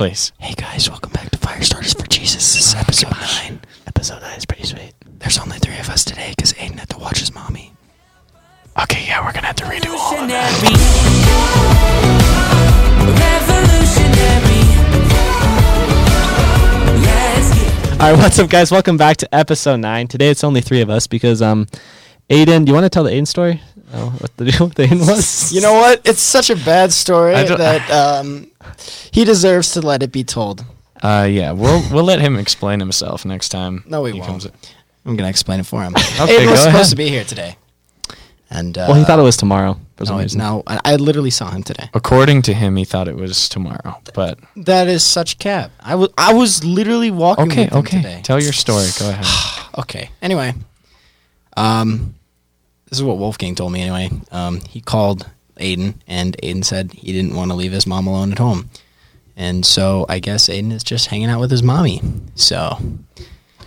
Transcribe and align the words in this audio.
please. 0.00 0.32
Hey 0.38 0.54
guys, 0.54 0.88
welcome 0.88 1.12
back 1.12 1.28
to 1.28 1.36
Firestarters 1.36 1.94
for 1.94 2.06
Jesus. 2.06 2.54
This 2.54 2.68
is 2.68 2.74
episode 2.74 3.12
nine. 3.20 3.60
Episode 3.86 4.22
nine 4.22 4.38
is 4.38 4.46
pretty 4.46 4.62
sweet. 4.64 4.94
There's 5.18 5.38
only 5.38 5.58
three 5.58 5.76
of 5.76 5.90
us 5.90 6.06
today 6.06 6.32
because 6.34 6.54
Aiden 6.54 6.78
had 6.78 6.88
to 6.88 6.96
watch 6.96 7.18
his 7.18 7.34
mommy. 7.34 7.74
Okay, 8.80 9.04
yeah, 9.06 9.22
we're 9.22 9.34
gonna 9.34 9.48
have 9.48 9.56
to 9.56 9.64
redo 9.64 9.92
all 9.92 10.14
of 10.14 10.26
that. 10.28 10.50
All 18.00 18.10
right, 18.10 18.18
what's 18.18 18.38
up, 18.38 18.48
guys? 18.48 18.72
Welcome 18.72 18.96
back 18.96 19.18
to 19.18 19.34
episode 19.34 19.80
nine. 19.80 20.08
Today 20.08 20.30
it's 20.30 20.44
only 20.44 20.62
three 20.62 20.80
of 20.80 20.88
us 20.88 21.06
because 21.06 21.42
um, 21.42 21.66
Aiden. 22.30 22.64
Do 22.64 22.70
you 22.70 22.74
want 22.74 22.84
to 22.86 22.88
tell 22.88 23.04
the 23.04 23.10
Aiden 23.10 23.26
story? 23.26 23.60
Oh, 23.92 24.10
what 24.20 24.36
the 24.36 24.44
deal 24.44 24.66
with 24.68 24.76
Aiden 24.76 25.00
was? 25.06 25.52
You 25.52 25.60
know 25.60 25.74
what? 25.74 26.00
It's 26.04 26.20
such 26.22 26.48
a 26.50 26.56
bad 26.56 26.92
story 26.92 27.34
I 27.34 27.44
don't- 27.44 27.58
that 27.58 27.90
um, 27.90 28.46
he 29.10 29.24
deserves 29.24 29.72
to 29.72 29.80
let 29.80 30.02
it 30.02 30.12
be 30.12 30.22
told. 30.24 30.64
Uh, 31.02 31.26
yeah, 31.30 31.52
we'll 31.52 31.82
we'll 31.90 32.04
let 32.04 32.20
him 32.20 32.36
explain 32.36 32.78
himself 32.78 33.24
next 33.24 33.48
time. 33.48 33.82
No, 33.86 34.02
we 34.02 34.12
he 34.12 34.20
won't. 34.20 34.30
comes- 34.30 34.48
I'm 35.06 35.16
gonna 35.16 35.30
explain 35.30 35.60
it 35.60 35.66
for 35.66 35.82
him. 35.82 35.94
Okay, 36.20 36.36
Aiden 36.44 36.50
was 36.50 36.60
go 36.60 36.66
supposed 36.66 36.74
ahead. 36.74 36.86
to 36.90 36.96
be 36.96 37.08
here 37.08 37.24
today, 37.24 37.56
and 38.50 38.76
uh, 38.76 38.84
Well, 38.88 38.98
he 38.98 39.04
thought 39.04 39.18
it 39.18 39.22
was 39.22 39.36
tomorrow 39.38 39.80
for 39.96 40.04
some 40.04 40.16
no, 40.16 40.22
it's 40.22 40.34
reason. 40.34 40.38
now. 40.40 40.62
I, 40.66 40.78
I 40.84 40.96
literally 40.96 41.30
saw 41.30 41.50
him 41.50 41.62
today. 41.62 41.88
According 41.94 42.42
to 42.42 42.52
him, 42.54 42.76
he 42.76 42.84
thought 42.84 43.08
it 43.08 43.16
was 43.16 43.48
tomorrow, 43.48 43.96
but 44.14 44.38
That 44.56 44.88
is 44.88 45.02
such 45.02 45.38
cap. 45.38 45.70
I 45.80 45.94
was 45.94 46.10
I 46.18 46.34
was 46.34 46.62
literally 46.64 47.10
walking 47.10 47.50
okay, 47.50 47.64
with 47.64 47.72
him 47.72 47.78
okay. 47.78 47.96
today. 48.02 48.20
Tell 48.22 48.40
your 48.40 48.52
story. 48.52 48.86
Go 48.98 49.08
ahead. 49.10 49.26
Okay. 49.78 50.10
Anyway, 50.20 50.52
um, 51.56 52.14
this 52.90 52.98
is 52.98 53.02
what 53.02 53.16
Wolfgang 53.18 53.54
told 53.54 53.72
me. 53.72 53.80
Anyway, 53.82 54.10
um, 54.30 54.60
he 54.68 54.80
called 54.80 55.28
Aiden, 55.58 55.94
and 56.06 56.36
Aiden 56.42 56.64
said 56.64 56.92
he 56.92 57.12
didn't 57.12 57.34
want 57.34 57.50
to 57.50 57.54
leave 57.56 57.72
his 57.72 57.86
mom 57.86 58.06
alone 58.06 58.32
at 58.32 58.38
home, 58.38 58.68
and 59.36 59.64
so 59.64 60.04
I 60.08 60.18
guess 60.18 60.48
Aiden 60.48 60.72
is 60.72 60.82
just 60.84 61.06
hanging 61.08 61.28
out 61.30 61.40
with 61.40 61.50
his 61.50 61.62
mommy. 61.62 62.02
So, 62.34 62.78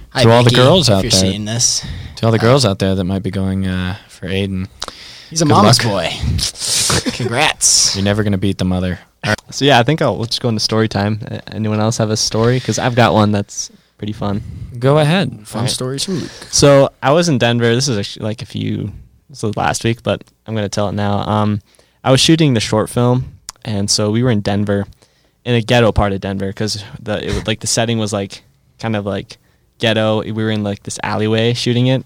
hi, 0.09 0.23
To 0.23 0.29
all 0.31 0.43
the 0.43 0.49
Vicky, 0.49 0.61
girls 0.61 0.89
if 0.89 0.95
out 0.95 1.03
you're 1.03 1.11
there. 1.11 1.19
seeing 1.19 1.45
this, 1.45 1.85
to 2.17 2.25
all 2.25 2.31
the 2.31 2.39
girls 2.39 2.65
out 2.65 2.79
there 2.79 2.95
that 2.95 3.03
might 3.03 3.23
be 3.23 3.31
going 3.31 3.65
uh, 3.67 3.97
for 4.09 4.27
Aiden, 4.27 4.67
he's 5.29 5.41
a 5.41 5.45
Good 5.45 5.49
mama's 5.53 5.83
luck. 5.83 5.93
boy. 5.93 6.09
Congrats. 7.13 7.95
you're 7.95 8.03
never 8.05 8.23
gonna 8.23 8.37
beat 8.37 8.57
the 8.57 8.65
mother. 8.65 8.99
So 9.51 9.63
yeah, 9.65 9.79
I 9.79 9.83
think 9.83 10.01
I'll 10.01 10.17
we'll 10.17 10.25
just 10.25 10.41
go 10.41 10.49
into 10.49 10.59
story 10.59 10.87
time. 10.89 11.19
Uh, 11.29 11.39
anyone 11.47 11.79
else 11.79 11.97
have 11.97 12.09
a 12.09 12.17
story? 12.17 12.57
Because 12.59 12.77
I've 12.79 12.95
got 12.95 13.13
one 13.13 13.31
that's 13.31 13.71
pretty 13.97 14.13
fun. 14.13 14.41
Go 14.79 14.97
ahead. 14.97 15.47
Fun 15.47 15.59
Alright. 15.61 15.69
stories 15.71 16.03
from 16.03 16.15
Luke. 16.15 16.29
So 16.51 16.89
I 17.01 17.11
was 17.11 17.29
in 17.29 17.37
Denver. 17.37 17.73
This 17.73 17.87
is 17.87 17.97
actually 17.97 18.25
like 18.25 18.41
a 18.41 18.45
few. 18.45 18.91
Was 19.41 19.57
last 19.57 19.83
week, 19.83 20.03
but 20.03 20.23
I'm 20.45 20.53
gonna 20.53 20.69
tell 20.69 20.89
it 20.89 20.93
now. 20.93 21.17
Um, 21.19 21.59
I 22.03 22.11
was 22.11 22.19
shooting 22.19 22.53
the 22.53 22.59
short 22.59 22.89
film, 22.89 23.39
and 23.65 23.89
so 23.89 24.11
we 24.11 24.21
were 24.21 24.29
in 24.29 24.41
Denver, 24.41 24.85
in 25.43 25.55
a 25.55 25.61
ghetto 25.61 25.91
part 25.91 26.13
of 26.13 26.21
Denver, 26.21 26.47
because 26.47 26.83
the 27.01 27.23
it 27.23 27.33
was 27.33 27.47
like 27.47 27.59
the 27.59 27.67
setting 27.67 27.97
was 27.97 28.13
like 28.13 28.43
kind 28.77 28.95
of 28.95 29.05
like 29.05 29.37
ghetto. 29.79 30.21
We 30.21 30.31
were 30.31 30.51
in 30.51 30.63
like 30.63 30.83
this 30.83 30.99
alleyway 31.01 31.53
shooting 31.53 31.87
it, 31.87 32.05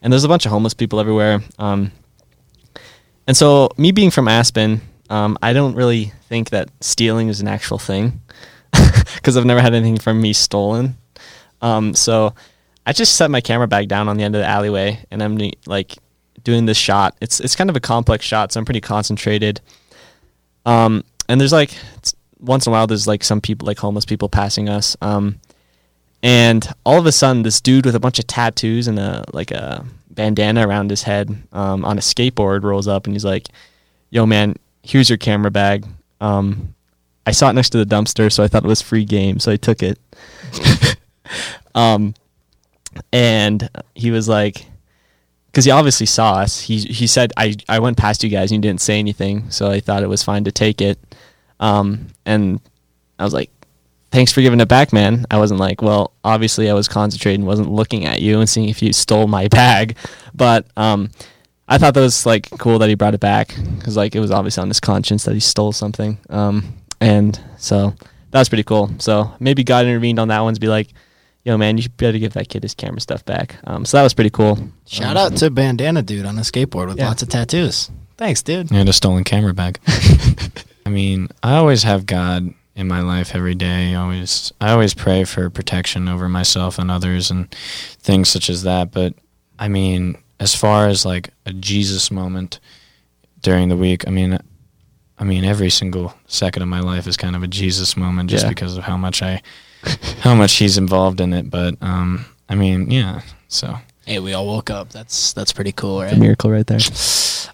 and 0.00 0.10
there's 0.12 0.24
a 0.24 0.28
bunch 0.28 0.46
of 0.46 0.52
homeless 0.52 0.72
people 0.72 1.00
everywhere. 1.00 1.40
Um, 1.58 1.92
and 3.26 3.36
so 3.36 3.68
me 3.76 3.92
being 3.92 4.10
from 4.10 4.26
Aspen, 4.26 4.80
um, 5.10 5.36
I 5.42 5.52
don't 5.52 5.74
really 5.74 6.12
think 6.28 6.50
that 6.50 6.70
stealing 6.80 7.28
is 7.28 7.40
an 7.40 7.48
actual 7.48 7.78
thing, 7.78 8.20
because 9.16 9.36
I've 9.36 9.44
never 9.44 9.60
had 9.60 9.74
anything 9.74 9.98
from 9.98 10.20
me 10.20 10.32
stolen. 10.32 10.96
Um, 11.60 11.94
so 11.94 12.34
I 12.86 12.92
just 12.92 13.16
set 13.16 13.30
my 13.30 13.40
camera 13.40 13.68
bag 13.68 13.88
down 13.88 14.08
on 14.08 14.16
the 14.16 14.24
end 14.24 14.34
of 14.34 14.40
the 14.40 14.48
alleyway, 14.48 15.04
and 15.10 15.22
I'm 15.22 15.38
like 15.66 15.96
doing 16.44 16.66
this 16.66 16.76
shot. 16.76 17.16
It's 17.20 17.40
it's 17.40 17.56
kind 17.56 17.70
of 17.70 17.76
a 17.76 17.80
complex 17.80 18.24
shot, 18.24 18.52
so 18.52 18.60
I'm 18.60 18.64
pretty 18.64 18.80
concentrated. 18.80 19.60
Um, 20.66 21.04
and 21.28 21.40
there's 21.40 21.52
like 21.52 21.76
once 22.38 22.66
in 22.66 22.70
a 22.70 22.72
while, 22.72 22.86
there's 22.86 23.06
like 23.06 23.24
some 23.24 23.40
people, 23.40 23.66
like 23.66 23.78
homeless 23.78 24.04
people, 24.04 24.28
passing 24.28 24.68
us. 24.68 24.96
Um, 25.00 25.40
and 26.22 26.66
all 26.84 26.98
of 26.98 27.06
a 27.06 27.12
sudden, 27.12 27.42
this 27.42 27.60
dude 27.60 27.86
with 27.86 27.94
a 27.94 28.00
bunch 28.00 28.18
of 28.18 28.26
tattoos 28.26 28.86
and 28.86 28.98
a 28.98 29.24
like 29.32 29.50
a 29.50 29.84
bandana 30.10 30.66
around 30.66 30.90
his 30.90 31.02
head 31.02 31.36
um, 31.52 31.84
on 31.84 31.98
a 31.98 32.00
skateboard 32.00 32.62
rolls 32.62 32.88
up, 32.88 33.06
and 33.06 33.14
he's 33.14 33.24
like, 33.24 33.48
"Yo, 34.10 34.26
man, 34.26 34.56
here's 34.82 35.08
your 35.08 35.18
camera 35.18 35.50
bag." 35.50 35.86
Um, 36.20 36.74
I 37.26 37.32
saw 37.32 37.50
it 37.50 37.54
next 37.54 37.70
to 37.70 37.78
the 37.82 37.86
dumpster, 37.86 38.32
so 38.32 38.42
I 38.42 38.48
thought 38.48 38.64
it 38.64 38.68
was 38.68 38.82
free 38.82 39.04
game, 39.04 39.38
so 39.38 39.50
I 39.50 39.56
took 39.56 39.82
it. 39.82 39.98
um, 41.74 42.14
and 43.12 43.68
he 43.94 44.10
was 44.10 44.28
like, 44.28 44.66
because 45.54 45.64
he 45.64 45.70
obviously 45.70 46.06
saw 46.06 46.34
us. 46.34 46.60
He 46.60 46.78
he 46.78 47.06
said, 47.06 47.32
"I 47.36 47.54
I 47.68 47.78
went 47.78 47.96
past 47.96 48.24
you 48.24 48.28
guys 48.28 48.50
and 48.50 48.62
you 48.62 48.68
didn't 48.68 48.80
say 48.80 48.98
anything, 48.98 49.50
so 49.50 49.70
I 49.70 49.78
thought 49.78 50.02
it 50.02 50.08
was 50.08 50.24
fine 50.24 50.42
to 50.44 50.52
take 50.52 50.80
it." 50.80 50.98
Um, 51.60 52.08
and 52.26 52.60
I 53.20 53.24
was 53.24 53.32
like, 53.32 53.50
"Thanks 54.10 54.32
for 54.32 54.40
giving 54.40 54.58
it 54.58 54.66
back, 54.66 54.92
man." 54.92 55.26
I 55.30 55.38
wasn't 55.38 55.60
like, 55.60 55.80
"Well, 55.80 56.12
obviously 56.24 56.68
I 56.68 56.74
was 56.74 56.88
concentrating, 56.88 57.46
wasn't 57.46 57.70
looking 57.70 58.04
at 58.04 58.20
you 58.20 58.40
and 58.40 58.48
seeing 58.48 58.68
if 58.68 58.82
you 58.82 58.92
stole 58.92 59.28
my 59.28 59.46
bag," 59.60 59.96
but 60.34 60.66
um, 60.76 61.10
I 61.68 61.78
thought 61.78 61.94
that 61.94 62.00
was 62.00 62.26
like 62.26 62.50
cool 62.58 62.80
that 62.80 62.88
he 62.88 62.96
brought 62.96 63.14
it 63.14 63.20
back 63.20 63.54
because 63.78 63.96
like 63.96 64.16
it 64.16 64.20
was 64.20 64.32
obviously 64.32 64.62
on 64.62 64.68
his 64.68 64.80
conscience 64.80 65.22
that 65.24 65.34
he 65.34 65.40
stole 65.40 65.72
something. 65.72 66.18
Um, 66.30 66.74
and 67.00 67.38
so 67.58 67.94
that 68.32 68.38
was 68.40 68.48
pretty 68.48 68.64
cool. 68.64 68.90
So 68.98 69.32
maybe 69.38 69.62
God 69.62 69.86
intervened 69.86 70.18
on 70.18 70.28
that 70.28 70.40
one 70.40 70.54
to 70.54 70.60
be 70.60 70.66
like, 70.66 70.88
"Yo, 71.44 71.56
man, 71.58 71.78
you 71.78 71.88
better 71.96 72.18
give 72.18 72.32
that 72.34 72.48
kid 72.48 72.62
his 72.62 72.74
camera 72.74 73.00
stuff 73.00 73.24
back." 73.24 73.56
Um, 73.64 73.84
so 73.84 73.96
that 73.96 74.02
was 74.02 74.14
pretty 74.14 74.30
cool. 74.30 74.58
Shout 74.86 75.16
Um, 75.16 75.32
out 75.32 75.36
to 75.38 75.50
bandana 75.50 76.02
dude 76.02 76.26
on 76.26 76.38
a 76.38 76.42
skateboard 76.42 76.88
with 76.88 76.98
Yeah. 76.98 77.08
lots 77.08 77.22
of 77.22 77.28
tattoos. 77.28 77.90
Thanks, 78.16 78.42
dude. 78.42 78.70
And 78.70 78.88
a 78.88 78.92
stolen 78.92 79.24
camera 79.24 79.52
bag. 79.54 79.78
I 80.86 80.90
mean, 80.90 81.28
I 81.42 81.54
always 81.56 81.82
have 81.82 82.06
God 82.06 82.52
in 82.76 82.86
my 82.88 83.00
life 83.00 83.34
every 83.34 83.54
day. 83.54 83.94
Always, 83.94 84.52
I 84.60 84.70
always 84.70 84.94
pray 84.94 85.24
for 85.24 85.48
protection 85.50 86.08
over 86.08 86.28
myself 86.28 86.78
and 86.78 86.90
others 86.90 87.30
and 87.30 87.50
things 88.00 88.28
such 88.28 88.48
as 88.50 88.62
that. 88.64 88.90
But 88.92 89.14
I 89.58 89.68
mean, 89.68 90.16
as 90.40 90.54
far 90.54 90.88
as 90.88 91.04
like 91.06 91.30
a 91.46 91.52
Jesus 91.52 92.10
moment 92.10 92.60
during 93.42 93.68
the 93.68 93.76
week, 93.76 94.06
I 94.06 94.10
mean, 94.10 94.38
I 95.18 95.24
mean, 95.24 95.44
every 95.44 95.70
single 95.70 96.14
second 96.26 96.62
of 96.62 96.68
my 96.68 96.80
life 96.80 97.06
is 97.06 97.16
kind 97.16 97.36
of 97.36 97.42
a 97.42 97.46
Jesus 97.48 97.96
moment 97.96 98.30
just 98.30 98.44
Yeah. 98.44 98.48
because 98.50 98.76
of 98.76 98.84
how 98.84 98.96
much 98.96 99.22
I, 99.22 99.40
how 100.20 100.34
much 100.34 100.54
He's 100.54 100.78
involved 100.78 101.20
in 101.20 101.32
it. 101.32 101.50
But 101.50 101.76
um, 101.80 102.24
I 102.48 102.54
mean, 102.54 102.90
yeah. 102.90 103.22
So 103.48 103.76
Hey, 104.06 104.18
we 104.18 104.34
all 104.34 104.46
woke 104.46 104.70
up. 104.70 104.90
That's 104.90 105.32
that's 105.32 105.52
pretty 105.52 105.72
cool, 105.72 106.02
It's 106.02 106.12
right? 106.12 106.16
a 106.18 106.20
miracle 106.20 106.50
right 106.50 106.66
there. 106.66 106.80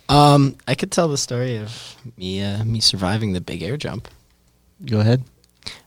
Um, 0.09 0.57
I 0.67 0.75
could 0.75 0.91
tell 0.91 1.07
the 1.09 1.19
story 1.19 1.57
of 1.59 1.97
me 2.17 2.43
uh, 2.43 2.65
me 2.65 2.81
surviving 2.81 3.33
the 3.33 3.41
big 3.41 3.63
air 3.63 3.77
jump. 3.77 4.09
Go 4.85 5.01
ahead. 5.01 5.23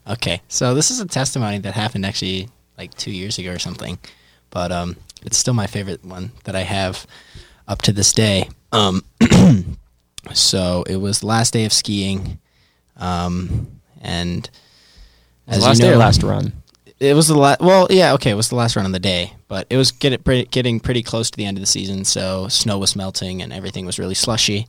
Okay, 0.07 0.41
so 0.47 0.73
this 0.73 0.91
is 0.91 0.99
a 0.99 1.05
testimony 1.05 1.57
that 1.59 1.73
happened 1.73 2.05
actually 2.05 2.49
like 2.77 2.93
two 2.95 3.11
years 3.11 3.37
ago 3.39 3.51
or 3.51 3.59
something, 3.59 3.97
but 4.51 4.71
um, 4.71 4.95
it's 5.23 5.37
still 5.37 5.53
my 5.53 5.67
favorite 5.67 6.03
one 6.05 6.31
that 6.45 6.55
I 6.55 6.61
have 6.61 7.05
up 7.67 7.81
to 7.83 7.91
this 7.91 8.13
day. 8.13 8.49
Um, 8.71 9.03
so 10.33 10.83
it 10.87 10.97
was 10.97 11.19
the 11.19 11.27
last 11.27 11.53
day 11.53 11.65
of 11.65 11.73
skiing, 11.73 12.39
um, 12.97 13.67
and 14.01 14.49
as 15.47 15.63
last 15.63 15.79
you 15.79 15.87
know, 15.87 15.93
or 15.93 15.97
last 15.97 16.23
run? 16.23 16.53
It 16.99 17.15
was 17.15 17.27
the 17.27 17.37
last. 17.37 17.59
Well, 17.59 17.87
yeah, 17.89 18.13
okay, 18.13 18.31
it 18.31 18.35
was 18.35 18.49
the 18.49 18.55
last 18.55 18.75
run 18.75 18.85
of 18.85 18.91
the 18.91 18.99
day, 18.99 19.33
but 19.47 19.67
it 19.69 19.77
was 19.77 19.91
get 19.91 20.23
pretty, 20.23 20.45
getting 20.45 20.79
pretty 20.79 21.03
close 21.03 21.29
to 21.31 21.37
the 21.37 21.45
end 21.45 21.57
of 21.57 21.61
the 21.61 21.67
season, 21.67 22.05
so 22.05 22.47
snow 22.47 22.77
was 22.77 22.95
melting 22.95 23.41
and 23.41 23.51
everything 23.51 23.85
was 23.85 23.99
really 23.99 24.13
slushy. 24.13 24.67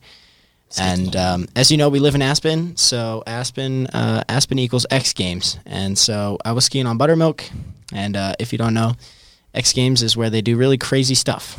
And 0.77 1.15
um, 1.15 1.47
as 1.55 1.71
you 1.71 1.77
know, 1.77 1.89
we 1.89 1.99
live 1.99 2.15
in 2.15 2.21
Aspen, 2.21 2.75
so 2.75 3.23
Aspen 3.25 3.87
uh, 3.87 4.23
Aspen 4.27 4.59
equals 4.59 4.85
X 4.89 5.13
Games, 5.13 5.59
and 5.65 5.97
so 5.97 6.37
I 6.43 6.51
was 6.51 6.65
skiing 6.65 6.87
on 6.87 6.97
buttermilk. 6.97 7.43
And 7.93 8.17
uh, 8.17 8.33
if 8.39 8.51
you 8.51 8.57
don't 8.57 8.73
know, 8.73 8.95
X 9.53 9.71
Games 9.71 10.01
is 10.03 10.17
where 10.17 10.29
they 10.29 10.41
do 10.41 10.57
really 10.57 10.77
crazy 10.77 11.15
stuff. 11.15 11.57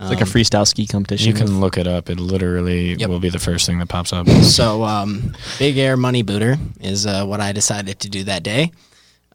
It's 0.00 0.10
like 0.10 0.20
a 0.20 0.22
Um, 0.24 0.28
freestyle 0.28 0.66
ski 0.66 0.86
competition. 0.86 1.26
you 1.26 1.34
can 1.34 1.60
look 1.60 1.76
it 1.76 1.86
up. 1.88 2.08
It 2.08 2.20
literally 2.20 2.94
Yep. 2.94 3.08
will 3.10 3.18
be 3.20 3.30
the 3.30 3.38
first 3.38 3.66
thing 3.66 3.78
that 3.80 3.88
pops 3.88 4.12
up. 4.12 4.28
So, 4.44 4.84
um, 4.84 5.34
Big 5.58 5.76
Air 5.76 5.96
Money 5.96 6.22
Booter 6.22 6.56
is 6.80 7.04
uh, 7.06 7.24
what 7.24 7.40
I 7.40 7.50
decided 7.52 7.98
to 8.00 8.08
do 8.08 8.22
that 8.24 8.42
day. 8.42 8.70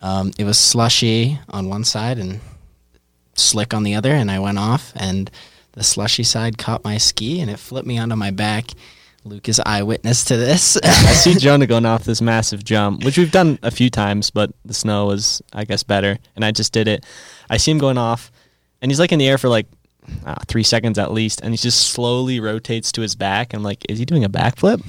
Um, 0.01 0.31
it 0.37 0.43
was 0.45 0.57
slushy 0.57 1.37
on 1.49 1.67
one 1.69 1.83
side 1.83 2.17
and 2.17 2.39
slick 3.35 3.73
on 3.73 3.83
the 3.83 3.95
other, 3.95 4.11
and 4.13 4.29
I 4.31 4.39
went 4.39 4.57
off, 4.59 4.93
and 4.95 5.29
the 5.73 5.83
slushy 5.83 6.23
side 6.23 6.57
caught 6.57 6.83
my 6.83 6.97
ski, 6.97 7.39
and 7.41 7.49
it 7.49 7.57
flipped 7.59 7.87
me 7.87 7.97
onto 7.97 8.15
my 8.15 8.31
back. 8.31 8.71
Luke 9.25 9.47
is 9.47 9.59
eyewitness 9.65 10.25
to 10.25 10.37
this. 10.37 10.77
I 10.83 11.13
see 11.13 11.35
Jonah 11.35 11.65
going 11.65 11.85
off 11.85 12.03
this 12.03 12.21
massive 12.21 12.63
jump, 12.63 13.03
which 13.05 13.17
we've 13.17 13.31
done 13.31 13.57
a 13.63 13.71
few 13.71 13.89
times, 13.89 14.29
but 14.29 14.51
the 14.65 14.73
snow 14.73 15.05
was, 15.07 15.41
I 15.53 15.63
guess, 15.63 15.81
better. 15.83 16.19
And 16.35 16.43
I 16.43 16.51
just 16.51 16.73
did 16.73 16.87
it. 16.89 17.05
I 17.49 17.57
see 17.57 17.71
him 17.71 17.77
going 17.79 17.97
off, 17.97 18.31
and 18.81 18.91
he's 18.91 18.99
like 18.99 19.11
in 19.13 19.19
the 19.19 19.27
air 19.27 19.37
for 19.37 19.47
like 19.49 19.65
uh, 20.25 20.35
three 20.47 20.63
seconds 20.63 20.97
at 20.99 21.11
least, 21.11 21.41
and 21.41 21.53
he 21.53 21.57
just 21.57 21.89
slowly 21.89 22.39
rotates 22.39 22.91
to 22.93 23.01
his 23.01 23.15
back. 23.15 23.53
I'm 23.53 23.63
like, 23.63 23.85
is 23.89 23.99
he 23.99 24.05
doing 24.05 24.23
a 24.23 24.29
backflip? 24.29 24.81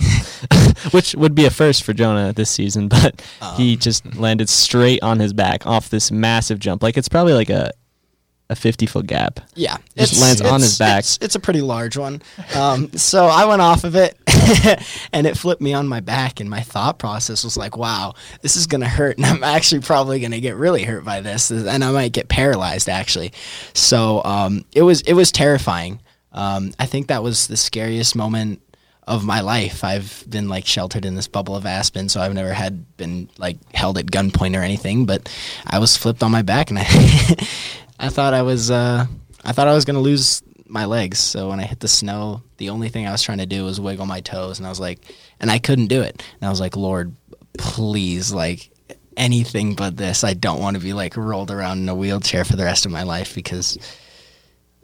which 0.93 1.15
would 1.15 1.35
be 1.35 1.45
a 1.45 1.51
first 1.51 1.83
for 1.83 1.93
Jonah 1.93 2.33
this 2.33 2.51
season, 2.51 2.89
but 2.97 3.23
he 3.57 3.75
Um. 3.75 3.79
just 3.81 4.17
landed 4.17 4.49
straight 4.49 5.03
on 5.03 5.19
his 5.21 5.33
back 5.33 5.67
off 5.67 5.89
this 5.91 6.11
massive 6.11 6.59
jump. 6.59 6.83
Like 6.83 6.97
it's 6.97 7.09
probably 7.09 7.33
like 7.35 7.51
a 7.51 7.73
a 8.51 8.57
50 8.57 8.87
foot 8.87 9.07
gap. 9.07 9.41
Yeah, 9.55 9.79
Just 9.97 10.21
lands 10.21 10.41
on 10.41 10.61
his 10.61 10.79
back. 10.79 11.01
It's, 11.01 11.19
it's 11.21 11.35
a 11.35 11.41
pretty 11.41 11.61
large 11.63 11.97
one. 11.97 12.23
Um, 12.55 12.93
so 12.97 13.27
I 13.27 13.47
went 13.47 13.63
off 13.63 13.85
of 13.85 13.97
it, 13.97 14.19
and 15.13 15.27
it 15.27 15.37
flipped 15.39 15.63
me 15.63 15.73
on 15.73 15.89
my 15.89 16.01
back. 16.01 16.41
And 16.41 16.51
my 16.51 16.61
thought 16.61 16.99
process 16.99 17.45
was 17.45 17.57
like, 17.57 17.77
"Wow, 17.77 18.15
this 18.43 18.57
is 18.57 18.67
gonna 18.67 18.89
hurt, 18.89 19.17
and 19.17 19.25
I'm 19.27 19.43
actually 19.43 19.81
probably 19.81 20.21
gonna 20.21 20.41
get 20.41 20.57
really 20.57 20.85
hurt 20.85 21.05
by 21.05 21.21
this, 21.21 21.51
and 21.51 21.83
I 21.83 21.91
might 21.91 22.13
get 22.13 22.29
paralyzed 22.29 22.89
actually." 22.89 23.33
So 23.73 24.23
um, 24.25 24.65
it 24.75 24.83
was 24.83 25.01
it 25.03 25.15
was 25.15 25.33
terrifying. 25.33 26.01
Um, 26.33 26.73
I 26.79 26.87
think 26.87 27.07
that 27.09 27.23
was 27.23 27.47
the 27.47 27.57
scariest 27.57 28.17
moment 28.17 28.61
of 29.07 29.25
my 29.25 29.41
life. 29.41 29.85
I've 29.85 30.25
been 30.29 30.49
like 30.49 30.67
sheltered 30.67 31.05
in 31.05 31.15
this 31.15 31.29
bubble 31.29 31.55
of 31.57 31.67
Aspen, 31.67 32.09
so 32.09 32.21
I've 32.21 32.35
never 32.35 32.53
had 32.53 32.97
been 32.97 33.29
like 33.39 33.57
held 33.75 33.99
at 33.99 34.07
gunpoint 34.07 34.59
or 34.59 34.63
anything. 34.63 35.07
But 35.07 35.29
I 35.67 35.79
was 35.79 35.97
flipped 35.97 36.23
on 36.23 36.31
my 36.31 36.43
back, 36.43 36.71
and 36.71 36.79
I 36.79 36.85
I 37.99 38.09
thought 38.09 38.35
I 38.35 38.43
was 38.43 38.71
uh, 38.71 39.07
I 39.45 39.53
thought 39.53 39.69
I 39.69 39.75
was 39.75 39.85
gonna 39.85 40.01
lose 40.01 40.43
my 40.67 40.85
legs. 40.85 41.19
So 41.19 41.51
when 41.51 41.61
I 41.61 41.65
hit 41.65 41.81
the 41.81 41.89
snow, 41.89 42.43
the 42.57 42.71
only 42.71 42.89
thing 42.89 43.07
I 43.07 43.13
was 43.13 43.23
trying 43.23 43.39
to 43.39 43.47
do 43.47 43.65
was 43.65 43.81
wiggle 43.81 44.07
my 44.07 44.21
toes, 44.21 44.59
and 44.59 44.67
I 44.67 44.71
was 44.71 44.81
like, 44.81 45.01
and 45.41 45.51
I 45.51 45.59
couldn't 45.59 45.87
do 45.87 46.03
it. 46.03 46.23
And 46.41 46.47
I 46.47 46.51
was 46.51 46.61
like, 46.61 46.77
Lord, 46.77 47.15
please, 47.59 48.33
like 48.33 48.71
anything 49.17 49.75
but 49.75 49.97
this. 49.97 50.25
I 50.25 50.35
don't 50.35 50.61
want 50.61 50.77
to 50.77 50.83
be 50.83 50.93
like 50.93 51.17
rolled 51.17 51.51
around 51.51 51.79
in 51.79 51.89
a 51.89 51.95
wheelchair 51.95 52.45
for 52.45 52.57
the 52.57 52.65
rest 52.65 52.87
of 52.87 52.93
my 52.93 53.03
life 53.03 53.35
because. 53.35 53.79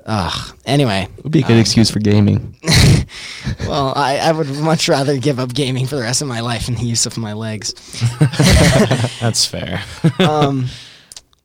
Ugh. 0.06 0.56
Anyway, 0.64 1.06
It 1.18 1.24
would 1.24 1.32
be 1.32 1.40
a 1.40 1.42
good 1.42 1.52
um, 1.52 1.58
excuse 1.58 1.90
for 1.90 1.98
gaming. 1.98 2.56
well, 3.60 3.92
I, 3.94 4.16
I 4.18 4.32
would 4.32 4.48
much 4.48 4.88
rather 4.88 5.18
give 5.18 5.38
up 5.38 5.52
gaming 5.52 5.86
for 5.86 5.96
the 5.96 6.02
rest 6.02 6.22
of 6.22 6.28
my 6.28 6.40
life 6.40 6.68
and 6.68 6.78
the 6.78 6.84
use 6.84 7.04
of 7.04 7.18
my 7.18 7.34
legs. 7.34 7.74
That's 9.20 9.44
fair. 9.44 9.82
um, 10.18 10.66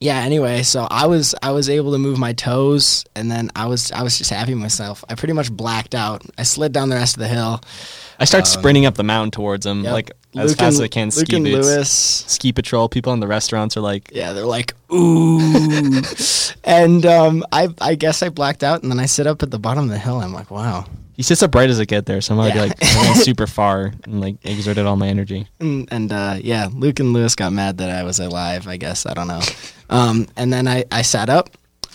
yeah. 0.05 0.19
Anyway, 0.19 0.61
so 0.63 0.87
I 0.89 1.07
was 1.07 1.33
I 1.41 1.51
was 1.51 1.67
able 1.69 1.91
to 1.93 1.97
move 1.97 2.17
my 2.19 2.33
toes, 2.33 3.03
and 3.15 3.29
then 3.31 3.49
I 3.55 3.65
was 3.65 3.91
I 3.91 4.03
was 4.03 4.17
just 4.17 4.29
happy 4.29 4.53
with 4.53 4.61
myself. 4.61 5.03
I 5.09 5.15
pretty 5.15 5.33
much 5.33 5.51
blacked 5.51 5.95
out. 5.95 6.21
I 6.37 6.43
slid 6.43 6.71
down 6.71 6.89
the 6.89 6.95
rest 6.95 7.15
of 7.17 7.21
the 7.21 7.27
hill. 7.27 7.61
I 8.19 8.25
start 8.25 8.43
um, 8.43 8.45
sprinting 8.45 8.85
up 8.85 8.93
the 8.95 9.03
mountain 9.03 9.31
towards 9.31 9.65
him, 9.65 9.83
Yep. 9.83 9.93
like 9.93 10.11
as 10.37 10.51
Luke 10.51 10.57
fast 10.59 10.75
as 10.75 10.81
I 10.81 10.87
can. 10.87 11.07
Luke 11.09 11.13
Ski 11.27 11.35
and 11.35 11.45
boots. 11.45 11.67
Lewis. 11.67 11.91
Ski 11.91 12.53
patrol 12.53 12.87
people 12.87 13.11
in 13.13 13.19
the 13.19 13.27
restaurants 13.27 13.75
are 13.75 13.81
like, 13.81 14.11
Yeah, 14.13 14.31
they're 14.33 14.45
like 14.45 14.73
ooh, 14.93 16.01
and 16.63 17.05
um, 17.05 17.43
I 17.51 17.69
I 17.81 17.95
guess 17.95 18.21
I 18.23 18.29
blacked 18.29 18.63
out, 18.63 18.83
and 18.83 18.91
then 18.91 18.99
I 18.99 19.05
sit 19.07 19.27
up 19.27 19.43
at 19.43 19.51
the 19.51 19.59
bottom 19.59 19.83
of 19.85 19.89
the 19.89 19.97
hill. 19.99 20.15
And 20.15 20.25
I'm 20.25 20.33
like, 20.33 20.51
wow. 20.51 20.85
He 21.15 21.23
sits 21.23 21.41
up 21.43 21.55
right 21.55 21.69
as 21.69 21.79
I 21.79 21.85
get 21.85 22.05
there, 22.05 22.21
so 22.21 22.33
I'm 22.33 22.39
already 22.39 22.57
Yeah. 22.57 22.65
like 22.65 22.83
I 22.83 23.01
went 23.11 23.17
super 23.23 23.47
far 23.47 23.93
and 24.03 24.21
like 24.21 24.35
exerted 24.43 24.85
all 24.85 24.95
my 24.95 25.07
energy. 25.07 25.47
And, 25.59 25.87
and 25.91 26.11
uh, 26.11 26.37
yeah, 26.41 26.67
Luke 26.73 26.99
and 26.99 27.13
Lewis 27.13 27.35
got 27.35 27.53
mad 27.53 27.77
that 27.79 27.89
I 27.89 28.03
was 28.03 28.19
alive. 28.19 28.67
I 28.67 28.77
guess 28.77 29.05
I 29.05 29.13
don't 29.13 29.27
know. 29.27 29.41
Um, 29.89 30.27
and 30.35 30.51
then 30.51 30.67
I, 30.67 30.83
I 30.91 31.01
sat 31.03 31.29
up, 31.29 31.49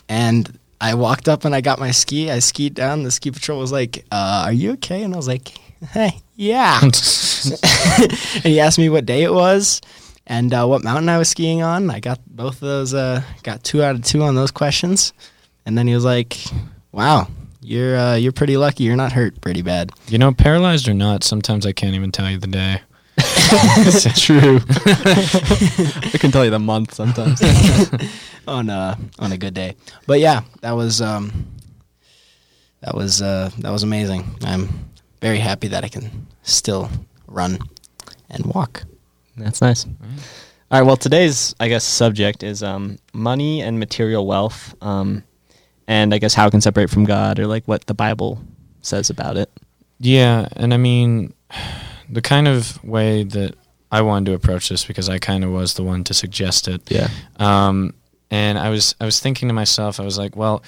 and 0.09 0.59
I 0.81 0.95
walked 0.95 1.29
up 1.29 1.45
and 1.45 1.55
I 1.55 1.61
got 1.61 1.79
my 1.79 1.91
ski. 1.91 2.31
I 2.31 2.39
skied 2.39 2.75
down. 2.75 3.03
The 3.03 3.11
ski 3.11 3.31
patrol 3.31 3.61
was 3.61 3.73
like, 3.73 4.05
uh, 4.11 4.45
"Are 4.47 4.53
you 4.53 4.73
okay?" 4.73 5.03
And 5.03 5.13
I 5.13 5.17
was 5.17 5.29
like, 5.29 5.49
"Hey, 5.93 6.21
yeah." 6.37 6.81
and 6.83 6.93
he 8.45 8.61
asked 8.61 8.79
me 8.79 8.89
what 8.89 9.07
day 9.07 9.23
it 9.23 9.33
was 9.33 9.81
and 10.27 10.53
uh, 10.53 10.67
what 10.67 10.83
mountain 10.85 11.09
I 11.09 11.19
was 11.19 11.29
skiing 11.29 11.63
on. 11.63 11.91
I 11.91 12.01
got 12.01 12.21
both 12.27 12.55
of 12.55 12.61
those. 12.69 12.95
Uh, 12.95 13.23
got 13.43 13.63
two 13.65 13.83
out 13.83 13.95
of 13.97 14.05
two 14.05 14.23
on 14.23 14.35
those 14.35 14.51
questions. 14.51 15.13
And 15.67 15.77
then 15.77 15.87
he 15.87 15.95
was 15.95 16.05
like, 16.05 16.39
"Wow, 16.93 17.29
you're 17.71 17.97
uh, 17.97 18.17
you're 18.17 18.33
pretty 18.33 18.57
lucky. 18.57 18.85
You're 18.85 18.97
not 18.97 19.13
hurt 19.13 19.41
pretty 19.41 19.63
bad." 19.63 19.93
you 20.09 20.19
know, 20.19 20.33
paralyzed 20.33 20.89
or 20.89 20.95
not, 20.95 21.23
sometimes 21.25 21.65
I 21.65 21.73
can't 21.73 21.95
even 21.95 22.11
tell 22.11 22.29
you 22.29 22.39
the 22.39 22.47
day. 22.47 22.81
True. 24.17 24.61
I 24.87 26.19
can 26.19 26.31
tell 26.31 26.45
you 26.45 26.51
the 26.51 26.59
month 26.59 26.95
sometimes. 26.95 27.41
on 28.49 28.71
a 28.71 28.99
on 29.19 29.33
a 29.33 29.39
good 29.39 29.55
day. 29.55 29.77
But 30.07 30.21
yeah, 30.21 30.43
that 30.63 30.73
was 30.73 31.01
um, 31.01 31.47
that 32.81 32.95
was 32.95 33.23
uh, 33.23 33.51
that 33.59 33.71
was 33.71 33.83
amazing. 33.83 34.25
I'm 34.43 34.91
very 35.21 35.39
happy 35.39 35.69
that 35.69 35.85
I 35.85 35.89
can 35.89 36.27
still 36.43 36.91
run 37.27 37.59
and 38.31 38.47
walk. 38.47 38.85
That's 39.37 39.61
nice. 39.61 39.85
All 39.85 40.81
right. 40.81 40.83
Well, 40.83 40.97
today's 40.97 41.55
I 41.61 41.69
guess 41.69 41.85
subject 41.85 42.43
is 42.43 42.63
um, 42.63 42.99
money 43.13 43.63
and 43.63 43.79
material 43.79 44.27
wealth, 44.27 44.75
um, 44.81 45.25
and 45.91 46.15
I 46.15 46.19
guess 46.19 46.35
how 46.35 46.47
it 46.47 46.53
can 46.53 46.61
separate 46.61 46.89
from 46.89 47.05
God, 47.05 47.41
or 47.41 47.49
like 47.49 47.67
what 47.67 47.87
the 47.87 47.95
Bible 47.95 48.41
says 48.81 49.11
about 49.11 49.37
it. 49.37 49.51
Yeah, 49.99 50.47
and 50.53 50.73
I 50.73 50.77
mean, 50.77 51.35
the 52.09 52.23
kind 52.23 52.47
of 52.47 52.83
way 52.85 53.25
that 53.25 53.57
I 53.91 54.03
wanted 54.03 54.27
to 54.27 54.35
approach 54.35 54.69
this 54.69 54.85
because 54.85 55.09
I 55.09 55.19
kind 55.19 55.43
of 55.43 55.51
was 55.51 55.75
the 55.75 55.83
one 55.83 56.05
to 56.05 56.15
suggest 56.15 56.69
it. 56.69 56.89
Yeah. 56.89 57.09
Um, 57.41 57.95
and 58.31 58.57
I 58.57 58.71
was 58.71 58.95
I 59.01 59.05
was 59.05 59.19
thinking 59.19 59.49
to 59.49 59.53
myself, 59.53 59.99
I 59.99 60.05
was 60.05 60.17
like, 60.17 60.37
well, 60.37 60.63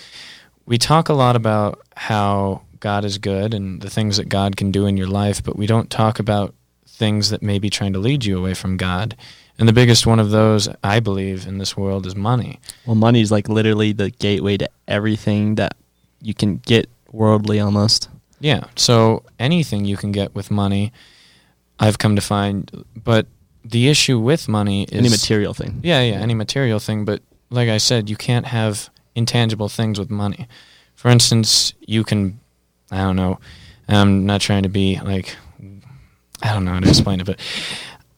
we 0.67 0.77
talk 0.77 1.09
a 1.09 1.15
lot 1.15 1.37
about 1.37 1.81
how 1.97 2.63
God 2.81 3.05
is 3.05 3.19
good 3.19 3.55
and 3.55 3.81
the 3.81 3.91
things 3.91 4.17
that 4.17 4.29
God 4.29 4.57
can 4.57 4.73
do 4.73 4.87
in 4.87 4.97
your 4.97 5.07
life, 5.07 5.41
but 5.45 5.55
we 5.55 5.69
don't 5.69 5.89
talk 5.89 6.19
about 6.19 6.53
things 6.93 7.31
that 7.31 7.43
may 7.43 7.59
be 7.59 7.71
trying 7.71 7.93
to 7.95 7.99
lead 7.99 8.25
you 8.25 8.39
away 8.39 8.55
from 8.55 8.77
God. 8.77 9.17
And 9.59 9.69
the 9.69 9.73
biggest 9.73 10.07
one 10.07 10.21
of 10.21 10.31
those, 10.31 10.69
I 10.85 11.01
believe, 11.01 11.47
in 11.47 11.59
this 11.59 11.77
world 11.77 12.07
is 12.07 12.15
money. 12.15 12.61
Well, 12.87 12.95
money 12.95 13.21
is 13.21 13.31
like 13.31 13.49
literally 13.49 13.93
the 13.93 14.11
gateway 14.11 14.57
to 14.59 14.69
everything 14.87 15.57
that 15.57 15.77
you 16.21 16.35
can 16.35 16.59
get 16.59 16.89
worldly 17.11 17.61
almost. 17.61 18.09
Yeah. 18.41 18.65
So 18.77 19.25
anything 19.39 19.85
you 19.85 19.97
can 19.97 20.13
get 20.13 20.35
with 20.35 20.51
money, 20.51 20.93
I've 21.79 21.99
come 21.99 22.17
to 22.17 22.23
find. 22.23 22.85
But 22.97 23.27
the 23.65 23.89
issue 23.89 24.19
with 24.19 24.49
money 24.49 24.85
is 24.85 24.99
Any 24.99 25.09
material 25.09 25.55
thing. 25.55 25.81
Yeah, 25.83 26.03
yeah, 26.03 26.17
any 26.17 26.35
material 26.35 26.79
thing. 26.79 27.05
But 27.05 27.23
like 27.51 27.69
I 27.69 27.79
said, 27.79 28.11
you 28.11 28.17
can't 28.17 28.47
have 28.47 28.91
intangible 29.15 29.69
things 29.69 29.99
with 29.99 30.11
money. 30.11 30.49
For 30.95 31.09
instance, 31.09 31.75
you 31.81 32.05
can, 32.05 32.41
I 32.91 32.99
don't 32.99 33.17
know, 33.17 33.39
I'm 33.89 34.25
not 34.27 34.41
trying 34.41 34.63
to 34.63 34.69
be 34.69 34.99
like, 35.01 35.37
I 36.43 36.53
don't 36.53 36.65
know 36.65 36.73
how 36.73 36.81
to 36.81 36.89
explain 36.89 37.21
it, 37.21 37.27
but 37.27 37.39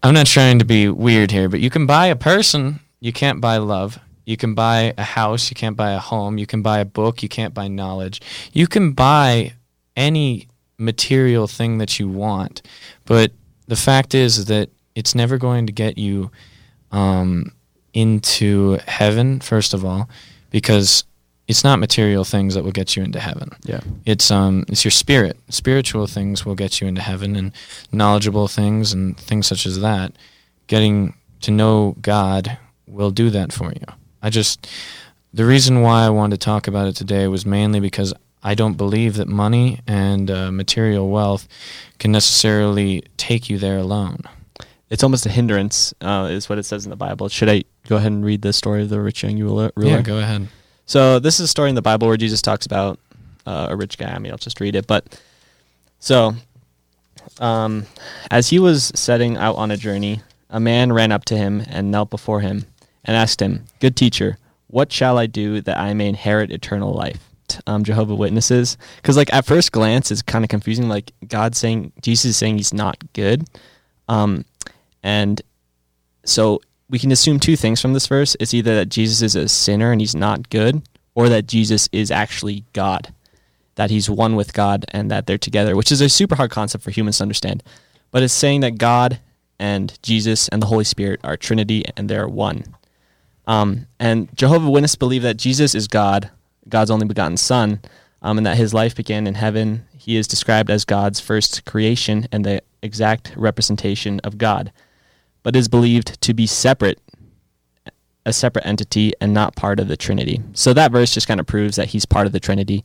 I'm 0.02 0.14
not 0.14 0.26
trying 0.26 0.58
to 0.58 0.64
be 0.64 0.88
weird 0.88 1.30
here, 1.30 1.48
but 1.48 1.60
you 1.60 1.70
can 1.70 1.86
buy 1.86 2.06
a 2.06 2.16
person, 2.16 2.80
you 3.00 3.12
can't 3.12 3.40
buy 3.40 3.58
love. 3.58 3.98
You 4.24 4.36
can 4.36 4.54
buy 4.54 4.94
a 4.96 5.02
house, 5.02 5.50
you 5.50 5.54
can't 5.54 5.76
buy 5.76 5.92
a 5.92 5.98
home. 5.98 6.38
You 6.38 6.46
can 6.46 6.62
buy 6.62 6.78
a 6.78 6.84
book, 6.84 7.22
you 7.22 7.28
can't 7.28 7.52
buy 7.52 7.68
knowledge. 7.68 8.22
You 8.52 8.66
can 8.66 8.92
buy 8.92 9.52
any 9.96 10.48
material 10.78 11.46
thing 11.46 11.78
that 11.78 11.98
you 11.98 12.08
want, 12.08 12.62
but 13.04 13.32
the 13.68 13.76
fact 13.76 14.14
is 14.14 14.46
that 14.46 14.70
it's 14.94 15.14
never 15.14 15.38
going 15.38 15.66
to 15.66 15.72
get 15.72 15.98
you 15.98 16.30
um, 16.90 17.52
into 17.92 18.78
heaven, 18.86 19.40
first 19.40 19.74
of 19.74 19.84
all, 19.84 20.08
because 20.50 21.04
it's 21.46 21.62
not 21.62 21.78
material 21.78 22.24
things 22.24 22.54
that 22.54 22.64
will 22.64 22.72
get 22.72 22.96
you 22.96 23.02
into 23.02 23.20
heaven. 23.20 23.50
Yeah. 23.64 23.80
It's 24.04 24.30
um 24.30 24.64
it's 24.68 24.84
your 24.84 24.90
spirit. 24.92 25.38
Spiritual 25.48 26.06
things 26.06 26.44
will 26.44 26.54
get 26.54 26.80
you 26.80 26.86
into 26.86 27.02
heaven 27.02 27.36
and 27.36 27.52
knowledgeable 27.92 28.48
things 28.48 28.92
and 28.92 29.16
things 29.16 29.46
such 29.46 29.66
as 29.66 29.80
that. 29.80 30.12
Getting 30.66 31.14
to 31.42 31.50
know 31.50 31.96
God 32.00 32.58
will 32.86 33.10
do 33.10 33.30
that 33.30 33.52
for 33.52 33.72
you. 33.72 33.84
I 34.22 34.30
just 34.30 34.66
the 35.32 35.44
reason 35.44 35.82
why 35.82 36.04
I 36.04 36.10
wanted 36.10 36.40
to 36.40 36.44
talk 36.44 36.66
about 36.68 36.86
it 36.86 36.96
today 36.96 37.26
was 37.28 37.44
mainly 37.44 37.80
because 37.80 38.14
I 38.42 38.54
don't 38.54 38.74
believe 38.74 39.16
that 39.16 39.26
money 39.26 39.80
and 39.86 40.30
uh, 40.30 40.52
material 40.52 41.08
wealth 41.08 41.48
can 41.98 42.12
necessarily 42.12 43.02
take 43.16 43.48
you 43.48 43.58
there 43.58 43.78
alone. 43.78 44.20
It's 44.90 45.02
almost 45.02 45.24
a 45.26 45.30
hindrance, 45.30 45.94
uh, 46.02 46.28
is 46.30 46.48
what 46.48 46.58
it 46.58 46.64
says 46.64 46.84
in 46.84 46.90
the 46.90 46.96
Bible. 46.96 47.28
Should 47.28 47.48
I 47.48 47.64
go 47.88 47.96
ahead 47.96 48.12
and 48.12 48.24
read 48.24 48.42
the 48.42 48.52
story 48.52 48.82
of 48.82 48.90
the 48.90 49.00
rich 49.00 49.22
young 49.22 49.38
ruler? 49.38 49.72
Yeah, 49.76 50.02
go 50.02 50.18
ahead. 50.18 50.48
So 50.86 51.18
this 51.18 51.40
is 51.40 51.44
a 51.44 51.48
story 51.48 51.70
in 51.70 51.74
the 51.74 51.82
Bible 51.82 52.08
where 52.08 52.16
Jesus 52.16 52.42
talks 52.42 52.66
about 52.66 52.98
uh, 53.46 53.68
a 53.70 53.76
rich 53.76 53.98
guy. 53.98 54.12
I 54.12 54.18
mean, 54.18 54.32
I'll 54.32 54.38
just 54.38 54.60
read 54.60 54.74
it. 54.74 54.86
But 54.86 55.20
so, 55.98 56.34
um, 57.38 57.86
as 58.30 58.50
he 58.50 58.58
was 58.58 58.92
setting 58.94 59.36
out 59.36 59.56
on 59.56 59.70
a 59.70 59.76
journey, 59.76 60.20
a 60.50 60.60
man 60.60 60.92
ran 60.92 61.12
up 61.12 61.24
to 61.26 61.36
him 61.36 61.62
and 61.68 61.90
knelt 61.90 62.10
before 62.10 62.40
him 62.40 62.66
and 63.04 63.16
asked 63.16 63.40
him, 63.40 63.64
"Good 63.80 63.96
teacher, 63.96 64.38
what 64.68 64.92
shall 64.92 65.18
I 65.18 65.26
do 65.26 65.60
that 65.62 65.78
I 65.78 65.94
may 65.94 66.08
inherit 66.08 66.50
eternal 66.52 66.92
life?" 66.92 67.30
Um, 67.66 67.84
Jehovah 67.84 68.14
Witnesses, 68.14 68.76
because 68.96 69.16
like 69.16 69.32
at 69.32 69.44
first 69.44 69.72
glance, 69.72 70.10
it's 70.10 70.22
kind 70.22 70.44
of 70.44 70.48
confusing. 70.48 70.88
Like 70.88 71.12
God 71.28 71.54
saying, 71.54 71.92
Jesus 72.02 72.30
is 72.30 72.36
saying 72.36 72.56
he's 72.56 72.74
not 72.74 72.96
good, 73.12 73.46
um, 74.08 74.44
and 75.02 75.40
so 76.24 76.60
we 76.88 76.98
can 76.98 77.12
assume 77.12 77.40
two 77.40 77.56
things 77.56 77.80
from 77.80 77.92
this 77.92 78.06
verse. 78.06 78.36
It's 78.40 78.54
either 78.54 78.74
that 78.76 78.88
Jesus 78.88 79.22
is 79.22 79.34
a 79.34 79.48
sinner 79.48 79.92
and 79.92 80.00
he's 80.00 80.14
not 80.14 80.50
good, 80.50 80.82
or 81.14 81.28
that 81.28 81.46
Jesus 81.46 81.88
is 81.92 82.10
actually 82.10 82.64
God, 82.72 83.12
that 83.76 83.90
he's 83.90 84.10
one 84.10 84.36
with 84.36 84.52
God 84.52 84.84
and 84.90 85.10
that 85.10 85.26
they're 85.26 85.38
together, 85.38 85.76
which 85.76 85.92
is 85.92 86.00
a 86.00 86.08
super 86.08 86.36
hard 86.36 86.50
concept 86.50 86.84
for 86.84 86.90
humans 86.90 87.18
to 87.18 87.22
understand. 87.22 87.62
But 88.10 88.22
it's 88.22 88.34
saying 88.34 88.60
that 88.60 88.78
God 88.78 89.20
and 89.58 89.96
Jesus 90.02 90.48
and 90.48 90.60
the 90.60 90.66
Holy 90.66 90.84
Spirit 90.84 91.20
are 91.24 91.36
Trinity 91.36 91.84
and 91.96 92.08
they're 92.08 92.28
one. 92.28 92.64
Um, 93.46 93.86
and 94.00 94.34
Jehovah 94.36 94.70
Witnesses 94.70 94.96
believe 94.96 95.22
that 95.22 95.36
Jesus 95.36 95.74
is 95.74 95.86
God, 95.86 96.30
God's 96.68 96.90
only 96.90 97.06
begotten 97.06 97.36
Son, 97.36 97.80
um, 98.22 98.38
and 98.38 98.46
that 98.46 98.56
his 98.56 98.72
life 98.72 98.94
began 98.94 99.26
in 99.26 99.34
heaven. 99.34 99.86
He 99.96 100.16
is 100.16 100.26
described 100.26 100.70
as 100.70 100.84
God's 100.84 101.20
first 101.20 101.64
creation 101.64 102.26
and 102.32 102.44
the 102.44 102.62
exact 102.82 103.32
representation 103.36 104.20
of 104.20 104.38
God 104.38 104.72
but 105.44 105.54
is 105.54 105.68
believed 105.68 106.20
to 106.22 106.34
be 106.34 106.48
separate 106.48 106.98
a 108.26 108.32
separate 108.32 108.66
entity 108.66 109.12
and 109.20 109.34
not 109.34 109.54
part 109.54 109.78
of 109.78 109.86
the 109.86 109.96
Trinity. 109.96 110.42
So 110.54 110.72
that 110.72 110.90
verse 110.90 111.12
just 111.12 111.28
kind 111.28 111.40
of 111.40 111.46
proves 111.46 111.76
that 111.76 111.88
he's 111.88 112.06
part 112.06 112.26
of 112.26 112.32
the 112.32 112.40
Trinity 112.40 112.82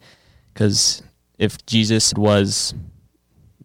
because 0.53 1.01
if 1.37 1.65
Jesus 1.65 2.13
was 2.13 2.73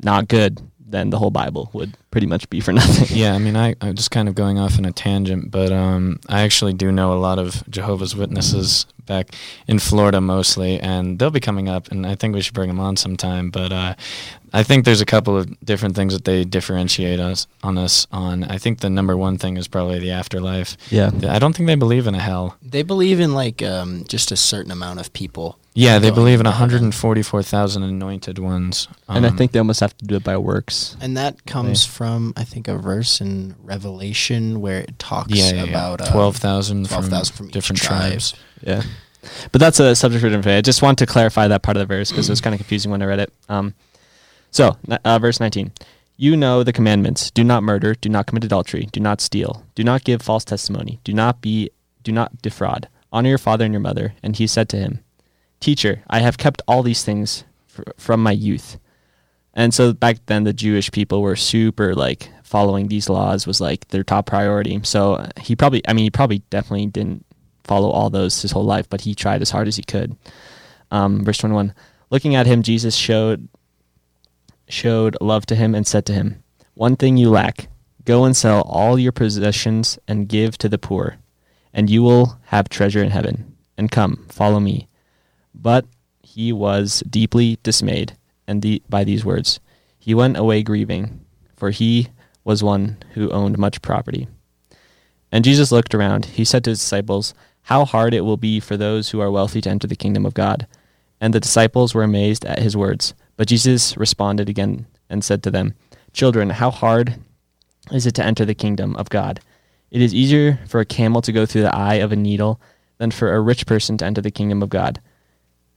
not 0.01 0.29
good, 0.29 0.61
then 0.87 1.11
the 1.11 1.19
whole 1.19 1.31
Bible 1.31 1.71
would 1.73 1.97
pretty 2.13 2.29
much 2.29 2.49
be 2.49 2.61
for 2.61 2.73
nothing. 2.81 3.19
Yeah, 3.19 3.35
I 3.35 3.39
mean, 3.39 3.57
I, 3.57 3.75
I'm 3.81 3.97
just 3.97 4.13
kind 4.13 4.29
of 4.29 4.37
going 4.37 4.59
off 4.59 4.79
in 4.79 4.85
a 4.85 4.93
tangent, 4.93 5.51
but 5.51 5.73
um, 5.73 6.21
I 6.29 6.43
actually 6.43 6.75
do 6.75 6.93
know 6.93 7.13
a 7.13 7.19
lot 7.19 7.39
of 7.41 7.69
Jehovah's 7.69 8.15
Witnesses 8.15 8.87
back 9.05 9.35
in 9.67 9.81
Florida 9.81 10.21
mostly, 10.21 10.79
and 10.79 11.19
they'll 11.19 11.31
be 11.31 11.41
coming 11.41 11.69
up, 11.69 11.91
and 11.91 12.07
I 12.07 12.15
think 12.15 12.35
we 12.35 12.41
should 12.41 12.55
bring 12.55 12.69
them 12.69 12.81
on 12.81 12.97
sometime. 12.97 13.51
But 13.51 13.73
uh, 13.73 13.95
I 14.55 14.63
think 14.63 14.85
there's 14.85 15.01
a 15.01 15.07
couple 15.07 15.37
of 15.37 15.59
different 15.65 15.97
things 15.97 16.13
that 16.15 16.25
they 16.25 16.45
differentiate 16.45 17.19
us 17.19 17.47
on 17.63 17.77
us 17.77 18.07
on. 18.13 18.45
I 18.45 18.59
think 18.59 18.81
the 18.81 18.89
number 18.89 19.17
one 19.17 19.37
thing 19.37 19.57
is 19.57 19.67
probably 19.69 19.99
the 19.99 20.13
afterlife. 20.13 20.77
Yeah. 20.91 21.11
I 21.29 21.39
don't 21.41 21.55
think 21.57 21.67
they 21.67 21.75
believe 21.75 22.07
in 22.07 22.15
a 22.15 22.21
hell. 22.21 22.57
They 22.63 22.83
believe 22.85 23.19
in 23.19 23.35
like 23.35 23.63
um, 23.63 24.05
just 24.09 24.31
a 24.33 24.37
certain 24.37 24.71
amount 24.71 25.01
of 25.01 25.13
people. 25.13 25.59
Yeah, 25.77 25.99
they 25.99 26.11
believe 26.13 26.39
in 26.39 26.47
144,000 26.47 27.83
anointed 27.83 28.39
ones. 28.39 28.87
and 29.09 29.27
I 29.27 29.31
Um, 29.31 29.37
think 29.37 29.51
they 29.51 29.59
almost 29.59 29.81
have 29.81 29.97
to 29.99 30.05
do 30.05 30.15
it 30.15 30.23
by 30.23 30.37
works. 30.37 30.97
And 31.01 31.17
that 31.17 31.45
comes 31.47 31.85
from 31.85 32.33
I 32.37 32.45
think 32.45 32.69
a 32.69 32.77
verse 32.79 33.21
in 33.21 33.57
Revelation 33.61 34.61
where 34.61 34.81
it 34.83 34.99
talks 35.01 35.33
yeah, 35.33 35.51
yeah, 35.51 35.65
yeah. 35.65 35.71
about 35.71 36.01
uh, 36.01 36.13
12,000 36.13 36.87
from, 36.89 37.09
12,000 37.09 37.35
from 37.37 37.47
each 37.47 37.53
different 37.53 37.83
tribe. 37.83 38.11
tribes. 38.11 38.35
Yeah. 38.63 38.83
But 39.53 39.61
that's 39.61 39.81
a 39.81 39.97
subject 39.97 40.21
for 40.21 40.29
different 40.29 40.45
day. 40.45 40.59
I 40.59 40.61
just 40.61 40.81
want 40.83 40.99
to 40.99 41.07
clarify 41.07 41.49
that 41.49 41.63
part 41.63 41.77
of 41.77 41.81
the 41.89 41.93
verse 41.93 42.11
because 42.13 42.29
it 42.29 42.33
was 42.33 42.41
kind 42.41 42.55
of 42.55 42.59
confusing 42.61 42.91
when 42.93 43.03
I 43.03 43.07
read 43.07 43.19
it. 43.21 43.33
Um, 43.49 43.75
so, 44.55 44.77
uh, 45.05 45.19
verse 45.19 45.41
19. 45.41 45.73
You 46.17 46.37
know 46.37 46.63
the 46.63 46.73
commandments. 46.73 47.33
Do 47.33 47.43
not 47.43 47.65
murder, 47.65 47.95
do 47.95 48.09
not 48.09 48.29
commit 48.29 48.45
adultery, 48.45 48.89
do 48.93 49.01
not 49.01 49.21
steal, 49.21 49.67
do 49.75 49.83
not 49.83 50.05
give 50.05 50.23
false 50.23 50.45
testimony, 50.45 51.01
do 51.03 51.13
not 51.13 51.41
be 51.41 51.71
do 52.05 52.13
not 52.13 52.41
defraud. 52.41 52.89
Honor 53.13 53.31
your 53.31 53.39
father 53.39 53.65
and 53.65 53.75
your 53.75 53.81
mother. 53.81 54.15
And 54.23 54.37
he 54.37 54.47
said 54.47 54.69
to 54.69 54.77
him, 54.77 55.01
Teacher, 55.59 56.05
I 56.09 56.21
have 56.21 56.39
kept 56.39 56.63
all 56.69 56.85
these 56.85 57.03
things 57.03 57.43
fr- 57.67 57.83
from 57.97 58.23
my 58.23 58.31
youth. 58.31 58.79
And 59.55 59.75
so 59.75 59.93
back 59.93 60.19
then 60.27 60.45
the 60.45 60.53
Jewish 60.53 60.93
people 60.93 61.21
were 61.21 61.35
super 61.35 61.93
like 61.93 62.31
following 62.45 62.87
these 62.87 63.09
laws 63.09 63.49
was 63.49 63.61
like 63.61 63.89
their 63.89 64.05
top 64.05 64.27
priority. 64.27 64.79
So 64.85 65.15
uh, 65.15 65.31
he 65.41 65.57
probably 65.57 65.83
I 65.89 65.95
mean 65.95 66.05
he 66.05 66.11
probably 66.11 66.39
definitely 66.51 66.87
didn't 66.87 67.27
follow 67.65 67.91
all 67.91 68.09
those 68.09 68.41
his 68.41 68.53
whole 68.53 68.65
life, 68.65 68.89
but 68.89 69.01
he 69.01 69.17
tried 69.17 69.43
as 69.43 69.51
hard 69.51 69.67
as 69.67 69.75
he 69.75 69.83
could. 69.83 70.17
Um, 70.93 71.25
verse 71.25 71.39
21. 71.39 71.75
Looking 72.11 72.37
at 72.37 72.47
him 72.47 72.63
Jesus 72.63 72.95
showed 72.95 73.49
showed 74.69 75.17
love 75.21 75.47
to 75.47 75.55
him 75.55 75.75
and 75.75 75.87
said 75.87 76.07
to 76.07 76.13
him, 76.13 76.43
"One 76.75 76.97
thing 76.97 77.17
you 77.17 77.31
lack. 77.31 77.69
Go 78.05 78.25
and 78.25 78.37
sell 78.37 78.61
all 78.63 78.99
your 78.99 79.13
possessions 79.13 79.99
and 80.07 80.29
give 80.29 80.59
to 80.59 80.69
the 80.69 80.79
poor, 80.79 81.17
and 81.73 81.89
you 81.89 82.03
will 82.03 82.39
have 82.47 82.69
treasure 82.69 83.03
in 83.03 83.11
heaven. 83.11 83.55
And 83.77 83.91
come, 83.91 84.27
follow 84.29 84.61
me." 84.61 84.89
But 85.55 85.87
he 86.23 86.53
was 86.53 87.03
deeply 87.09 87.59
dismayed 87.63 88.17
and 88.47 88.63
the, 88.63 88.83
by 88.89 89.05
these 89.05 89.25
words. 89.25 89.61
He 89.99 90.15
went 90.15 90.37
away 90.37 90.63
grieving, 90.63 91.21
for 91.57 91.71
he 91.71 92.09
was 92.45 92.63
one 92.63 92.99
who 93.13 93.31
owned 93.31 93.59
much 93.59 93.83
property. 93.83 94.29
And 95.33 95.45
Jesus 95.45 95.73
looked 95.73 95.95
around. 95.95 96.27
He 96.27 96.45
said 96.45 96.63
to 96.65 96.71
his 96.71 96.79
disciples, 96.79 97.35
How 97.63 97.85
hard 97.85 98.15
it 98.15 98.21
will 98.21 98.37
be 98.37 98.61
for 98.61 98.77
those 98.77 99.11
who 99.11 99.21
are 99.21 99.31
wealthy 99.31 99.61
to 99.63 99.71
enter 99.71 99.87
the 99.87 99.97
kingdom 99.97 100.27
of 100.27 100.35
God. 100.35 100.67
And 101.21 101.33
the 101.33 101.41
disciples 101.41 101.95
were 101.95 102.03
amazed 102.03 102.45
at 102.45 102.59
his 102.59 102.77
words. 102.77 103.15
But 103.37 103.49
Jesus 103.49 103.97
responded 103.97 104.49
again 104.49 104.87
and 105.11 105.25
said 105.25 105.43
to 105.43 105.51
them, 105.51 105.75
Children, 106.13 106.51
how 106.51 106.71
hard 106.71 107.17
is 107.91 108.07
it 108.07 108.15
to 108.15 108.25
enter 108.25 108.45
the 108.45 108.55
kingdom 108.55 108.97
of 108.97 109.09
God? 109.09 109.41
It 109.91 110.01
is 110.01 110.15
easier 110.15 110.61
for 110.67 110.81
a 110.81 110.85
camel 110.85 111.23
to 111.23 111.33
go 111.33 111.47
through 111.47 111.63
the 111.63 111.77
eye 111.77 111.95
of 111.95 112.13
a 112.13 112.17
needle 112.17 112.61
than 112.99 113.11
for 113.11 113.35
a 113.35 113.41
rich 113.41 113.67
person 113.67 113.97
to 113.99 114.05
enter 114.05 114.21
the 114.21 114.31
kingdom 114.31 114.63
of 114.63 114.69
God. 114.69 115.01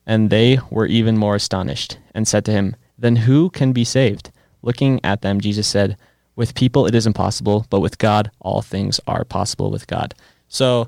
And 0.05 0.29
they 0.29 0.59
were 0.69 0.85
even 0.85 1.17
more 1.17 1.35
astonished, 1.35 1.97
and 2.13 2.27
said 2.27 2.45
to 2.45 2.51
him, 2.51 2.75
Then 2.97 3.15
who 3.17 3.49
can 3.49 3.73
be 3.73 3.83
saved? 3.83 4.31
Looking 4.61 4.99
at 5.03 5.21
them, 5.21 5.41
Jesus 5.41 5.67
said, 5.67 5.97
With 6.35 6.55
people 6.55 6.85
it 6.85 6.95
is 6.95 7.05
impossible, 7.05 7.65
but 7.69 7.81
with 7.81 7.97
God 7.97 8.31
all 8.39 8.61
things 8.61 8.99
are 9.07 9.25
possible 9.25 9.69
with 9.69 9.87
God. 9.87 10.15
So 10.47 10.87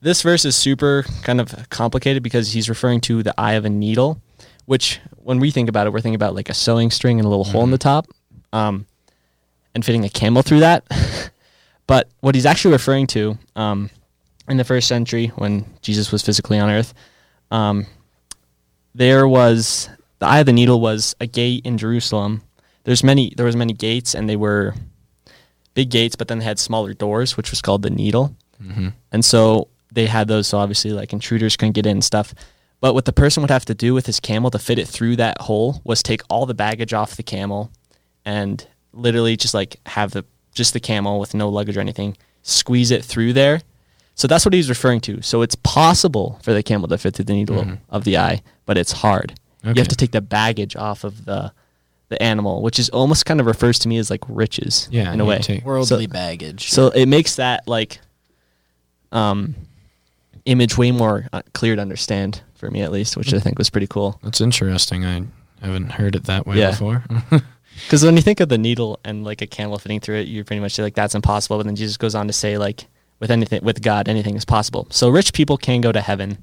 this 0.00 0.22
verse 0.22 0.44
is 0.44 0.56
super 0.56 1.04
kind 1.22 1.40
of 1.40 1.68
complicated 1.70 2.22
because 2.22 2.52
he's 2.52 2.68
referring 2.68 3.00
to 3.02 3.22
the 3.22 3.34
eye 3.38 3.54
of 3.54 3.64
a 3.64 3.70
needle, 3.70 4.20
which 4.66 5.00
when 5.16 5.38
we 5.40 5.50
think 5.50 5.68
about 5.68 5.86
it, 5.86 5.92
we're 5.92 6.00
thinking 6.00 6.14
about 6.14 6.34
like 6.34 6.48
a 6.48 6.54
sewing 6.54 6.90
string 6.90 7.18
and 7.18 7.26
a 7.26 7.28
little 7.28 7.44
hole 7.44 7.64
in 7.64 7.70
the 7.70 7.78
top, 7.78 8.06
um, 8.52 8.86
and 9.74 9.84
fitting 9.84 10.04
a 10.04 10.08
camel 10.08 10.42
through 10.42 10.60
that. 10.60 10.84
but 11.86 12.08
what 12.20 12.34
he's 12.34 12.46
actually 12.46 12.72
referring 12.72 13.06
to 13.08 13.38
um, 13.56 13.90
in 14.48 14.56
the 14.56 14.64
first 14.64 14.88
century 14.88 15.28
when 15.36 15.64
Jesus 15.82 16.12
was 16.12 16.22
physically 16.22 16.58
on 16.58 16.70
earth, 16.70 16.94
um, 17.50 17.86
there 18.94 19.26
was 19.26 19.88
the 20.18 20.26
eye 20.26 20.40
of 20.40 20.46
the 20.46 20.52
needle 20.52 20.80
was 20.80 21.14
a 21.20 21.26
gate 21.26 21.64
in 21.64 21.78
Jerusalem. 21.78 22.42
There's 22.84 23.02
many 23.02 23.32
there 23.36 23.46
was 23.46 23.56
many 23.56 23.72
gates 23.72 24.14
and 24.14 24.28
they 24.28 24.36
were 24.36 24.74
big 25.74 25.90
gates, 25.90 26.16
but 26.16 26.28
then 26.28 26.38
they 26.38 26.44
had 26.44 26.58
smaller 26.58 26.94
doors, 26.94 27.36
which 27.36 27.50
was 27.50 27.60
called 27.60 27.82
the 27.82 27.90
needle. 27.90 28.34
hmm 28.60 28.88
And 29.12 29.24
so 29.24 29.68
they 29.92 30.06
had 30.06 30.28
those, 30.28 30.46
so 30.46 30.58
obviously 30.58 30.92
like 30.92 31.12
intruders 31.12 31.56
couldn't 31.56 31.72
get 31.72 31.86
in 31.86 31.92
and 31.92 32.04
stuff. 32.04 32.34
But 32.80 32.94
what 32.94 33.04
the 33.06 33.12
person 33.12 33.42
would 33.42 33.50
have 33.50 33.64
to 33.66 33.74
do 33.74 33.94
with 33.94 34.06
his 34.06 34.20
camel 34.20 34.50
to 34.50 34.58
fit 34.58 34.78
it 34.78 34.86
through 34.86 35.16
that 35.16 35.40
hole 35.42 35.80
was 35.84 36.02
take 36.02 36.22
all 36.28 36.46
the 36.46 36.54
baggage 36.54 36.92
off 36.92 37.16
the 37.16 37.22
camel 37.22 37.70
and 38.24 38.66
literally 38.92 39.36
just 39.36 39.54
like 39.54 39.76
have 39.86 40.12
the 40.12 40.24
just 40.54 40.72
the 40.72 40.80
camel 40.80 41.18
with 41.20 41.34
no 41.34 41.48
luggage 41.48 41.76
or 41.76 41.80
anything, 41.80 42.16
squeeze 42.42 42.90
it 42.90 43.04
through 43.04 43.32
there. 43.32 43.60
So 44.14 44.26
that's 44.26 44.44
what 44.46 44.54
he's 44.54 44.68
referring 44.70 45.00
to. 45.02 45.20
So 45.22 45.42
it's 45.42 45.54
possible 45.56 46.38
for 46.42 46.54
the 46.54 46.62
camel 46.62 46.88
to 46.88 46.96
fit 46.96 47.14
through 47.14 47.26
the 47.26 47.34
needle 47.34 47.62
Mhm. 47.62 47.78
of 47.90 48.04
the 48.04 48.16
eye, 48.16 48.42
but 48.64 48.78
it's 48.78 48.92
hard. 48.92 49.34
You 49.62 49.74
have 49.74 49.88
to 49.88 49.96
take 49.96 50.12
the 50.12 50.20
baggage 50.20 50.76
off 50.76 51.02
of 51.04 51.24
the 51.24 51.52
the 52.08 52.22
animal, 52.22 52.62
which 52.62 52.78
is 52.78 52.88
almost 52.90 53.26
kind 53.26 53.40
of 53.40 53.46
refers 53.46 53.80
to 53.80 53.88
me 53.88 53.98
as 53.98 54.10
like 54.10 54.22
riches 54.28 54.86
Yeah, 54.92 55.12
in 55.12 55.20
a 55.20 55.24
you 55.24 55.28
way. 55.28 55.38
take- 55.38 55.64
Worldly 55.64 56.06
baggage. 56.06 56.70
So 56.70 56.88
it 56.90 57.06
makes 57.06 57.34
that 57.34 57.66
like 57.66 57.98
um 59.12 59.54
image 60.44 60.78
way 60.78 60.92
more 60.92 61.26
uh, 61.32 61.42
clear 61.52 61.74
to 61.74 61.82
understand 61.82 62.42
for 62.56 62.70
me 62.70 62.82
at 62.82 62.90
least, 62.92 63.16
which 63.16 63.32
I 63.34 63.38
think 63.38 63.58
was 63.58 63.70
pretty 63.70 63.86
cool. 63.86 64.18
That's 64.22 64.40
interesting. 64.40 65.04
I 65.04 65.22
haven't 65.60 65.92
heard 65.92 66.16
it 66.16 66.24
that 66.24 66.46
way 66.46 66.56
Yeah. 66.58 66.70
before. 66.70 67.04
Because 67.84 68.02
when 68.02 68.16
you 68.16 68.22
think 68.22 68.40
of 68.40 68.48
the 68.48 68.56
needle 68.56 68.98
and 69.04 69.22
like 69.22 69.42
a 69.42 69.46
camel 69.46 69.78
fitting 69.78 70.00
through 70.00 70.16
it, 70.16 70.28
you're 70.28 70.44
pretty 70.44 70.60
much 70.60 70.78
like 70.78 70.94
that's 70.94 71.14
impossible. 71.14 71.58
But 71.58 71.66
then 71.66 71.76
Jesus 71.76 71.98
goes 71.98 72.14
on 72.14 72.26
to 72.26 72.32
say 72.32 72.56
like 72.56 72.86
with 73.20 73.30
anything 73.30 73.62
with 73.62 73.82
God, 73.82 74.08
anything 74.08 74.34
is 74.34 74.46
possible. 74.46 74.86
So 74.90 75.10
rich 75.10 75.34
people 75.34 75.58
can 75.58 75.82
go 75.82 75.92
to 75.92 76.00
heaven. 76.00 76.42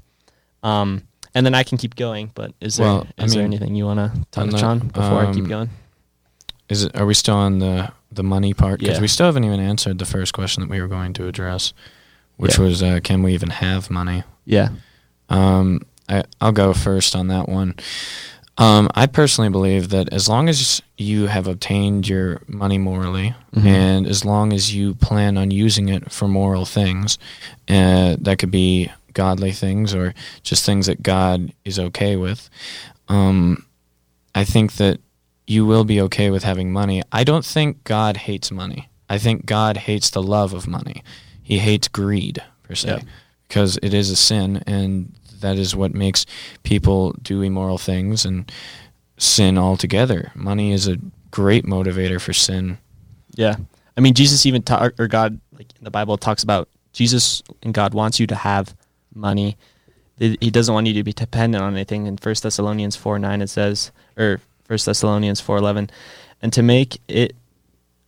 Um, 0.62 1.08
and 1.34 1.44
then 1.44 1.56
I 1.56 1.64
can 1.64 1.80
keep 1.80 1.96
going. 1.96 2.30
But 2.36 2.54
is 2.62 2.76
there 2.78 2.88
is 3.18 3.34
I 3.34 3.36
there 3.36 3.44
mean, 3.50 3.54
anything 3.58 3.74
you 3.76 3.86
want 3.86 4.00
to 4.14 4.26
touch 4.30 4.62
on 4.62 4.80
before 4.90 5.26
I 5.26 5.34
keep 5.34 5.46
um, 5.46 5.50
going? 5.50 5.70
Is 6.70 6.84
it? 6.84 6.96
Are 6.96 7.06
we 7.08 7.16
still 7.16 7.36
on 7.36 7.58
the 7.58 7.92
the 8.12 8.24
money 8.24 8.54
part? 8.54 8.80
Because 8.80 8.98
Yeah. 8.98 9.02
we 9.02 9.08
still 9.08 9.26
haven't 9.26 9.44
even 9.44 9.60
answered 9.60 9.98
the 9.98 10.06
first 10.06 10.34
question 10.34 10.62
that 10.62 10.70
we 10.70 10.80
were 10.80 10.88
going 10.88 11.14
to 11.14 11.28
address, 11.28 11.74
which 12.38 12.60
Yeah. 12.60 12.64
was, 12.66 12.84
uh, 12.84 13.00
can 13.04 13.24
we 13.24 13.34
even 13.34 13.50
have 13.50 13.90
money? 13.90 14.22
Yeah. 14.46 14.70
Um, 15.30 15.82
I, 16.10 16.24
I'll 16.42 16.52
go 16.52 16.74
first 16.74 17.16
on 17.16 17.28
that 17.28 17.48
one. 17.50 17.76
Um, 18.58 18.88
I 18.94 19.08
personally 19.08 19.50
believe 19.50 19.90
that 19.90 20.14
as 20.14 20.30
long 20.30 20.48
as 20.48 20.82
you 20.98 21.26
have 21.28 21.48
obtained 21.48 22.08
your 22.08 22.42
money 22.48 22.78
morally, 22.78 23.34
Mhm. 23.56 23.66
and 23.66 24.08
as 24.08 24.24
long 24.24 24.54
as 24.54 24.76
you 24.76 24.94
plan 24.94 25.38
on 25.38 25.50
using 25.50 25.90
it 25.90 26.12
for 26.12 26.28
moral 26.28 26.66
things, 26.66 27.18
uh, 27.68 28.16
that 28.20 28.38
could 28.38 28.52
be 28.52 28.92
godly 29.14 29.52
things 29.52 29.94
or 29.96 30.14
just 30.44 30.66
things 30.66 30.86
that 30.86 31.02
God 31.02 31.52
is 31.66 31.80
okay 31.80 32.16
with, 32.16 32.50
um, 33.10 33.66
I 34.36 34.44
think 34.44 34.74
that 34.74 35.00
you 35.48 35.66
will 35.66 35.84
be 35.84 36.00
okay 36.02 36.30
with 36.30 36.44
having 36.44 36.72
money. 36.72 37.02
I 37.12 37.24
don't 37.24 37.46
think 37.46 37.84
God 37.84 38.18
hates 38.18 38.52
money. 38.52 38.88
I 39.10 39.18
think 39.18 39.46
God 39.46 39.78
hates 39.78 40.10
the 40.12 40.24
love 40.24 40.54
of 40.54 40.68
money. 40.68 41.04
He 41.42 41.58
hates 41.60 41.88
greed 41.88 42.42
per 42.64 42.76
se 42.76 42.88
Yeah. 42.88 43.00
because 43.48 43.78
it 43.84 43.94
is 43.94 44.10
a 44.10 44.16
sin 44.16 44.64
and 44.66 45.12
that 45.44 45.58
is 45.58 45.76
what 45.76 45.94
makes 45.94 46.26
people 46.64 47.14
do 47.22 47.44
immoral 47.44 47.78
things 47.78 48.26
and 48.26 48.52
sin 49.18 49.58
altogether. 49.58 50.32
Money 50.34 50.74
is 50.74 50.88
a 50.88 50.98
great 51.30 51.66
motivator 51.66 52.20
for 52.20 52.34
sin. 52.34 52.78
Yeah. 53.36 53.56
I 53.96 54.02
mean, 54.02 54.16
Jesus 54.16 54.46
even 54.46 54.64
ta- 54.64 54.90
or 54.98 55.08
God, 55.08 55.40
like 55.58 55.68
in 55.78 55.84
the 55.84 55.92
Bible 55.92 56.18
talks 56.18 56.44
about 56.44 56.68
Jesus 56.94 57.44
and 57.62 57.74
God 57.74 57.94
wants 57.94 58.20
you 58.20 58.28
to 58.28 58.36
have 58.36 58.76
money. 59.14 59.56
He 60.18 60.38
he 60.42 60.52
doesn't 60.52 60.74
want 60.74 60.88
you 60.88 60.94
to 60.94 61.04
be 61.04 61.14
dependent 61.14 61.64
on 61.64 61.74
anything. 61.74 62.08
In 62.08 62.18
First 62.18 62.44
Thessalonians 62.44 62.96
four 62.96 63.20
nine, 63.20 63.42
it 63.42 63.50
says, 63.50 63.92
or 64.18 64.42
First 64.66 64.86
Thessalonians 64.86 65.42
four 65.42 65.58
eleven, 65.58 65.90
and 66.42 66.54
to 66.54 66.62
make 66.62 67.00
it 67.08 67.36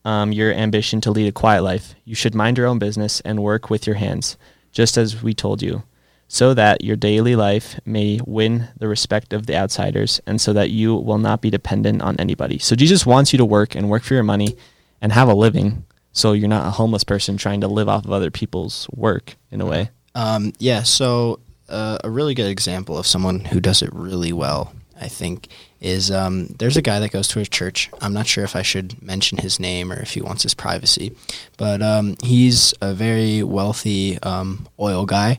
um, 0.03 0.31
your 0.31 0.53
ambition 0.53 1.01
to 1.01 1.11
lead 1.11 1.27
a 1.27 1.31
quiet 1.31 1.63
life, 1.63 1.95
you 2.05 2.15
should 2.15 2.35
mind 2.35 2.57
your 2.57 2.67
own 2.67 2.79
business 2.79 3.21
and 3.21 3.41
work 3.41 3.69
with 3.69 3.87
your 3.87 3.95
hands, 3.95 4.37
just 4.71 4.97
as 4.97 5.23
we 5.23 5.33
told 5.33 5.61
you, 5.61 5.81
so 6.27 6.53
that 6.53 6.84
your 6.84 6.96
daily 6.96 7.36
life 7.36 7.79
may 7.86 8.20
win 8.25 8.67
the 8.77 8.88
respect 8.88 9.34
of 9.34 9.46
the 9.46 9.55
outsiders, 9.55 10.22
and 10.25 10.41
so 10.41 10.53
that 10.53 10.70
you 10.70 10.96
will 10.96 11.20
not 11.20 11.41
be 11.41 11.50
dependent 11.50 12.01
on 12.01 12.15
anybody. 12.17 12.58
So 12.60 12.75
Jesus 12.75 13.05
wants 13.05 13.34
you 13.34 13.38
to 13.38 13.46
work 13.46 13.75
and 13.75 13.89
work 13.89 14.03
for 14.03 14.15
your 14.15 14.24
money 14.24 14.58
and 15.01 15.12
have 15.12 15.27
a 15.27 15.34
living 15.34 15.86
so 16.15 16.32
you're 16.32 16.48
not 16.48 16.65
a 16.65 16.72
homeless 16.72 17.03
person 17.03 17.36
trying 17.36 17.62
to 17.62 17.67
live 17.67 17.89
off 17.89 18.05
of 18.05 18.12
other 18.12 18.32
people's 18.32 18.88
work 18.96 19.36
in 19.51 19.60
a 19.60 19.65
way. 19.65 19.89
Um, 20.15 20.53
yeah, 20.60 20.84
so 20.84 21.41
uh, 21.67 21.98
a 22.05 22.10
really 22.10 22.34
good 22.34 22.50
example 22.50 22.98
of 22.98 23.05
someone 23.05 23.41
who 23.41 23.60
does 23.60 23.82
it 23.82 23.89
really 23.91 24.32
well, 24.32 24.74
I 25.00 25.10
think, 25.10 25.50
is 25.82 26.10
um, 26.10 26.48
there's 26.58 26.77
a 26.77 26.82
guy 26.82 27.01
that 27.01 27.12
goes 27.12 27.27
to 27.29 27.41
a 27.41 27.46
church. 27.46 27.89
I'm 28.00 28.13
not 28.13 28.27
sure 28.27 28.46
if 28.46 28.55
I 28.55 28.62
should 28.62 29.01
mention 29.03 29.39
his 29.39 29.60
name 29.60 29.91
or 29.91 30.00
if 30.00 30.13
he 30.13 30.22
wants 30.22 30.44
his 30.44 30.53
privacy, 30.53 31.13
but 31.58 31.82
um, 31.82 32.15
he's 32.24 32.74
a 32.82 32.94
very 32.94 33.44
wealthy 33.44 34.17
um, 34.24 34.70
oil 34.79 35.05
guy 35.05 35.38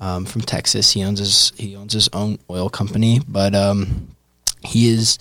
um, 0.00 0.24
from 0.24 0.40
Texas. 0.40 0.92
He 0.92 1.04
owns 1.04 1.18
his 1.18 1.52
he 1.56 1.76
owns 1.76 1.92
his 1.92 2.08
own 2.12 2.38
oil 2.48 2.68
company, 2.68 3.20
but 3.28 3.54
um, 3.54 4.08
he 4.62 4.88
is 4.88 5.18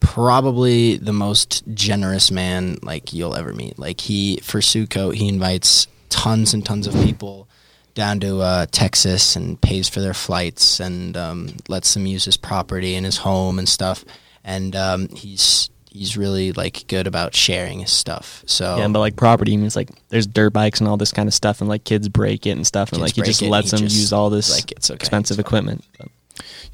probably 0.00 0.96
the 0.98 1.12
most 1.12 1.62
generous 1.72 2.30
man 2.30 2.78
like 2.82 3.12
you'll 3.12 3.34
ever 3.34 3.52
meet. 3.52 3.78
Like 3.78 4.00
he 4.00 4.38
for 4.42 4.60
Suco, 4.60 5.14
he 5.14 5.28
invites 5.28 5.86
tons 6.08 6.54
and 6.54 6.64
tons 6.64 6.86
of 6.86 6.94
people 6.94 7.48
down 7.94 8.20
to 8.20 8.40
uh, 8.40 8.66
Texas 8.70 9.36
and 9.36 9.60
pays 9.60 9.88
for 9.88 10.00
their 10.00 10.14
flights 10.14 10.80
and 10.80 11.16
um, 11.16 11.56
lets 11.68 11.94
them 11.94 12.06
use 12.06 12.26
his 12.26 12.36
property 12.36 12.94
and 12.94 13.06
his 13.06 13.16
home 13.18 13.58
and 13.58 13.68
stuff. 13.68 14.04
And 14.44 14.76
um, 14.76 15.08
he's 15.08 15.70
he's 15.96 16.16
really 16.16 16.52
like 16.52 16.84
good 16.88 17.06
about 17.06 17.34
sharing 17.34 17.80
his 17.80 17.90
stuff. 17.90 18.42
So 18.46 18.76
Yeah, 18.76 18.88
but 18.88 19.00
like 19.00 19.16
property 19.16 19.56
means 19.56 19.76
like 19.76 19.90
there's 20.10 20.26
dirt 20.26 20.52
bikes 20.52 20.80
and 20.80 20.88
all 20.88 20.96
this 20.96 21.12
kind 21.12 21.28
of 21.28 21.34
stuff, 21.34 21.60
and 21.60 21.68
like 21.68 21.84
kids 21.84 22.08
break 22.08 22.46
it 22.46 22.50
and 22.50 22.66
stuff, 22.66 22.90
and 22.92 23.00
Kids 23.00 23.02
like 23.02 23.14
he 23.14 23.22
just 23.30 23.42
it, 23.42 23.48
lets 23.50 23.70
them 23.70 23.80
just, 23.80 23.96
use 23.96 24.12
all 24.12 24.30
this 24.30 24.50
like, 24.54 24.72
it's 24.72 24.90
okay, 24.90 24.96
expensive 24.96 25.38
it's 25.38 25.46
equipment. 25.48 25.84
But- 25.98 26.08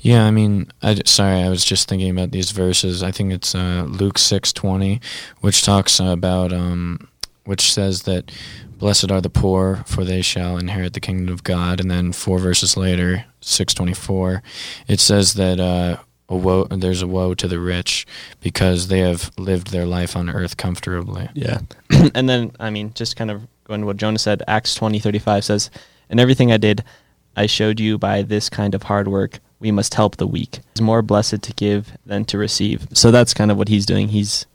Yeah, 0.01 0.25
I 0.27 0.31
mean, 0.33 0.71
I 0.83 0.95
j- 0.95 1.03
sorry, 1.07 1.43
I 1.43 1.49
was 1.49 1.65
just 1.65 1.89
thinking 1.89 2.11
about 2.11 2.33
these 2.33 2.51
verses. 2.51 3.03
I 3.03 3.13
think 3.13 3.33
it's 3.33 3.55
uh, 3.55 3.87
Luke 3.89 4.19
six 4.19 4.53
twenty, 4.53 5.01
which 5.41 5.63
talks 5.63 6.01
about, 6.01 6.53
um, 6.53 7.09
which 7.45 7.73
says 7.73 8.03
that 8.03 8.33
blessed 8.79 9.13
are 9.13 9.21
the 9.21 9.31
poor, 9.31 9.85
for 9.87 10.03
they 10.05 10.23
shall 10.23 10.59
inherit 10.59 10.95
the 10.95 11.01
kingdom 11.01 11.33
of 11.33 11.45
God. 11.45 11.81
And 11.81 11.89
then 11.89 12.11
four 12.13 12.41
verses 12.41 12.77
later, 12.77 13.27
six 13.41 13.73
twenty 13.75 13.95
four, 13.95 14.43
it 14.89 14.99
says 14.99 15.35
that 15.35 15.61
uh, 15.61 15.99
a 16.33 16.37
woe, 16.37 16.65
there's 16.65 17.03
a 17.03 17.07
woe 17.07 17.35
to 17.35 17.47
the 17.47 17.59
rich 17.59 18.07
because 18.41 18.89
they 18.89 19.01
have 19.01 19.31
lived 19.39 19.71
their 19.71 19.87
life 19.87 20.17
on 20.17 20.31
earth 20.31 20.57
comfortably. 20.57 21.29
Yeah. 21.35 21.61
and 22.15 22.29
then, 22.29 22.53
I 22.59 22.71
mean, 22.71 22.93
just 22.95 23.17
kind 23.17 23.31
of 23.31 23.47
going 23.65 23.81
to 23.81 23.87
what 23.87 23.97
Jonah 23.97 24.19
said, 24.19 24.43
Acts 24.49 24.75
twenty 24.75 24.99
thirty 24.99 25.19
five 25.19 25.45
says, 25.45 25.71
And 26.11 26.19
everything 26.19 26.51
I 26.51 26.57
did, 26.57 26.85
I 27.37 27.47
showed 27.47 27.81
you 27.81 27.99
by 27.99 28.23
this 28.23 28.49
kind 28.49 28.75
of 28.75 28.85
hard 28.85 29.09
work. 29.09 29.39
We 29.61 29.71
must 29.71 29.95
help 29.95 30.17
the 30.17 30.27
weak. 30.27 30.59
It's 30.73 30.81
more 30.81 31.03
blessed 31.03 31.43
to 31.43 31.53
give 31.53 31.93
than 32.05 32.25
to 32.27 32.39
receive. 32.39 32.89
So 32.95 33.11
that's 33.11 33.33
kind 33.33 33.51
of 33.51 33.57
what 33.57 33.69
he's 33.69 33.87
doing. 33.87 34.09
He's 34.09 34.47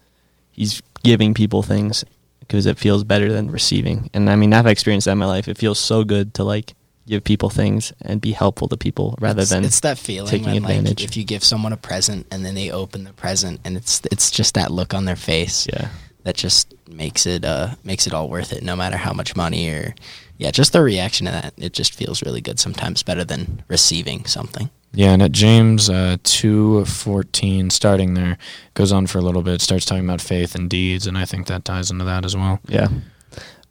he's 0.51 0.81
giving 1.03 1.33
people 1.33 1.63
things 1.63 2.03
because 2.39 2.65
it 2.65 2.77
feels 2.77 3.03
better 3.03 3.31
than 3.31 3.51
receiving. 3.51 4.09
And 4.13 4.29
I 4.29 4.35
mean, 4.35 4.53
I've 4.53 4.67
experienced 4.67 5.05
that 5.05 5.13
in 5.13 5.17
my 5.17 5.25
life. 5.25 5.47
It 5.47 5.57
feels 5.57 5.79
so 5.79 6.03
good 6.03 6.33
to 6.35 6.43
like 6.43 6.73
give 7.07 7.23
people 7.23 7.49
things 7.49 7.93
and 8.01 8.21
be 8.21 8.33
helpful 8.33 8.67
to 8.67 8.77
people 8.77 9.15
rather 9.19 9.41
it's, 9.41 9.49
than 9.49 9.63
it's 9.63 9.79
that 9.79 9.97
feeling 9.97 10.29
taking 10.29 10.45
when, 10.45 10.63
like, 10.63 10.77
advantage. 10.77 11.03
if 11.03 11.17
you 11.17 11.23
give 11.23 11.43
someone 11.43 11.73
a 11.73 11.77
present 11.77 12.27
and 12.31 12.45
then 12.45 12.53
they 12.53 12.69
open 12.69 13.05
the 13.05 13.13
present 13.13 13.59
and 13.65 13.77
it's 13.77 14.01
it's 14.11 14.29
just 14.29 14.53
that 14.53 14.69
look 14.71 14.93
on 14.93 15.05
their 15.05 15.15
face 15.15 15.65
yeah. 15.67 15.87
that 16.23 16.35
just 16.35 16.73
makes 16.89 17.25
it 17.25 17.45
uh 17.45 17.69
makes 17.83 18.05
it 18.05 18.13
all 18.13 18.29
worth 18.29 18.53
it 18.53 18.61
no 18.61 18.75
matter 18.75 18.97
how 18.97 19.13
much 19.13 19.35
money 19.35 19.69
or 19.69 19.95
yeah 20.37 20.51
just 20.51 20.73
the 20.73 20.81
reaction 20.81 21.25
to 21.25 21.31
that 21.31 21.53
it 21.57 21.73
just 21.73 21.95
feels 21.95 22.21
really 22.21 22.41
good 22.41 22.59
sometimes 22.59 23.01
better 23.03 23.23
than 23.23 23.63
receiving 23.67 24.25
something 24.25 24.69
Yeah, 24.93 25.11
and 25.13 25.21
at 25.21 25.31
James 25.31 25.89
uh, 25.89 26.17
two 26.23 26.85
fourteen, 26.85 27.69
starting 27.69 28.13
there, 28.15 28.37
goes 28.73 28.91
on 28.91 29.05
for 29.07 29.19
a 29.19 29.21
little 29.21 29.43
bit. 29.43 29.61
Starts 29.61 29.85
talking 29.85 30.05
about 30.05 30.21
faith 30.21 30.55
and 30.55 30.69
deeds, 30.69 31.05
and 31.07 31.17
I 31.17 31.25
think 31.25 31.47
that 31.47 31.65
ties 31.65 31.91
into 31.91 32.05
that 32.05 32.25
as 32.25 32.35
well. 32.35 32.59
Yeah. 32.67 32.87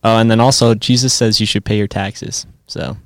Oh, 0.04 0.18
and 0.18 0.30
then 0.30 0.40
also 0.40 0.74
Jesus 0.74 1.14
says 1.14 1.40
you 1.40 1.46
should 1.46 1.64
pay 1.64 1.78
your 1.78 1.88
taxes. 1.88 2.46
So 2.66 2.96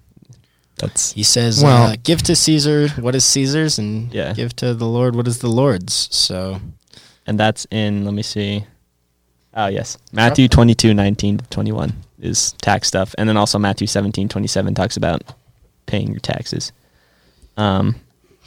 that's 0.81 1.13
he 1.13 1.23
says 1.23 1.63
Well- 1.63 1.93
uh, 1.93 1.97
give 2.03 2.23
to 2.25 2.35
caesar 2.35 2.89
what 3.01 3.15
is 3.15 3.25
caesar's 3.25 3.79
and 3.79 4.13
Yeah. 4.13 4.33
give 4.33 4.55
to 4.57 4.75
the 4.75 4.87
lord 4.87 5.15
what 5.15 5.29
is 5.29 5.39
the 5.39 5.49
lord's 5.49 6.09
so 6.11 6.61
and 7.27 7.39
that's 7.39 7.67
in 7.71 8.05
let 8.05 8.15
me 8.15 8.23
see. 8.23 8.65
Oh 9.55 9.67
yes. 9.67 9.99
Matthew 10.13 10.49
twenty 10.49 10.75
two 10.75 10.95
nineteen 10.95 11.39
to 11.39 11.45
twenty 11.51 11.71
one 11.73 11.93
is 12.21 12.53
tax 12.63 12.89
stuff. 12.89 13.15
And 13.19 13.29
then 13.29 13.37
also 13.37 13.59
Matthew 13.59 13.87
seventeen 13.87 14.29
twenty 14.29 14.47
seven 14.49 14.75
talks 14.75 14.97
about 14.97 15.23
paying 15.87 16.09
your 16.11 16.21
taxes. 16.21 16.73
Um 17.57 17.97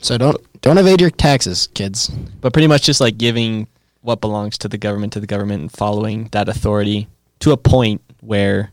so 0.01 0.17
don't 0.17 0.37
don't 0.61 0.77
evade 0.77 0.99
your 1.01 1.11
taxes 1.11 1.67
kids 1.73 2.07
but 2.41 2.51
pretty 2.53 2.67
much 2.67 2.83
just 2.83 2.99
like 3.01 3.17
giving 3.17 3.67
what 4.01 4.19
belongs 4.21 4.57
to 4.59 4.67
the 4.67 4.77
government 4.77 5.13
to 5.13 5.19
the 5.21 5.27
government 5.27 5.61
and 5.61 5.71
following 5.71 6.27
that 6.31 6.49
authority 6.49 7.07
to 7.39 7.51
a 7.51 7.57
point 7.57 8.01
where 8.21 8.71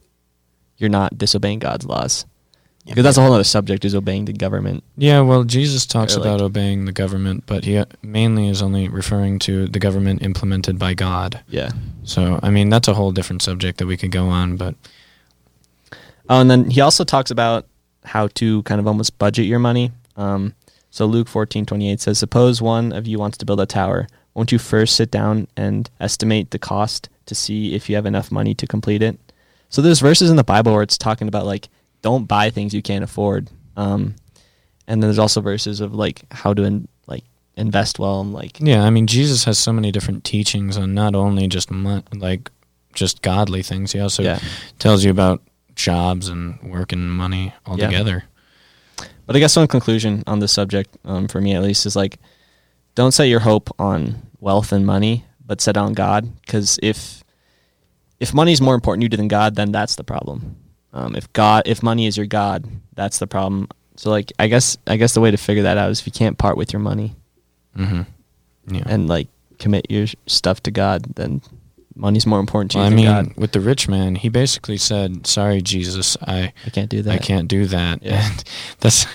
you're 0.79 0.89
not 0.91 1.19
disobeying 1.19 1.59
God's 1.59 1.85
laws. 1.85 2.25
Because 2.91 3.05
that's 3.05 3.17
a 3.19 3.23
whole 3.23 3.33
other 3.33 3.45
subject 3.45 3.85
is 3.85 3.95
obeying 3.95 4.25
the 4.27 4.33
government. 4.33 4.85
Yeah, 4.97 5.21
well, 5.21 5.45
Jesus 5.45 5.87
talks 5.87 6.17
like- 6.17 6.25
about 6.25 6.41
obeying 6.41 6.85
the 6.85 6.93
government, 6.93 7.45
but 7.47 7.65
he 7.65 7.79
uh, 7.79 7.85
mainly 8.03 8.49
is 8.49 8.61
only 8.63 8.89
referring 8.89 9.39
to 9.41 9.67
the 9.69 9.79
government 9.79 10.23
implemented 10.23 10.79
by 10.79 10.95
God. 10.95 11.41
Yeah. 11.49 11.71
So, 12.05 12.41
I 12.43 12.51
mean, 12.51 12.69
that's 12.69 12.89
a 12.89 12.95
whole 12.95 13.13
different 13.13 13.43
subject 13.43 13.79
that 13.79 13.87
we 13.87 13.97
could 13.97 14.11
go 14.11 14.29
on, 14.29 14.57
but 14.57 14.75
Oh, 16.29 16.41
and 16.41 16.51
then 16.51 16.71
he 16.71 16.81
also 16.81 17.03
talks 17.05 17.31
about 17.31 17.67
how 18.05 18.29
to 18.35 18.63
kind 18.63 18.81
of 18.81 18.87
almost 18.87 19.19
budget 19.19 19.47
your 19.47 19.59
money. 19.59 19.91
Um, 20.17 20.55
so 20.91 21.05
Luke 21.07 21.29
fourteen 21.29 21.67
twenty 21.67 21.91
eight 21.91 22.01
says, 22.01 22.19
"Suppose 22.19 22.63
one 22.63 22.93
of 22.93 23.07
you 23.07 23.19
wants 23.19 23.37
to 23.39 23.45
build 23.47 23.61
a 23.61 23.67
tower. 23.67 24.07
Won't 24.35 24.53
you 24.53 24.59
first 24.59 24.95
sit 24.95 25.11
down 25.11 25.49
and 25.57 25.91
estimate 25.99 26.51
the 26.53 26.59
cost 26.59 27.09
to 27.27 27.35
see 27.35 27.75
if 27.75 27.89
you 27.89 27.97
have 27.97 28.07
enough 28.07 28.31
money 28.31 28.55
to 28.55 28.67
complete 28.67 29.03
it?" 29.03 29.19
So 29.71 29.83
there's 29.83 30.01
verses 30.01 30.31
in 30.31 30.37
the 30.37 30.45
Bible 30.45 30.73
where 30.73 30.83
it's 30.83 30.99
talking 30.99 31.27
about 31.29 31.47
like 31.47 31.69
don't 32.03 32.27
buy 32.27 32.51
things 32.51 32.75
you 32.75 32.83
can't 32.83 33.05
afford. 33.05 33.51
Um, 33.77 34.15
and 34.87 35.03
then 35.03 35.09
there's 35.09 35.19
also 35.19 35.41
verses 35.41 35.81
of 35.81 35.95
like 35.95 36.23
how 36.33 36.55
to 36.55 36.65
in, 36.65 36.89
like 37.07 37.25
invest 37.57 37.99
well 37.99 38.21
and 38.21 38.33
like 38.33 38.59
yeah, 38.61 38.85
I 38.85 38.91
mean, 38.91 39.07
Jesus 39.07 39.45
has 39.45 39.59
so 39.59 39.73
many 39.73 39.93
different 39.93 40.25
teachings 40.25 40.77
on 40.77 40.95
not 40.95 41.15
only 41.15 41.47
just 41.49 41.71
mon- 41.71 42.05
like 42.15 42.51
just 42.95 43.23
godly 43.23 43.63
things. 43.63 43.93
He 43.93 44.01
also 44.01 44.23
yeah. 44.23 44.41
tells 44.79 45.05
you 45.05 45.11
about 45.11 45.43
jobs 45.77 46.29
and 46.29 46.61
work 46.63 46.93
and 46.93 47.11
money 47.11 47.55
all 47.65 47.79
Yeah. 47.79 47.87
together. 47.87 48.25
But 49.27 49.37
I 49.37 49.39
guess 49.39 49.57
one 49.57 49.69
conclusion 49.69 50.25
on 50.27 50.41
this 50.41 50.53
subject, 50.53 50.97
um, 51.05 51.29
for 51.29 51.41
me 51.41 51.55
at 51.55 51.63
least, 51.63 51.87
is 51.87 51.95
like, 51.95 52.19
don't 52.97 53.13
set 53.13 53.25
your 53.29 53.41
hope 53.41 53.71
on 53.79 54.27
wealth 54.41 54.73
and 54.73 54.85
money, 54.85 55.25
but 55.47 55.61
set 55.61 55.77
on 55.77 55.93
God. 55.93 56.29
Because 56.41 56.79
if 56.83 57.23
if 58.19 58.35
money 58.35 58.53
is 58.53 58.61
more 58.61 58.75
important 58.75 59.03
to 59.03 59.05
you 59.05 59.17
than 59.17 59.29
God, 59.29 59.55
then 59.55 59.71
that's 59.73 59.95
the 59.95 60.05
problem. 60.05 60.57
Um, 60.93 61.15
if 61.15 61.33
God, 61.33 61.63
if 61.67 61.83
money 61.83 62.07
is 62.07 62.17
your 62.17 62.27
God, 62.27 62.67
that's 62.95 63.19
the 63.19 63.27
problem. 63.27 63.69
So 63.97 64.11
like, 64.11 64.33
I 64.39 64.49
guess 64.49 64.77
I 64.87 64.97
guess 64.97 65.15
the 65.15 65.21
way 65.21 65.31
to 65.31 65.37
figure 65.37 65.63
that 65.65 65.77
out 65.79 65.91
is 65.91 66.01
if 66.01 66.07
you 66.07 66.13
can't 66.13 66.37
part 66.39 66.57
with 66.57 66.73
your 66.73 66.81
money 66.81 67.15
hmm 67.77 68.03
Yeah. 68.67 68.83
and 68.87 69.09
like 69.09 69.29
commit 69.59 69.91
your 69.91 70.07
stuff 70.27 70.63
to 70.65 70.71
God, 70.71 71.05
then 71.17 71.43
money's 71.95 72.27
more 72.27 72.41
important 72.41 72.71
to 72.73 72.79
you 72.79 72.83
Well, 72.85 72.93
I 72.93 72.95
mean, 72.97 73.05
God. 73.05 73.37
with 73.37 73.53
the 73.53 73.61
rich 73.61 73.89
man, 73.89 74.15
he 74.17 74.29
basically 74.31 74.79
said, 74.79 75.27
"Sorry, 75.27 75.61
Jesus, 75.61 76.17
I 76.23 76.53
I 76.67 76.71
can't 76.71 76.89
do 76.91 77.03
that. 77.03 77.13
I 77.13 77.19
can't 77.19 77.47
do 77.47 77.67
that." 77.67 78.03
Yeah. 78.03 78.27
And 78.27 78.45
that's 78.81 79.07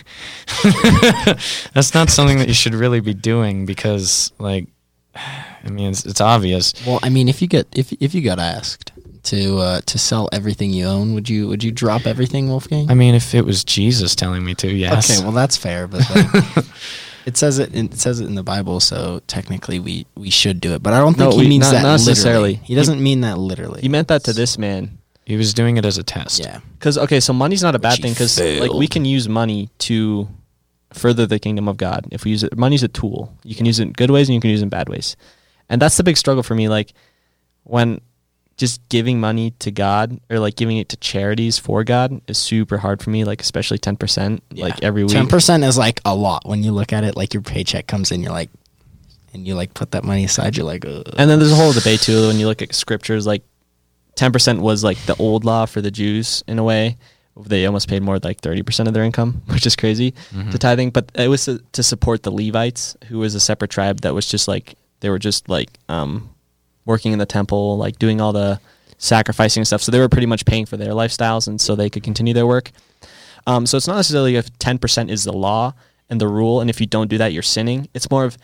that's 1.73 1.93
not 1.93 2.09
something 2.09 2.37
that 2.39 2.47
you 2.47 2.53
should 2.53 2.73
really 2.75 2.99
be 2.99 3.13
doing 3.13 3.65
because, 3.65 4.31
like, 4.39 4.67
I 5.15 5.69
mean, 5.69 5.91
it's, 5.91 6.05
it's 6.05 6.21
obvious. 6.21 6.73
Well, 6.85 6.99
I 7.03 7.09
mean, 7.09 7.27
if 7.27 7.41
you 7.41 7.47
get 7.47 7.67
if 7.75 7.91
if 7.99 8.13
you 8.13 8.21
got 8.21 8.39
asked 8.39 8.91
to 9.25 9.57
uh, 9.57 9.81
to 9.85 9.97
sell 9.97 10.29
everything 10.31 10.71
you 10.71 10.85
own, 10.85 11.13
would 11.13 11.27
you 11.29 11.47
would 11.47 11.63
you 11.63 11.71
drop 11.71 12.05
everything, 12.05 12.47
Wolfgang? 12.49 12.89
I 12.89 12.93
mean, 12.93 13.15
if 13.15 13.33
it 13.35 13.45
was 13.45 13.63
Jesus 13.63 14.15
telling 14.15 14.43
me 14.45 14.55
to, 14.55 14.71
yes. 14.71 15.09
Okay, 15.11 15.23
well 15.23 15.33
that's 15.33 15.57
fair, 15.57 15.87
but 15.87 16.01
like, 16.09 16.65
it 17.25 17.37
says 17.37 17.59
it 17.59 17.73
in, 17.73 17.85
it 17.87 17.95
says 17.99 18.19
it 18.19 18.25
in 18.27 18.35
the 18.35 18.43
Bible, 18.43 18.79
so 18.79 19.21
technically 19.27 19.79
we 19.79 20.05
we 20.15 20.29
should 20.29 20.61
do 20.61 20.73
it. 20.73 20.81
But 20.83 20.93
I 20.93 20.99
don't 20.99 21.13
think 21.15 21.31
No, 21.31 21.37
he 21.37 21.43
we- 21.43 21.49
means 21.49 21.65
not- 21.65 21.73
that 21.73 21.83
not 21.83 21.91
necessarily. 21.93 22.51
literally. 22.53 22.67
He 22.67 22.75
doesn't 22.75 23.01
mean 23.01 23.21
that 23.21 23.37
literally. 23.37 23.81
He 23.81 23.89
meant 23.89 24.07
that 24.09 24.23
to 24.25 24.33
this 24.33 24.57
man. 24.57 24.97
he 25.25 25.35
was 25.37 25.53
doing 25.55 25.77
it 25.77 25.85
as 25.85 25.97
a 25.97 26.03
test. 26.03 26.39
yeah. 26.39 26.59
Because 26.77 26.97
okay, 26.97 27.19
so 27.19 27.33
money's 27.33 27.63
not 27.63 27.73
a 27.75 27.79
bad 27.79 27.97
he 27.97 28.03
thing 28.03 28.13
because 28.13 28.39
like 28.39 28.73
we 28.73 28.87
can 28.87 29.05
use 29.05 29.27
money 29.27 29.69
to 29.79 30.27
further 30.93 31.25
the 31.25 31.39
kingdom 31.39 31.67
of 31.67 31.77
God. 31.77 32.05
If 32.11 32.23
we 32.25 32.31
use 32.31 32.43
it, 32.43 32.55
money's 32.55 32.83
a 32.83 32.87
tool. 32.87 33.33
You 33.43 33.55
can 33.55 33.65
use 33.65 33.79
it 33.79 33.83
in 33.87 33.91
good 33.93 34.11
ways 34.11 34.29
and 34.29 34.35
you 34.35 34.39
can 34.41 34.51
use 34.51 34.61
it 34.61 34.65
in 34.65 34.69
bad 34.69 34.87
ways, 34.87 35.17
and 35.67 35.81
that's 35.81 35.97
the 35.97 36.03
big 36.03 36.15
struggle 36.17 36.43
for 36.43 36.53
me. 36.53 36.69
Like 36.69 36.93
when 37.63 37.99
just 38.57 38.87
giving 38.89 39.19
money 39.19 39.51
to 39.59 39.69
God 39.71 40.19
or 40.29 40.39
like 40.39 40.55
giving 40.55 40.77
it 40.77 40.87
to 40.89 40.97
charities 40.97 41.57
for 41.59 41.83
God 41.83 42.21
is 42.27 42.37
super 42.37 42.77
hard 42.77 43.01
for 43.03 43.09
me. 43.09 43.23
Like 43.25 43.41
especially 43.41 43.77
ten 43.77 43.97
percent, 43.97 44.43
like 44.53 44.81
every 44.83 45.03
week. 45.03 45.11
ten 45.11 45.27
percent 45.27 45.63
is 45.63 45.77
like 45.77 45.99
a 46.05 46.15
lot 46.15 46.47
when 46.47 46.63
you 46.63 46.71
look 46.71 46.93
at 46.93 47.03
it. 47.03 47.15
Like 47.17 47.33
your 47.33 47.43
paycheck 47.43 47.87
comes 47.87 48.11
in, 48.11 48.21
you're 48.23 48.31
like, 48.31 48.49
and 49.33 49.45
you 49.45 49.55
like 49.55 49.73
put 49.73 49.91
that 49.91 50.03
money 50.05 50.23
aside. 50.25 50.55
You're 50.55 50.65
like, 50.65 50.85
Ugh. 50.85 51.03
And 51.17 51.29
then 51.29 51.39
there's 51.39 51.51
a 51.51 51.55
whole 51.55 51.73
debate 51.73 51.99
too 52.01 52.27
when 52.27 52.37
you 52.39 52.47
look 52.47 52.61
at 52.61 52.73
scriptures. 52.73 53.27
Like 53.27 53.43
ten 54.15 54.31
percent 54.31 54.61
was 54.61 54.83
like 54.83 54.97
the 55.05 55.15
old 55.17 55.43
law 55.43 55.65
for 55.65 55.81
the 55.81 55.91
Jews 55.91 56.43
in 56.47 56.57
a 56.59 56.63
way. 56.63 56.97
They 57.37 57.65
almost 57.65 57.89
paid 57.89 58.01
more 58.01 58.17
like 58.19 58.39
thirty 58.39 58.63
percent 58.63 58.87
of 58.87 58.93
their 58.93 59.03
income, 59.03 59.41
which 59.47 59.65
is 59.65 59.75
crazy 59.75 60.13
Mhm. 60.33 60.51
to 60.51 60.57
tithing. 60.57 60.91
But 60.91 61.11
it 61.15 61.27
was 61.27 61.43
to, 61.45 61.61
to 61.73 61.83
support 61.83 62.23
the 62.23 62.31
Levites, 62.31 62.95
who 63.09 63.17
was 63.19 63.35
a 63.35 63.41
separate 63.41 63.71
tribe 63.71 63.99
that 64.01 64.13
was 64.13 64.25
just 64.25 64.47
like 64.47 64.75
they 65.01 65.09
were 65.09 65.19
just 65.19 65.49
like 65.49 65.71
um, 65.89 66.29
working 66.85 67.13
in 67.13 67.19
the 67.19 67.25
temple, 67.25 67.77
like 67.77 67.99
doing 67.99 68.21
all 68.21 68.33
the 68.33 68.59
sacrificing 68.97 69.61
and 69.61 69.67
stuff. 69.67 69.81
So 69.81 69.91
they 69.91 69.99
were 69.99 70.09
pretty 70.09 70.27
much 70.27 70.45
paying 70.45 70.65
for 70.65 70.77
their 70.77 70.91
lifestyles, 70.91 71.47
and 71.47 71.59
so 71.59 71.75
they 71.75 71.89
could 71.89 72.03
continue 72.03 72.33
their 72.33 72.47
work. 72.47 72.71
Um, 73.47 73.65
so 73.65 73.77
it's 73.77 73.87
not 73.87 73.95
necessarily 73.95 74.35
if 74.35 74.57
ten 74.59 74.77
percent 74.77 75.11
is 75.11 75.23
the 75.23 75.33
law 75.33 75.73
and 76.09 76.21
the 76.21 76.27
rule, 76.27 76.61
and 76.61 76.69
if 76.69 76.79
you 76.79 76.87
don't 76.87 77.09
do 77.09 77.17
that, 77.17 77.33
you're 77.33 77.43
sinning. 77.43 77.87
It's 77.93 78.09
more 78.09 78.25
of 78.25 78.37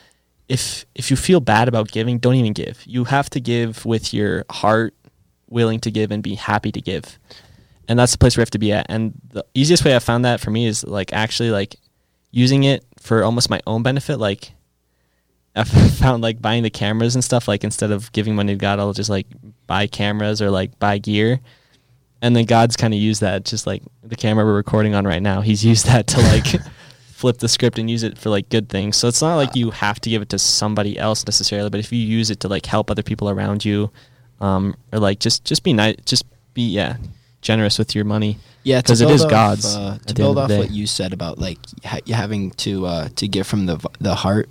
if 0.48 0.86
if 0.96 1.10
you 1.10 1.18
feel 1.18 1.40
bad 1.40 1.68
about 1.68 1.92
giving, 1.92 2.20
don't 2.20 2.36
even 2.36 2.54
give. 2.54 2.84
You 2.86 3.06
have 3.06 3.30
to 3.32 3.40
give 3.40 3.86
with 3.86 4.14
your 4.14 4.46
heart, 4.50 4.94
willing 5.50 5.80
to 5.82 5.92
give 5.92 6.12
and 6.12 6.22
be 6.22 6.36
happy 6.36 6.72
to 6.72 6.82
give, 6.82 7.18
and 7.88 7.98
that's 7.98 8.12
the 8.12 8.18
place 8.18 8.38
we 8.38 8.42
have 8.42 8.52
to 8.52 8.60
be 8.60 8.72
at. 8.74 8.86
And 8.90 9.14
the 9.30 9.46
easiest 9.54 9.86
way 9.86 9.96
I 9.96 10.00
found 10.00 10.26
that 10.26 10.40
for 10.40 10.52
me 10.52 10.68
is 10.68 10.84
like 10.84 11.14
actually 11.14 11.52
like 11.52 11.76
using 12.32 12.64
it 12.64 12.86
for 13.00 13.24
almost 13.24 13.50
my 13.50 13.62
own 13.66 13.84
benefit. 13.84 14.18
Like 14.18 14.52
I 15.56 15.64
found 15.64 16.24
like 16.24 16.42
buying 16.42 16.64
the 16.64 16.70
cameras 16.70 17.16
and 17.16 17.24
stuff. 17.24 17.48
Like 17.48 17.64
instead 17.64 17.92
of 17.92 18.12
giving 18.12 18.36
money 18.36 18.54
to 18.54 18.58
God, 18.58 18.80
I'll 18.80 18.94
just 18.94 19.10
like 19.10 19.28
buy 19.68 19.88
cameras 19.88 20.42
or 20.42 20.50
like 20.50 20.78
buy 20.80 20.98
gear. 20.98 21.40
And 22.22 22.36
then 22.36 22.46
God's 22.46 22.78
kind 22.78 22.94
of 22.94 23.00
used 23.00 23.22
that, 23.22 23.46
just 23.46 23.66
like 23.66 23.82
the 24.04 24.16
camera 24.16 24.46
we're 24.46 24.56
recording 24.56 24.94
on 24.94 25.06
right 25.06 25.22
now. 25.22 25.42
He's 25.42 25.66
used 25.74 25.86
that 25.88 26.08
to 26.08 26.22
like 26.22 26.46
flip 27.14 27.38
the 27.38 27.48
script 27.48 27.78
and 27.80 27.90
use 27.90 28.04
it 28.04 28.18
for 28.18 28.30
like 28.30 28.50
good 28.50 28.70
things. 28.70 28.98
So 28.98 29.08
it's 29.08 29.22
not 29.22 29.36
like 29.36 29.56
you 29.56 29.72
have 29.72 30.00
to 30.02 30.10
give 30.10 30.22
it 30.22 30.30
to 30.30 30.40
somebody 30.40 30.98
else 30.98 31.26
necessarily, 31.26 31.70
but 31.70 31.80
if 31.80 31.92
you 31.92 32.00
use 32.00 32.30
it 32.30 32.40
to 32.42 32.48
like 32.48 32.66
help 32.66 32.90
other 32.90 33.04
people 33.04 33.30
around 33.30 33.64
you, 33.66 33.92
um, 34.40 34.76
or 34.92 35.00
like 35.00 35.20
just 35.20 35.46
just 35.46 35.64
be 35.64 35.74
nice, 35.74 35.96
just 36.06 36.26
be 36.54 36.64
yeah, 36.64 36.98
generous 37.42 37.78
with 37.78 37.96
your 37.96 38.06
money. 38.06 38.38
Yeah, 38.64 38.82
because 38.82 39.02
it 39.02 39.10
is 39.10 39.24
off, 39.24 39.30
God's 39.30 39.76
Uh, 39.76 39.98
to 40.06 40.14
build 40.14 40.38
off 40.38 40.50
what 40.50 40.72
you 40.72 40.88
said 40.88 41.14
about 41.14 41.40
like 41.40 41.58
ha- 41.84 42.00
having 42.08 42.52
to 42.52 42.86
uh, 42.86 43.10
to 43.16 43.28
give 43.28 43.48
from 43.48 43.66
the 43.68 43.78
the 44.00 44.16
heart, 44.16 44.50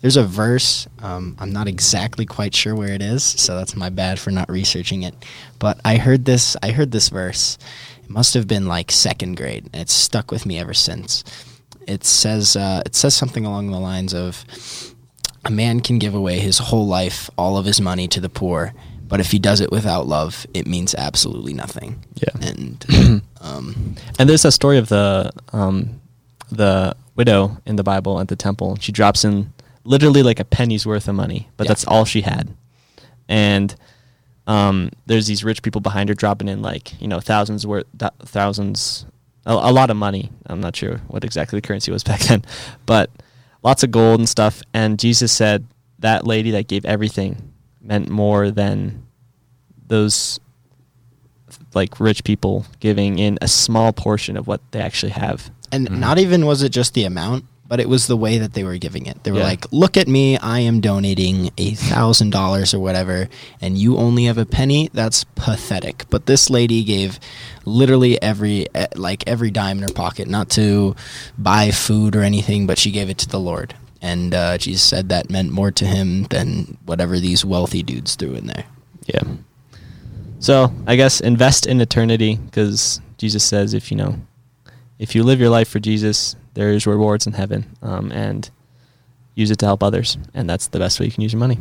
there's 0.00 0.16
a 0.16 0.24
verse. 0.24 0.86
Um, 1.02 1.36
I'm 1.38 1.52
not 1.52 1.66
exactly 1.68 2.24
quite 2.24 2.54
sure 2.54 2.74
where 2.74 2.92
it 2.92 3.02
is, 3.02 3.22
so 3.24 3.56
that's 3.56 3.76
my 3.76 3.88
bad 3.90 4.18
for 4.18 4.30
not 4.30 4.48
researching 4.48 5.02
it. 5.02 5.14
But 5.58 5.80
I 5.84 5.96
heard 5.96 6.24
this. 6.24 6.56
I 6.62 6.70
heard 6.70 6.92
this 6.92 7.08
verse. 7.08 7.58
It 8.04 8.10
must 8.10 8.34
have 8.34 8.46
been 8.46 8.66
like 8.66 8.92
second 8.92 9.36
grade, 9.36 9.68
and 9.72 9.82
it's 9.82 9.92
stuck 9.92 10.30
with 10.30 10.46
me 10.46 10.58
ever 10.58 10.74
since. 10.74 11.24
It 11.86 12.04
says 12.04 12.56
uh, 12.56 12.82
it 12.86 12.94
says 12.94 13.14
something 13.14 13.44
along 13.44 13.70
the 13.70 13.80
lines 13.80 14.14
of, 14.14 14.44
"A 15.44 15.50
man 15.50 15.80
can 15.80 15.98
give 15.98 16.14
away 16.14 16.38
his 16.38 16.58
whole 16.58 16.86
life, 16.86 17.28
all 17.36 17.56
of 17.56 17.66
his 17.66 17.80
money 17.80 18.06
to 18.08 18.20
the 18.20 18.28
poor." 18.28 18.72
But 19.08 19.20
if 19.20 19.30
he 19.30 19.38
does 19.38 19.62
it 19.62 19.70
without 19.70 20.06
love, 20.06 20.46
it 20.52 20.66
means 20.66 20.94
absolutely 20.94 21.54
nothing. 21.54 22.04
Yeah. 22.16 22.46
And 22.46 23.22
um, 23.40 23.96
And 24.18 24.28
there's 24.28 24.44
a 24.44 24.52
story 24.52 24.76
of 24.76 24.90
the 24.90 25.30
um, 25.52 26.00
the 26.52 26.94
widow 27.16 27.56
in 27.66 27.76
the 27.76 27.82
Bible 27.82 28.20
at 28.20 28.28
the 28.28 28.36
temple. 28.36 28.76
She 28.80 28.92
drops 28.92 29.24
in 29.24 29.52
literally 29.88 30.22
like 30.22 30.38
a 30.40 30.44
penny's 30.44 30.84
worth 30.86 31.08
of 31.08 31.14
money, 31.14 31.48
but 31.56 31.64
Yeah. 31.64 31.68
that's 31.70 31.84
all 31.86 32.04
she 32.04 32.20
had. 32.22 32.54
And 33.28 33.74
um, 34.46 34.90
there's 35.06 35.26
these 35.26 35.44
rich 35.44 35.62
people 35.62 35.80
behind 35.80 36.08
her 36.08 36.14
dropping 36.14 36.48
in 36.48 36.62
like 36.62 37.00
you 37.00 37.08
know 37.08 37.20
thousands 37.20 37.66
worth 37.66 37.86
th- 37.98 38.12
thousands 38.20 39.04
a, 39.46 39.52
a 39.52 39.72
lot 39.72 39.90
of 39.90 39.96
money. 39.96 40.30
I'm 40.46 40.60
not 40.60 40.76
sure 40.76 40.98
what 41.08 41.24
exactly 41.24 41.58
the 41.60 41.66
currency 41.66 41.90
was 41.92 42.02
back 42.10 42.20
then, 42.20 42.44
but 42.86 43.10
lots 43.62 43.82
of 43.82 43.90
gold 43.90 44.20
and 44.20 44.28
stuff. 44.28 44.62
And 44.72 44.98
Jesus 44.98 45.32
said 45.32 45.66
that 45.98 46.26
lady 46.26 46.50
that 46.52 46.68
gave 46.68 46.84
everything 46.84 47.52
meant 47.80 48.08
more 48.08 48.50
than 48.50 49.06
those 49.86 50.38
like 51.74 51.98
rich 52.00 52.24
people 52.24 52.64
giving 52.80 53.18
in 53.18 53.38
a 53.42 53.48
small 53.48 53.92
portion 53.92 54.36
of 54.36 54.46
what 54.46 54.60
they 54.72 54.80
actually 54.80 55.12
have. 55.12 55.50
And 55.72 55.88
Mhm. 55.88 55.98
not 55.98 56.18
even 56.18 56.46
was 56.46 56.62
it 56.62 56.70
just 56.70 56.94
the 56.94 57.04
amount, 57.04 57.44
but 57.68 57.80
it 57.80 57.88
was 57.88 58.06
the 58.06 58.16
way 58.16 58.38
that 58.38 58.54
they 58.54 58.64
were 58.64 58.78
giving 58.78 59.04
it. 59.06 59.22
They 59.24 59.30
were 59.30 59.38
Yeah. 59.40 59.44
like, 59.52 59.66
"Look 59.70 59.96
at 59.96 60.08
me, 60.08 60.38
I 60.38 60.60
am 60.60 60.80
donating 60.80 61.50
a 61.58 61.74
thousand 61.74 62.30
dollars 62.30 62.72
or 62.72 62.80
whatever, 62.80 63.28
and 63.60 63.76
you 63.76 63.96
only 63.98 64.24
have 64.24 64.38
a 64.38 64.46
penny. 64.46 64.88
That's 64.94 65.24
pathetic." 65.34 66.06
But 66.08 66.26
this 66.26 66.48
lady 66.48 66.82
gave 66.82 67.20
literally 67.66 68.20
every 68.22 68.66
eh, 68.74 68.86
like 68.96 69.22
every 69.26 69.50
dime 69.50 69.78
in 69.78 69.82
her 69.82 69.92
pocket, 69.94 70.28
not 70.28 70.48
to 70.50 70.96
buy 71.36 71.70
food 71.70 72.16
or 72.16 72.22
anything, 72.22 72.66
but 72.66 72.78
she 72.78 72.90
gave 72.90 73.10
it 73.10 73.18
to 73.18 73.28
the 73.28 73.40
Lord. 73.40 73.74
And 74.00 74.32
uh, 74.34 74.56
Jesus 74.58 74.82
said 74.82 75.08
that 75.08 75.28
meant 75.28 75.50
more 75.50 75.70
to 75.72 75.84
him 75.84 76.24
than 76.30 76.78
whatever 76.86 77.18
these 77.18 77.44
wealthy 77.44 77.82
dudes 77.82 78.14
threw 78.14 78.34
in 78.34 78.46
there. 78.46 78.64
Yeah. 79.06 79.22
So 80.38 80.72
I 80.86 80.96
guess 80.96 81.20
invest 81.20 81.66
in 81.66 81.80
eternity 81.80 82.36
because 82.36 83.00
Jesus 83.18 83.42
says 83.44 83.74
if 83.74 83.90
you 83.90 83.96
know, 83.96 84.16
if 84.98 85.14
you 85.14 85.24
live 85.24 85.40
your 85.40 85.50
life 85.50 85.68
for 85.68 85.80
Jesus, 85.80 86.36
there's 86.58 86.88
rewards 86.88 87.24
in 87.28 87.34
heaven, 87.34 87.64
um, 87.82 88.10
and 88.10 88.50
use 89.36 89.52
it 89.52 89.58
to 89.60 89.66
help 89.66 89.80
others, 89.80 90.18
and 90.34 90.50
that's 90.50 90.66
the 90.66 90.78
best 90.80 90.98
way 90.98 91.06
you 91.06 91.12
can 91.12 91.22
use 91.22 91.32
your 91.32 91.38
money. 91.38 91.56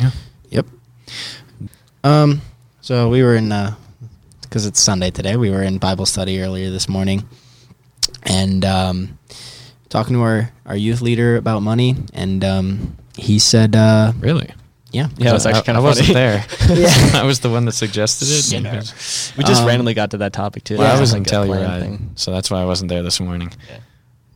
Yeah. 0.00 0.10
Yep. 0.50 0.66
Um. 2.02 2.40
So 2.80 3.08
we 3.08 3.22
were 3.22 3.36
in, 3.36 3.52
because 4.42 4.66
it's 4.66 4.80
Sunday 4.80 5.10
today. 5.12 5.36
We 5.36 5.50
were 5.50 5.62
in 5.62 5.78
Bible 5.78 6.04
study 6.06 6.40
earlier 6.42 6.70
this 6.70 6.88
morning, 6.88 7.28
and 8.24 8.64
um, 8.64 9.18
talking 9.88 10.14
to 10.14 10.22
our 10.22 10.50
our 10.66 10.76
youth 10.76 11.00
leader 11.00 11.36
about 11.36 11.60
money, 11.62 11.94
and 12.12 12.42
um, 12.44 12.96
he 13.16 13.38
said, 13.38 13.76
uh, 13.76 14.12
Really? 14.18 14.50
yeah, 14.92 15.08
Yeah, 15.16 15.30
it 15.30 15.32
was 15.34 15.46
actually 15.46 15.62
kinda 15.62 15.80
I, 15.80 15.84
wasn't 15.84 16.08
there. 16.14 16.44
Yeah. 16.70 17.20
I 17.20 17.22
was 17.24 17.38
the 17.40 17.50
one 17.50 17.66
that 17.66 17.72
suggested 17.72 18.28
it. 18.30 18.50
You 18.52 18.60
know. 18.62 18.72
We 19.36 19.44
just 19.44 19.62
Um, 19.62 19.68
randomly 19.68 19.94
got 19.94 20.10
to 20.12 20.18
that 20.18 20.32
topic 20.32 20.64
too. 20.64 20.78
Well, 20.78 20.88
Yeah. 20.90 20.96
I 20.96 21.00
was 21.00 21.12
Like 21.12 21.28
in 21.28 21.34
a 21.34 21.38
Telluride, 21.38 21.78
planned 21.80 22.10
so 22.16 22.32
that's 22.32 22.50
why 22.50 22.60
I 22.60 22.64
wasn't 22.64 22.88
there 22.88 23.02
this 23.04 23.20
morning. 23.20 23.52
Yeah. 23.68 23.78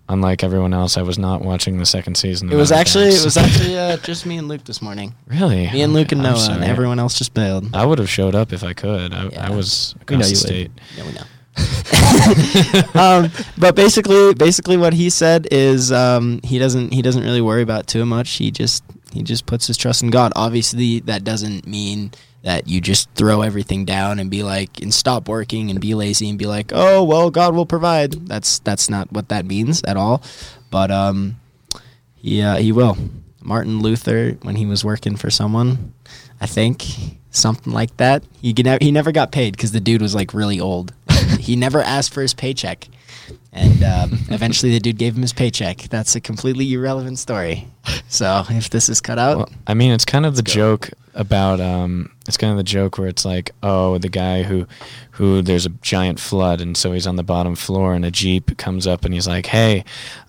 Unlike 0.08 0.44
everyone 0.44 0.74
else, 0.74 0.98
I 0.98 1.02
was 1.02 1.18
not 1.18 1.40
watching 1.42 1.78
the 1.78 1.86
second 1.86 2.16
season. 2.16 2.52
It 2.52 2.56
was 2.56 2.70
actually 2.70 3.08
it 3.08 3.24
was 3.24 3.36
actually 3.38 3.78
uh, 3.78 3.96
just 3.98 4.26
me 4.26 4.36
and 4.36 4.48
Luke 4.48 4.64
this 4.64 4.82
morning. 4.82 5.14
really 5.26 5.70
Me 5.70 5.80
and 5.80 5.94
Luke 5.94 6.12
and 6.12 6.20
I'm 6.26 6.34
Noah, 6.34 6.50
and 6.52 6.64
everyone 6.64 6.98
else 6.98 7.16
just 7.16 7.32
bailed. 7.32 7.74
I 7.74 7.86
would 7.86 7.98
have 7.98 8.10
showed 8.10 8.34
up 8.34 8.52
if 8.52 8.62
I 8.62 8.74
could. 8.74 9.14
I, 9.14 9.28
Yeah. 9.28 9.46
I 9.46 9.50
was 9.50 9.94
We 10.08 10.16
know 10.16 10.20
across 10.20 10.30
you 10.30 10.36
the 10.36 10.42
would. 10.42 10.46
state. 10.46 10.70
Yeah, 10.98 11.06
we 11.06 11.12
know. 11.12 11.24
um, 13.00 13.30
but 13.56 13.74
basically, 13.76 14.34
basically, 14.34 14.76
what 14.76 14.92
he 14.92 15.08
said 15.08 15.46
is 15.50 15.90
um, 15.92 16.40
he 16.44 16.58
doesn't 16.58 16.92
he 16.92 17.00
doesn't 17.00 17.22
really 17.22 17.40
worry 17.40 17.62
about 17.62 17.86
too 17.86 18.04
much. 18.04 18.32
He 18.32 18.50
just 18.50 18.84
he 19.12 19.22
just 19.22 19.46
puts 19.46 19.66
his 19.66 19.76
trust 19.76 20.02
in 20.02 20.10
God. 20.10 20.32
Obviously, 20.36 21.00
that 21.00 21.24
doesn't 21.24 21.66
mean 21.66 22.10
that 22.44 22.68
you 22.68 22.78
just 22.80 23.10
throw 23.14 23.40
everything 23.40 23.86
down 23.86 24.18
and 24.18 24.30
be 24.30 24.42
like 24.42 24.80
and 24.80 24.92
stop 24.92 25.28
working 25.28 25.70
and 25.70 25.80
be 25.80 25.94
lazy 25.94 26.28
and 26.28 26.38
be 26.38 26.46
like, 26.46 26.72
oh 26.74 27.02
well, 27.02 27.30
God 27.30 27.54
will 27.54 27.66
provide. 27.66 28.12
That's 28.28 28.58
that's 28.60 28.88
not 28.90 29.10
what 29.10 29.30
that 29.30 29.46
means 29.46 29.82
at 29.84 29.96
all. 29.96 30.22
But 30.70 30.90
um, 30.90 31.40
he 32.14 32.42
uh, 32.42 32.56
he 32.56 32.70
will. 32.70 32.96
Martin 33.40 33.80
Luther, 33.80 34.32
when 34.42 34.56
he 34.56 34.66
was 34.66 34.84
working 34.84 35.16
for 35.16 35.30
someone, 35.30 35.94
I 36.40 36.46
think 36.46 36.84
something 37.30 37.72
like 37.72 37.96
that. 37.96 38.22
He 38.40 38.54
he 38.80 38.90
never 38.90 39.10
got 39.10 39.32
paid 39.32 39.56
because 39.56 39.72
the 39.72 39.80
dude 39.80 40.02
was 40.02 40.14
like 40.14 40.34
really 40.34 40.60
old. 40.60 40.92
he 41.40 41.56
never 41.56 41.80
asked 41.80 42.12
for 42.12 42.20
his 42.20 42.34
paycheck, 42.34 42.88
and 43.52 43.82
um, 43.84 44.18
eventually 44.30 44.72
the 44.72 44.80
dude 44.80 44.98
gave 44.98 45.14
him 45.16 45.22
his 45.22 45.32
paycheck. 45.32 45.78
That's 45.90 46.14
a 46.16 46.20
completely 46.20 46.72
irrelevant 46.72 47.18
story. 47.18 47.68
So 48.08 48.44
if 48.50 48.70
this 48.70 48.88
is 48.88 49.00
cut 49.00 49.18
out, 49.18 49.36
Well, 49.36 49.48
I 49.66 49.74
mean, 49.74 49.92
it's 49.92 50.04
kind 50.04 50.24
of 50.26 50.36
the 50.36 50.42
go. 50.42 50.52
joke 50.52 50.90
about 51.14 51.60
um, 51.60 52.10
it's 52.26 52.36
kind 52.36 52.50
of 52.50 52.56
the 52.56 52.64
joke 52.64 52.98
where 52.98 53.06
it's 53.06 53.24
like, 53.24 53.52
oh, 53.62 53.98
the 53.98 54.08
guy 54.08 54.42
who, 54.42 54.66
who 55.12 55.42
there's 55.42 55.64
a 55.66 55.68
giant 55.68 56.18
flood, 56.18 56.60
and 56.60 56.76
so 56.76 56.92
he's 56.92 57.06
on 57.06 57.16
the 57.16 57.22
bottom 57.22 57.54
floor, 57.54 57.94
and 57.94 58.04
a 58.04 58.10
jeep 58.10 58.56
comes 58.56 58.86
up, 58.86 59.04
and 59.04 59.14
he's 59.14 59.28
like, 59.28 59.46
hey, 59.46 59.84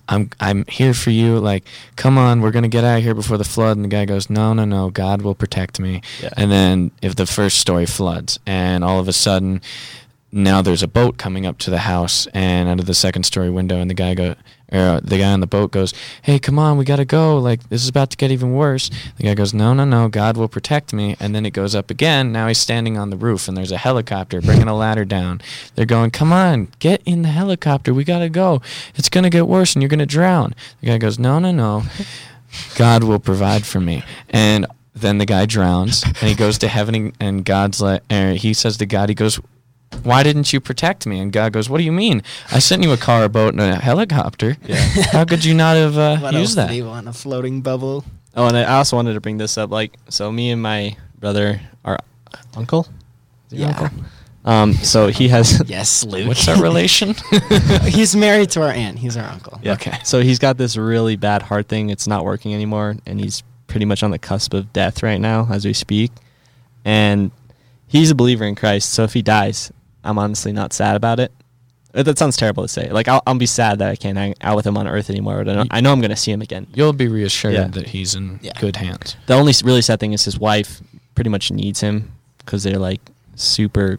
I'm 0.08 0.30
I'm 0.38 0.64
here 0.68 0.94
for 0.94 1.10
you. 1.10 1.38
Like, 1.40 1.64
come 1.96 2.18
on, 2.18 2.40
we're 2.40 2.52
gonna 2.52 2.68
get 2.68 2.84
out 2.84 2.98
of 2.98 3.02
here 3.02 3.14
before 3.14 3.38
the 3.38 3.44
flood. 3.44 3.76
And 3.76 3.84
the 3.84 3.88
guy 3.88 4.04
goes, 4.04 4.30
no, 4.30 4.52
no, 4.52 4.64
no, 4.64 4.90
God 4.90 5.22
will 5.22 5.34
protect 5.34 5.80
me. 5.80 6.02
Yeah. 6.22 6.30
And 6.36 6.52
then 6.52 6.92
if 7.02 7.16
the 7.16 7.26
first 7.26 7.58
story 7.58 7.86
floods, 7.86 8.38
and 8.46 8.84
all 8.84 9.00
of 9.00 9.08
a 9.08 9.12
sudden. 9.12 9.60
Now 10.32 10.60
there's 10.60 10.82
a 10.82 10.88
boat 10.88 11.18
coming 11.18 11.46
up 11.46 11.58
to 11.58 11.70
the 11.70 11.78
house, 11.78 12.26
and 12.34 12.68
out 12.68 12.80
of 12.80 12.86
the 12.86 12.94
second 12.94 13.22
story 13.24 13.48
window, 13.48 13.76
and 13.80 13.88
the 13.88 13.94
guy 13.94 14.14
go, 14.14 14.34
uh, 14.72 14.98
the 15.02 15.18
guy 15.18 15.32
on 15.32 15.38
the 15.40 15.46
boat 15.46 15.70
goes, 15.70 15.94
"Hey, 16.22 16.40
come 16.40 16.58
on, 16.58 16.76
we 16.76 16.84
gotta 16.84 17.04
go! 17.04 17.38
Like 17.38 17.68
this 17.68 17.82
is 17.82 17.88
about 17.88 18.10
to 18.10 18.16
get 18.16 18.32
even 18.32 18.52
worse." 18.52 18.90
The 19.16 19.22
guy 19.22 19.34
goes, 19.34 19.54
"No, 19.54 19.72
no, 19.72 19.84
no, 19.84 20.08
God 20.08 20.36
will 20.36 20.48
protect 20.48 20.92
me." 20.92 21.16
And 21.20 21.32
then 21.34 21.46
it 21.46 21.52
goes 21.52 21.74
up 21.76 21.90
again. 21.90 22.32
Now 22.32 22.48
he's 22.48 22.58
standing 22.58 22.98
on 22.98 23.10
the 23.10 23.16
roof, 23.16 23.46
and 23.46 23.56
there's 23.56 23.70
a 23.70 23.78
helicopter 23.78 24.40
bringing 24.40 24.66
a 24.66 24.76
ladder 24.76 25.04
down. 25.04 25.40
They're 25.76 25.86
going, 25.86 26.10
"Come 26.10 26.32
on, 26.32 26.68
get 26.80 27.00
in 27.06 27.22
the 27.22 27.28
helicopter. 27.28 27.94
We 27.94 28.02
gotta 28.02 28.28
go. 28.28 28.60
It's 28.96 29.08
gonna 29.08 29.30
get 29.30 29.46
worse, 29.46 29.74
and 29.74 29.82
you're 29.82 29.88
gonna 29.88 30.06
drown." 30.06 30.54
The 30.80 30.88
guy 30.88 30.98
goes, 30.98 31.20
"No, 31.20 31.38
no, 31.38 31.52
no, 31.52 31.84
God 32.76 33.04
will 33.04 33.20
provide 33.20 33.64
for 33.64 33.80
me." 33.80 34.02
And 34.30 34.66
then 34.92 35.18
the 35.18 35.26
guy 35.26 35.46
drowns, 35.46 36.02
and 36.02 36.28
he 36.28 36.34
goes 36.34 36.58
to 36.58 36.68
heaven, 36.68 36.94
and- 36.94 37.12
and 37.20 37.44
God's 37.44 37.80
like, 37.80 38.02
er, 38.10 38.32
he 38.32 38.52
says 38.52 38.76
to 38.78 38.86
God, 38.86 39.08
he 39.08 39.14
goes, 39.14 39.38
why 40.02 40.22
didn't 40.22 40.52
you 40.52 40.60
protect 40.60 41.06
me? 41.06 41.20
And 41.20 41.32
God 41.32 41.52
goes, 41.52 41.68
what 41.70 41.78
do 41.78 41.84
you 41.84 41.92
mean? 41.92 42.22
I 42.52 42.58
sent 42.58 42.82
you 42.82 42.92
a 42.92 42.96
car, 42.96 43.24
a 43.24 43.28
boat, 43.28 43.52
and 43.54 43.60
a 43.60 43.76
helicopter. 43.76 44.56
Yeah. 44.66 44.76
How 45.12 45.24
could 45.24 45.44
you 45.44 45.54
not 45.54 45.76
have 45.76 45.96
uh, 45.98 46.18
what 46.18 46.34
else 46.34 46.40
used 46.40 46.56
did 46.56 46.68
that? 46.68 46.70
he 46.70 46.82
want? 46.82 47.08
A 47.08 47.12
floating 47.12 47.60
bubble? 47.62 48.04
Oh, 48.34 48.46
and 48.46 48.56
I 48.56 48.64
also 48.76 48.96
wanted 48.96 49.14
to 49.14 49.20
bring 49.20 49.38
this 49.38 49.56
up. 49.56 49.70
Like, 49.70 49.96
so 50.08 50.30
me 50.30 50.50
and 50.50 50.60
my 50.60 50.96
brother, 51.18 51.60
our 51.84 51.98
uncle, 52.56 52.86
Is 53.50 53.58
your 53.60 53.68
Yeah. 53.70 53.78
uncle? 53.80 54.04
Um, 54.44 54.74
so 54.74 55.08
he 55.08 55.26
has 55.28 55.60
Yes, 55.66 56.04
Luke. 56.04 56.28
What's 56.28 56.46
our 56.46 56.60
relation? 56.62 57.14
He's 57.84 58.14
married 58.14 58.50
to 58.50 58.62
our 58.62 58.70
aunt. 58.70 58.98
He's 58.98 59.16
our 59.16 59.24
uncle. 59.28 59.58
Yeah. 59.62 59.72
Okay. 59.72 59.98
So 60.04 60.20
he's 60.20 60.38
got 60.38 60.56
this 60.56 60.76
really 60.76 61.16
bad 61.16 61.42
heart 61.42 61.66
thing. 61.68 61.90
It's 61.90 62.06
not 62.06 62.24
working 62.24 62.54
anymore, 62.54 62.94
and 63.06 63.18
he's 63.20 63.42
pretty 63.66 63.86
much 63.86 64.04
on 64.04 64.12
the 64.12 64.18
cusp 64.20 64.54
of 64.54 64.72
death 64.72 65.02
right 65.02 65.20
now 65.20 65.48
as 65.50 65.64
we 65.64 65.72
speak. 65.72 66.12
And 66.84 67.32
he's 67.88 68.12
a 68.12 68.14
believer 68.14 68.44
in 68.44 68.54
Christ. 68.54 68.90
So 68.90 69.02
if 69.02 69.14
he 69.14 69.22
dies, 69.22 69.72
I'm 70.06 70.18
honestly 70.18 70.52
not 70.52 70.72
sad 70.72 70.96
about 70.96 71.20
it. 71.20 71.32
Uh, 71.94 72.02
That 72.02 72.18
sounds 72.18 72.36
terrible 72.36 72.62
to 72.62 72.68
say. 72.68 72.90
Like 72.90 73.08
I'll, 73.08 73.22
I'll 73.26 73.34
be 73.34 73.46
sad 73.46 73.78
that 73.80 73.90
I 73.90 73.96
can't 73.96 74.16
hang 74.18 74.34
out 74.40 74.56
with 74.56 74.66
him 74.66 74.76
on 74.76 74.86
Earth 74.86 75.10
anymore. 75.10 75.44
But 75.44 75.48
I 75.50 75.54
know, 75.62 75.68
I 75.72 75.80
know 75.80 75.92
I'm 75.92 76.00
going 76.00 76.10
to 76.10 76.16
see 76.16 76.30
him 76.32 76.42
again. 76.42 76.66
You'll 76.74 76.92
be 76.92 77.08
reassured 77.08 77.54
Yeah. 77.54 77.68
that 77.68 77.88
he's 77.88 78.14
in 78.14 78.38
Yeah. 78.42 78.52
good 78.60 78.76
hands. 78.76 79.16
The 79.26 79.34
only 79.34 79.50
s- 79.50 79.62
really 79.62 79.82
sad 79.82 79.98
thing 80.00 80.12
is 80.12 80.24
his 80.24 80.38
wife 80.38 80.80
pretty 81.14 81.30
much 81.30 81.50
needs 81.50 81.80
him 81.80 82.12
because 82.38 82.62
they're 82.62 82.78
like 82.78 83.00
super. 83.34 83.98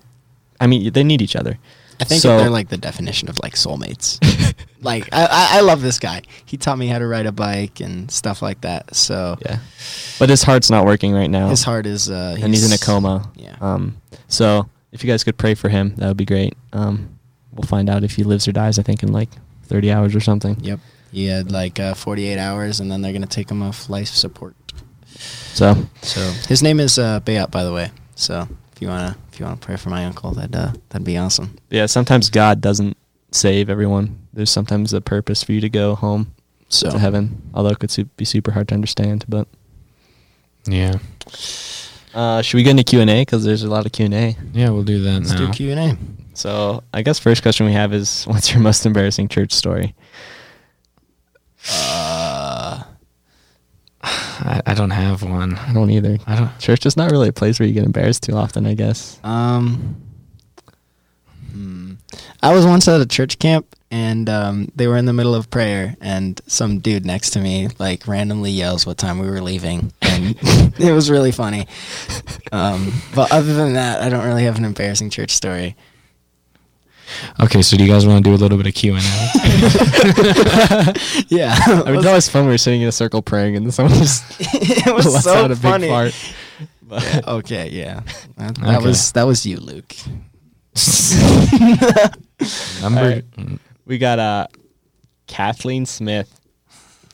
I 0.62 0.68
mean, 0.68 0.92
they 0.94 1.04
need 1.04 1.22
each 1.22 1.36
other. 1.36 1.58
I 2.00 2.04
think 2.04 2.22
So- 2.22 2.38
they're 2.38 2.50
like 2.52 2.70
the 2.70 2.78
definition 2.78 3.28
of 3.30 3.40
like 3.42 3.56
soulmates. 3.56 4.20
like 4.82 5.10
I, 5.12 5.26
I, 5.26 5.58
I 5.58 5.62
love 5.62 5.82
this 5.82 5.98
guy. 5.98 6.22
He 6.46 6.56
taught 6.58 6.78
me 6.78 6.88
how 6.88 7.00
to 7.00 7.08
ride 7.08 7.26
a 7.26 7.32
bike 7.32 7.80
and 7.80 8.12
stuff 8.12 8.42
like 8.44 8.62
that. 8.62 8.96
So 8.96 9.38
Yeah, 9.44 9.58
but 10.20 10.30
his 10.30 10.44
heart's 10.44 10.70
not 10.70 10.86
working 10.86 11.14
right 11.14 11.30
now. 11.30 11.50
his 11.50 11.64
heart 11.64 11.88
is 11.88 12.10
uh, 12.12 12.38
and 12.40 12.54
he's 12.54 12.66
in 12.66 12.72
a 12.72 12.78
coma. 12.78 13.32
Yeah. 13.36 13.56
Um. 13.62 13.98
So 14.28 14.70
if 14.98 15.04
you 15.04 15.10
guys 15.14 15.24
could 15.24 15.38
pray 15.38 15.54
for 15.56 15.70
him, 15.70 15.94
that 15.98 16.08
would 16.08 16.18
be 16.18 16.26
great. 16.26 16.56
Um. 16.74 17.14
We'll 17.54 17.66
find 17.66 17.90
out 17.90 18.04
if 18.04 18.16
he 18.16 18.24
lives 18.24 18.48
or 18.48 18.52
dies. 18.52 18.78
I 18.78 18.84
think 18.84 19.02
in 19.02 19.12
like 19.12 19.30
30 19.64 19.92
hours 19.92 20.14
or 20.16 20.20
something. 20.20 20.58
Yep. 20.62 20.80
He 21.12 21.26
had 21.26 21.52
like 21.52 21.80
uh, 21.80 21.96
48 21.96 22.38
hours, 22.38 22.80
and 22.80 22.92
then 22.92 23.02
they're 23.02 23.14
gonna 23.14 23.26
take 23.26 23.50
him 23.50 23.64
off 23.64 23.90
life 23.90 24.10
support. 24.10 24.56
So 25.16 25.74
So 26.04 26.20
his 26.48 26.62
name 26.62 26.80
is 26.80 27.00
uh, 27.00 27.20
Bayat, 27.22 27.50
by 27.50 27.64
the 27.64 27.74
way. 27.74 27.90
So 28.14 28.48
if 28.76 28.82
you 28.82 28.90
wanna 28.90 29.18
if 29.32 29.40
you 29.40 29.46
wanna 29.46 29.58
pray 29.58 29.76
for 29.76 29.90
my 29.90 30.06
uncle, 30.06 30.34
that 30.34 30.54
uh, 30.56 30.74
that'd 30.90 31.04
be 31.06 31.18
awesome. 31.18 31.58
yeah, 31.72 31.88
sometimes 31.88 32.30
God 32.30 32.62
doesn't 32.62 32.96
save 33.32 33.72
everyone. 33.72 34.20
There's 34.34 34.52
sometimes 34.52 34.94
a 34.94 35.02
purpose 35.02 35.42
for 35.42 35.54
you 35.54 35.62
to 35.62 35.70
go 35.70 35.96
home 35.96 36.36
So 36.70 36.92
to 36.92 37.00
heaven, 37.00 37.42
although 37.56 37.70
it 37.72 37.80
could 37.80 38.16
be 38.18 38.26
super 38.26 38.52
hard 38.52 38.68
to 38.68 38.76
understand. 38.76 39.26
But 39.28 39.48
Yeah. 40.68 41.00
Uh, 42.14 42.42
should 42.42 42.58
we 42.58 42.64
get 42.64 42.72
into 42.72 42.84
Q 42.84 43.02
and 43.02 43.10
A? 43.10 43.22
Because 43.22 43.44
there's 43.44 43.64
a 43.64 43.70
lot 43.70 43.86
of 43.86 43.92
Q 43.92 44.06
and 44.06 44.14
A. 44.14 44.36
Yeah, 44.54 44.70
we'll 44.70 44.84
do 44.84 45.02
that 45.04 45.20
let's 45.20 45.32
now. 45.32 45.48
do 45.48 45.54
Q 45.54 45.72
and 45.72 45.80
A. 45.80 45.98
So 46.34 46.84
I 46.94 47.02
guess 47.02 47.20
first 47.20 47.42
question 47.42 47.66
we 47.66 47.74
have 47.74 47.94
is, 47.94 48.24
what's 48.28 48.52
your 48.52 48.62
most 48.62 48.86
embarrassing 48.86 49.28
church 49.28 49.52
story? 49.52 49.96
Uh, 51.70 52.84
I, 54.02 54.62
I 54.66 54.74
don't 54.74 54.92
have 54.92 55.24
one. 55.24 55.56
I 55.56 55.74
don't 55.74 55.90
either. 55.90 56.18
I 56.26 56.36
don't. 56.36 56.60
Church 56.60 56.86
is 56.86 56.96
not 56.96 57.12
really 57.12 57.30
a 57.30 57.34
place 57.34 57.60
where 57.60 57.68
you 57.68 57.74
get 57.74 57.84
embarrassed 57.84 58.24
too 58.24 58.34
often. 58.34 58.66
I 58.66 58.74
guess. 58.74 59.20
Um, 59.24 60.02
hmm. 61.52 61.94
I 62.42 62.54
was 62.54 62.66
once 62.66 62.88
at 62.88 63.02
a 63.02 63.06
church 63.06 63.40
camp, 63.40 63.76
and 63.90 64.30
um, 64.30 64.68
they 64.76 64.88
were 64.88 64.98
in 64.98 65.06
the 65.06 65.14
middle 65.14 65.34
of 65.36 65.50
prayer, 65.50 65.96
and 66.02 66.40
some 66.48 66.80
dude 66.80 67.06
next 67.06 67.30
to 67.32 67.40
me 67.40 67.70
like 67.80 68.08
randomly 68.08 68.52
yells 68.52 68.86
what 68.86 68.98
time 68.98 69.20
we 69.20 69.30
were 69.30 69.42
leaving, 69.42 69.94
and 70.02 70.36
it 70.80 70.92
was 70.94 71.10
really 71.10 71.32
funny. 71.32 71.68
Um, 72.52 72.94
but 73.16 73.32
other 73.32 73.54
than 73.54 73.74
that, 73.74 74.02
I 74.02 74.10
don't 74.10 74.26
really 74.26 74.44
have 74.44 74.58
an 74.58 74.66
embarrassing 74.66 75.10
church 75.10 75.32
story. 75.32 75.76
Okay, 77.40 77.62
so 77.62 77.78
do 77.78 77.86
you 77.86 77.90
guys 77.90 78.06
want 78.06 78.22
to 78.22 78.30
do 78.30 78.36
a 78.36 78.40
little 78.40 78.58
bit 78.58 78.68
of 78.68 78.74
Q 78.74 78.96
and 78.96 79.04
A? 79.06 80.94
Yeah, 81.30 81.56
I 81.58 81.84
mean, 81.86 81.96
it's 81.96 82.06
always 82.06 82.28
fun 82.28 82.48
we're 82.48 82.58
sitting 82.58 82.82
in 82.82 82.90
a 82.90 82.92
circle 82.92 83.22
praying 83.22 83.56
and 83.56 83.74
someone 83.74 83.94
just 83.98 84.26
it 84.40 84.94
was 84.94 85.06
lets 85.14 85.24
so 85.24 85.34
out 85.34 85.46
a 85.52 85.56
big 85.56 85.62
funny. 85.62 85.88
fart. 85.88 86.14
But 86.82 87.26
Okay, 87.28 87.70
yeah, 87.70 88.02
that, 88.38 88.56
that 88.56 88.78
Okay. 88.80 88.86
was 88.86 89.12
that 89.14 89.24
was 89.24 89.46
you, 89.46 89.56
Luke. 89.58 89.96
Number. 92.82 93.00
Alright. 93.02 93.26
We 93.88 93.98
got 93.98 94.20
uh, 94.20 94.48
Kathleen 95.26 95.86
Smith. 95.86 96.40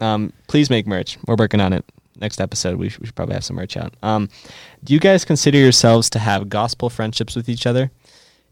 Um, 0.02 0.34
please 0.48 0.70
make 0.70 0.86
merch. 0.88 1.18
We're 1.26 1.36
working 1.36 1.62
on 1.62 1.72
it. 1.72 1.86
Next 2.20 2.42
episode, 2.42 2.78
we 2.78 2.90
should, 2.90 3.02
we 3.02 3.08
should 3.08 3.16
probably 3.16 3.36
have 3.36 3.44
some 3.44 3.56
merch 3.56 3.78
out. 3.78 3.94
Um, 4.04 4.30
do 4.84 4.94
you 4.94 5.00
guys 5.00 5.26
consider 5.26 5.58
yourselves 5.58 6.10
to 6.12 6.20
have 6.20 6.50
gospel 6.50 6.90
friendships 6.90 7.36
with 7.36 7.50
each 7.50 7.66
other? 7.66 7.92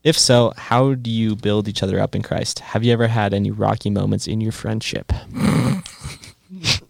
If 0.03 0.17
so, 0.17 0.53
how 0.57 0.95
do 0.95 1.11
you 1.11 1.35
build 1.35 1.67
each 1.67 1.83
other 1.83 1.99
up 1.99 2.15
in 2.15 2.23
Christ? 2.23 2.59
Have 2.59 2.83
you 2.83 2.91
ever 2.91 3.07
had 3.07 3.33
any 3.33 3.51
rocky 3.51 3.89
moments 3.89 4.27
in 4.27 4.41
your 4.41 4.51
friendship? 4.51 5.11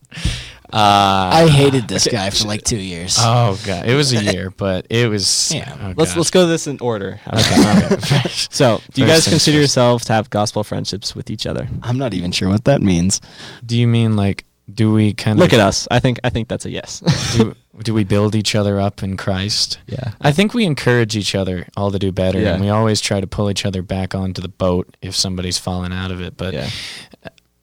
Uh, 0.73 1.29
I 1.33 1.47
hated 1.49 1.87
this 1.87 2.07
guy 2.07 2.29
for 2.29 2.47
like 2.47 2.63
two 2.63 2.77
years. 2.79 3.17
Oh 3.19 3.59
god, 3.65 3.87
it 3.87 3.95
was 3.95 4.13
a 4.13 4.23
year, 4.23 4.49
but 4.57 4.87
it 4.89 5.09
was. 5.09 5.51
Yeah. 5.53 5.75
oh, 5.81 5.93
Let's 5.97 6.11
God. 6.11 6.17
let's 6.17 6.29
go 6.31 6.45
this 6.47 6.67
in 6.67 6.79
order. 6.79 7.19
Okay. 7.27 7.87
okay. 7.95 8.21
So, 8.51 8.81
do 8.93 9.01
you 9.01 9.07
First 9.07 9.17
guys 9.17 9.23
things 9.25 9.33
consider 9.33 9.55
first. 9.57 9.61
yourselves 9.61 10.05
to 10.05 10.13
have 10.13 10.29
gospel 10.29 10.63
friendships 10.63 11.15
with 11.15 11.29
each 11.29 11.45
other? 11.45 11.67
I'm 11.83 11.97
not 11.97 12.13
even 12.13 12.31
sure 12.31 12.49
what 12.49 12.65
that 12.65 12.81
means. 12.81 13.21
do 13.65 13.77
you 13.77 13.87
mean 13.87 14.15
like? 14.15 14.45
Do 14.73 14.93
we 14.93 15.13
kind 15.13 15.37
of 15.37 15.39
Look 15.43 15.51
at 15.51 15.59
us. 15.59 15.85
I 15.91 15.99
think 15.99 16.19
I 16.23 16.29
think 16.29 16.47
that's 16.47 16.65
a 16.65 16.69
yes. 16.69 17.01
do, 17.35 17.55
do 17.83 17.93
we 17.93 18.05
build 18.05 18.35
each 18.35 18.55
other 18.55 18.79
up 18.79 19.03
in 19.03 19.17
Christ? 19.17 19.79
yeah. 19.87 20.11
I 20.21 20.31
think 20.31 20.53
we 20.53 20.63
encourage 20.65 21.17
each 21.17 21.35
other 21.35 21.67
all 21.75 21.91
to 21.91 21.99
do 21.99 22.13
better, 22.13 22.39
Yeah. 22.39 22.53
and 22.53 22.63
we 22.63 22.69
always 22.69 23.01
try 23.01 23.19
to 23.19 23.27
pull 23.27 23.49
each 23.49 23.65
other 23.65 23.81
back 23.81 24.15
onto 24.15 24.41
the 24.41 24.47
boat 24.47 24.95
if 25.01 25.13
somebody's 25.13 25.57
fallen 25.57 25.91
out 25.91 26.11
of 26.11 26.21
it. 26.21 26.37
But 26.37 26.53
yeah. 26.53 26.69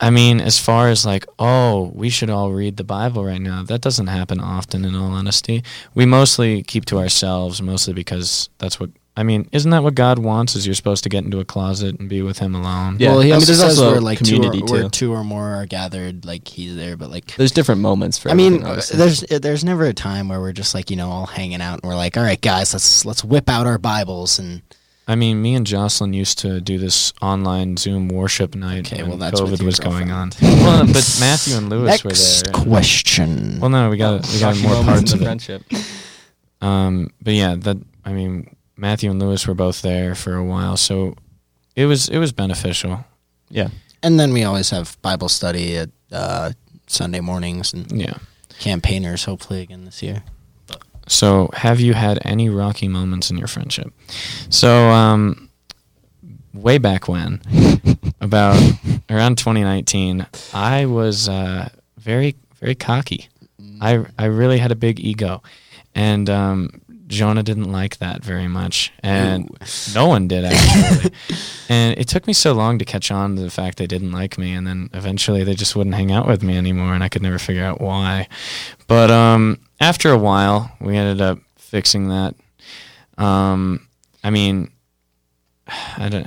I 0.00 0.10
mean, 0.10 0.40
as 0.40 0.58
far 0.60 0.88
as 0.88 1.04
like, 1.04 1.26
oh, 1.38 1.90
we 1.94 2.08
should 2.08 2.30
all 2.30 2.52
read 2.52 2.76
the 2.76 2.84
Bible 2.84 3.24
right 3.24 3.40
now, 3.40 3.64
that 3.64 3.80
doesn't 3.80 4.06
happen 4.06 4.38
often, 4.38 4.84
in 4.84 4.94
all 4.94 5.10
honesty. 5.10 5.64
We 5.94 6.06
mostly 6.06 6.62
keep 6.62 6.84
to 6.86 6.98
ourselves, 6.98 7.60
mostly 7.60 7.94
because 7.94 8.48
that's 8.58 8.78
what. 8.78 8.90
I 9.16 9.24
mean, 9.24 9.48
isn't 9.50 9.72
that 9.72 9.82
what 9.82 9.96
God 9.96 10.20
wants? 10.20 10.54
Is 10.54 10.64
you're 10.64 10.76
supposed 10.76 11.02
to 11.02 11.08
get 11.08 11.24
into 11.24 11.40
a 11.40 11.44
closet 11.44 11.98
and 11.98 12.08
be 12.08 12.22
with 12.22 12.38
Him 12.38 12.54
alone? 12.54 12.98
Yeah. 13.00 13.10
Well, 13.10 13.20
he 13.20 13.32
I 13.32 13.32
mean, 13.32 13.34
also 13.34 13.46
there's 13.46 13.58
says 13.58 13.78
also 13.80 13.90
where 13.90 14.00
like 14.00 14.18
community, 14.18 14.60
two 14.60 14.66
or, 14.66 14.70
where 14.70 14.82
too. 14.84 14.88
two 14.90 15.12
or 15.12 15.24
more 15.24 15.56
are 15.56 15.66
gathered, 15.66 16.24
like 16.24 16.46
he's 16.46 16.76
there. 16.76 16.96
But 16.96 17.10
like, 17.10 17.34
There's 17.34 17.50
different 17.50 17.80
moments 17.80 18.18
for. 18.18 18.30
I 18.30 18.34
mean, 18.34 18.62
uh, 18.62 18.80
there's 18.94 19.24
uh, 19.24 19.40
there's 19.40 19.64
never 19.64 19.86
a 19.86 19.92
time 19.92 20.28
where 20.28 20.38
we're 20.40 20.52
just 20.52 20.72
like 20.72 20.90
you 20.90 20.96
know 20.96 21.10
all 21.10 21.26
hanging 21.26 21.60
out 21.60 21.80
and 21.82 21.90
we're 21.90 21.96
like, 21.96 22.16
all 22.16 22.22
right, 22.22 22.40
guys, 22.40 22.72
let's 22.72 23.04
let's 23.04 23.24
whip 23.24 23.48
out 23.48 23.66
our 23.66 23.78
Bibles 23.78 24.38
and 24.38 24.62
I 25.10 25.14
mean, 25.14 25.40
me 25.40 25.54
and 25.54 25.66
Jocelyn 25.66 26.12
used 26.12 26.38
to 26.40 26.60
do 26.60 26.78
this 26.78 27.14
online 27.22 27.78
Zoom 27.78 28.08
worship 28.08 28.54
night 28.54 28.86
Okay, 28.92 29.00
when 29.02 29.08
well, 29.12 29.18
that's 29.18 29.40
with 29.40 29.52
COVID 29.52 29.58
your 29.60 29.66
was 29.66 29.80
going 29.80 30.10
on. 30.10 30.30
well, 30.42 30.86
but 30.86 31.16
Matthew 31.18 31.56
and 31.56 31.70
Lewis 31.70 32.04
were 32.04 32.10
there. 32.10 32.52
next 32.52 32.52
question. 32.52 33.58
Well, 33.58 33.70
no, 33.70 33.88
we 33.88 33.96
got 33.96 34.26
we 34.28 34.38
got 34.38 34.60
more 34.60 34.84
parts 34.84 35.12
of 35.14 35.22
it. 35.22 35.24
friendship. 35.24 35.62
Um, 36.60 37.10
but 37.22 37.34
yeah, 37.34 37.54
that 37.56 37.78
I 38.04 38.12
mean, 38.12 38.54
Matthew 38.76 39.10
and 39.10 39.18
Lewis 39.20 39.46
were 39.46 39.54
both 39.54 39.80
there 39.82 40.14
for 40.14 40.34
a 40.34 40.44
while, 40.44 40.76
so 40.76 41.14
it 41.74 41.86
was 41.86 42.08
it 42.08 42.18
was 42.18 42.32
beneficial. 42.32 43.04
Yeah. 43.50 43.68
and 44.02 44.20
then 44.20 44.32
we 44.34 44.44
always 44.44 44.68
have 44.70 45.00
Bible 45.00 45.28
study 45.30 45.76
at 45.78 45.88
uh, 46.12 46.52
Sunday 46.86 47.20
mornings 47.20 47.72
and 47.72 47.90
Yeah. 47.90 48.18
campaigners. 48.58 49.24
Hopefully 49.24 49.62
again 49.62 49.84
this 49.86 50.02
year. 50.02 50.22
So, 51.08 51.50
have 51.54 51.80
you 51.80 51.94
had 51.94 52.18
any 52.24 52.48
rocky 52.48 52.88
moments 52.88 53.30
in 53.30 53.38
your 53.38 53.48
friendship? 53.48 53.92
So, 54.50 54.90
um, 54.90 55.48
way 56.54 56.78
back 56.78 57.08
when, 57.08 57.40
about 58.20 58.60
around 59.10 59.38
2019, 59.38 60.26
I 60.54 60.86
was 60.86 61.28
uh, 61.28 61.70
very, 61.96 62.36
very 62.60 62.74
cocky. 62.74 63.28
I, 63.80 64.04
I 64.18 64.26
really 64.26 64.58
had 64.58 64.72
a 64.72 64.76
big 64.76 65.00
ego, 65.00 65.42
and 65.94 66.28
um, 66.28 66.80
Jonah 67.06 67.42
didn't 67.42 67.72
like 67.72 67.98
that 67.98 68.22
very 68.22 68.48
much, 68.48 68.92
and 69.02 69.48
no 69.94 70.06
one 70.06 70.28
did 70.28 70.44
actually. 70.44 71.12
and 71.68 71.98
it 71.98 72.06
took 72.08 72.26
me 72.26 72.32
so 72.32 72.52
long 72.52 72.78
to 72.78 72.84
catch 72.84 73.10
on 73.10 73.36
to 73.36 73.42
the 73.42 73.50
fact 73.50 73.78
they 73.78 73.86
didn't 73.86 74.12
like 74.12 74.36
me, 74.36 74.52
and 74.52 74.66
then 74.66 74.90
eventually 74.92 75.42
they 75.44 75.54
just 75.54 75.74
wouldn't 75.74 75.96
hang 75.96 76.12
out 76.12 76.26
with 76.26 76.42
me 76.42 76.56
anymore, 76.56 76.94
and 76.94 77.02
I 77.02 77.08
could 77.08 77.22
never 77.22 77.38
figure 77.38 77.64
out 77.64 77.80
why. 77.80 78.28
But 78.88 79.10
um, 79.10 79.58
after 79.80 80.10
a 80.10 80.18
while, 80.18 80.70
we 80.80 80.96
ended 80.96 81.20
up 81.20 81.38
fixing 81.56 82.08
that. 82.08 82.34
Um, 83.16 83.86
I 84.22 84.30
mean, 84.30 84.70
I 85.96 86.08
don't. 86.08 86.26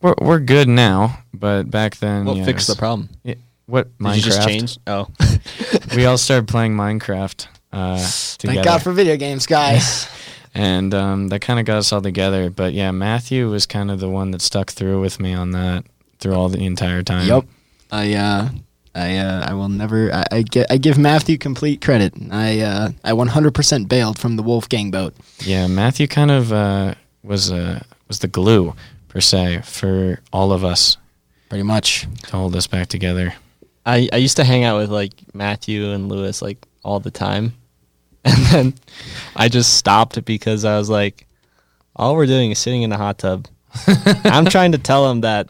We're 0.00 0.14
we're 0.20 0.40
good 0.40 0.68
now, 0.68 1.18
but 1.32 1.70
back 1.70 1.96
then, 1.96 2.24
Well, 2.24 2.36
yeah, 2.36 2.44
fix 2.44 2.68
it 2.68 2.72
the 2.72 2.78
problem. 2.78 3.08
yeah, 3.22 3.34
what 3.66 3.96
Did 3.98 4.04
Minecraft? 4.04 4.16
you 4.16 4.22
just 4.22 4.48
change? 4.48 4.78
Oh. 4.86 5.08
we 5.96 6.06
all 6.06 6.18
started 6.18 6.48
playing 6.48 6.74
Minecraft 6.74 7.46
uh, 7.72 7.96
together, 8.38 8.54
Thank 8.54 8.64
God 8.64 8.82
for 8.82 8.92
video 8.92 9.16
games, 9.16 9.46
guys. 9.46 10.08
and 10.54 10.92
um, 10.92 11.28
that 11.28 11.40
kind 11.40 11.60
of 11.60 11.66
got 11.66 11.78
us 11.78 11.92
all 11.92 12.02
together. 12.02 12.50
But 12.50 12.72
yeah, 12.72 12.90
Matthew 12.90 13.48
was 13.48 13.64
kind 13.64 13.90
of 13.90 14.00
the 14.00 14.08
one 14.08 14.32
that 14.32 14.42
stuck 14.42 14.70
through 14.70 15.00
with 15.00 15.20
me 15.20 15.34
on 15.34 15.52
that 15.52 15.84
through 16.18 16.34
all 16.34 16.48
the 16.48 16.64
entire 16.64 17.02
time. 17.02 17.28
Yep. 17.28 17.44
I 17.92 18.14
uh 18.14 18.48
I 18.94 19.16
uh 19.16 19.46
I 19.50 19.54
will 19.54 19.68
never 19.68 20.12
I, 20.12 20.24
I 20.30 20.42
get 20.42 20.70
I 20.70 20.76
give 20.76 20.98
Matthew 20.98 21.38
complete 21.38 21.80
credit. 21.80 22.12
I 22.30 22.60
uh 22.60 22.90
I 23.04 23.12
100% 23.12 23.88
bailed 23.88 24.18
from 24.18 24.36
the 24.36 24.42
Wolfgang 24.42 24.90
boat. 24.90 25.14
Yeah, 25.40 25.66
Matthew 25.66 26.06
kind 26.06 26.30
of 26.30 26.52
uh, 26.52 26.94
was 27.22 27.50
uh, 27.50 27.82
was 28.08 28.18
the 28.18 28.28
glue 28.28 28.74
per 29.08 29.20
se 29.20 29.62
for 29.64 30.20
all 30.32 30.52
of 30.52 30.64
us 30.64 30.96
Pretty 31.48 31.62
much. 31.64 32.06
to 32.28 32.36
hold 32.36 32.54
us 32.56 32.66
back 32.66 32.88
together. 32.88 33.34
I, 33.84 34.08
I 34.12 34.16
used 34.16 34.36
to 34.36 34.44
hang 34.44 34.64
out 34.64 34.78
with 34.78 34.90
like 34.90 35.12
Matthew 35.34 35.90
and 35.90 36.08
Lewis 36.08 36.40
like 36.42 36.58
all 36.82 37.00
the 37.00 37.10
time. 37.10 37.54
And 38.24 38.46
then 38.46 38.74
I 39.34 39.48
just 39.48 39.74
stopped 39.78 40.24
because 40.24 40.64
I 40.64 40.78
was 40.78 40.88
like, 40.88 41.26
all 41.96 42.14
we're 42.14 42.26
doing 42.26 42.52
is 42.52 42.58
sitting 42.60 42.82
in 42.82 42.90
the 42.90 42.96
hot 42.96 43.18
tub. 43.18 43.48
I'm 44.24 44.44
trying 44.46 44.72
to 44.72 44.78
tell 44.78 45.10
him 45.10 45.22
that 45.22 45.48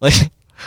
like 0.00 0.14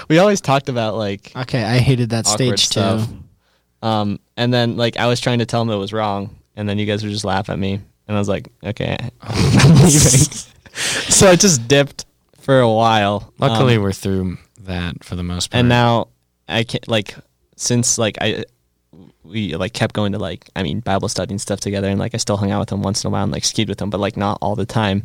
we 0.08 0.17
always 0.19 0.41
talked 0.41 0.69
about 0.69 0.95
like 0.95 1.32
Okay, 1.36 1.63
I 1.63 1.78
hated 1.80 2.10
that 2.12 2.25
awkward 2.28 2.60
stage 2.60 2.65
stuff. 2.67 3.08
too. 3.08 3.88
Um 3.88 4.19
and 4.38 4.54
then 4.54 4.78
like 4.78 4.97
I 4.97 5.08
was 5.08 5.19
trying 5.19 5.39
to 5.39 5.45
tell 5.45 5.63
them 5.63 5.73
it 5.73 5.78
was 5.80 5.93
wrong 5.93 6.36
and 6.56 6.67
then 6.67 6.78
you 6.78 6.86
guys 6.86 7.04
would 7.04 7.12
just 7.12 7.25
laugh 7.25 7.49
at 7.49 7.58
me 7.60 7.73
and 7.73 8.15
I 8.15 8.19
was 8.19 8.28
like, 8.30 8.49
okay, 8.63 8.97
I'm 9.21 9.75
leaving. 9.75 10.30
so 10.73 11.28
I 11.30 11.36
just 11.36 11.67
dipped 11.67 12.06
for 12.39 12.60
a 12.60 12.69
while. 12.69 13.32
Luckily, 13.38 13.75
Um, 13.75 13.84
we're 13.84 13.91
through 13.93 14.38
that 14.62 15.04
for 15.04 15.15
the 15.15 15.23
most 15.23 15.52
part. 15.52 15.60
and 15.60 15.69
now 15.69 16.08
I 16.47 16.63
can't 16.63 16.88
like 16.88 17.15
since 17.56 17.97
like 17.97 18.17
I 18.21 18.45
we 19.23 19.56
like 19.56 19.73
kept 19.73 19.93
going 19.93 20.13
to 20.13 20.17
like 20.19 20.49
I 20.56 20.63
mean 20.63 20.80
Bible 20.80 21.08
study 21.10 21.34
and 21.34 21.41
stuff 21.41 21.60
together, 21.60 21.88
and 21.89 21.99
like 21.99 22.15
I 22.15 22.17
still 22.17 22.38
hung 22.38 22.52
out 22.52 22.60
with 22.60 22.69
them 22.69 22.82
once 22.82 23.04
in 23.04 23.08
a 23.10 23.12
while 23.12 23.23
and 23.23 23.32
like 23.32 23.43
skied 23.45 23.69
with 23.69 23.78
them, 23.78 23.89
but 23.91 23.99
like 23.99 24.17
not 24.17 24.39
all 24.41 24.56
the 24.56 24.65
time. 24.65 25.04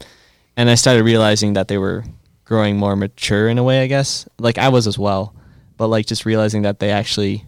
And 0.57 0.70
I 0.70 0.77
started 0.77 1.05
realizing 1.05 1.53
that 1.55 1.68
they 1.68 1.79
were 1.79 2.05
growing 2.44 2.76
more 2.76 2.96
mature 2.96 3.48
in 3.48 3.59
a 3.59 3.62
way, 3.62 3.83
I 3.83 3.87
guess. 3.87 4.28
Like 4.38 4.59
I 4.59 4.68
was 4.68 4.87
as 4.87 4.98
well, 4.98 5.35
but 5.76 5.88
like 5.88 6.07
just 6.07 6.24
realizing 6.24 6.62
that 6.62 6.78
they 6.78 6.90
actually 6.90 7.44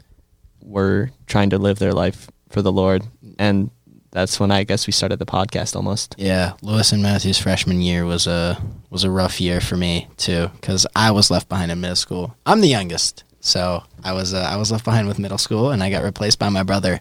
were 0.63 1.11
trying 1.27 1.51
to 1.51 1.59
live 1.59 1.79
their 1.79 1.93
life 1.93 2.29
for 2.49 2.63
the 2.63 2.73
Lord, 2.73 3.05
and 3.39 3.71
that's 4.11 4.41
when 4.41 4.51
I 4.51 4.65
guess 4.65 4.87
we 4.87 4.93
started 4.93 5.19
the 5.19 5.27
podcast 5.27 5.77
almost. 5.77 6.15
Yeah, 6.19 6.55
Lewis 6.63 6.93
and 6.93 7.03
Matthew's 7.03 7.39
freshman 7.39 7.81
year 7.81 8.05
was 8.05 8.27
a 8.27 8.61
was 8.91 9.05
a 9.05 9.11
rough 9.11 9.41
year 9.41 9.61
for 9.61 9.77
me 9.77 10.09
too 10.17 10.49
because 10.61 10.87
I 10.97 11.11
was 11.11 11.31
left 11.31 11.49
behind 11.49 11.71
in 11.71 11.81
middle 11.81 11.97
school. 11.97 12.35
I'm 12.47 12.61
the 12.61 12.69
youngest, 12.69 13.25
so 13.41 13.83
I 14.03 14.13
was 14.13 14.33
uh, 14.35 14.49
I 14.51 14.57
was 14.57 14.73
left 14.73 14.85
behind 14.85 15.07
with 15.09 15.19
middle 15.19 15.39
school, 15.39 15.71
and 15.71 15.83
I 15.83 15.91
got 15.91 16.03
replaced 16.03 16.39
by 16.39 16.49
my 16.49 16.63
brother. 16.63 17.01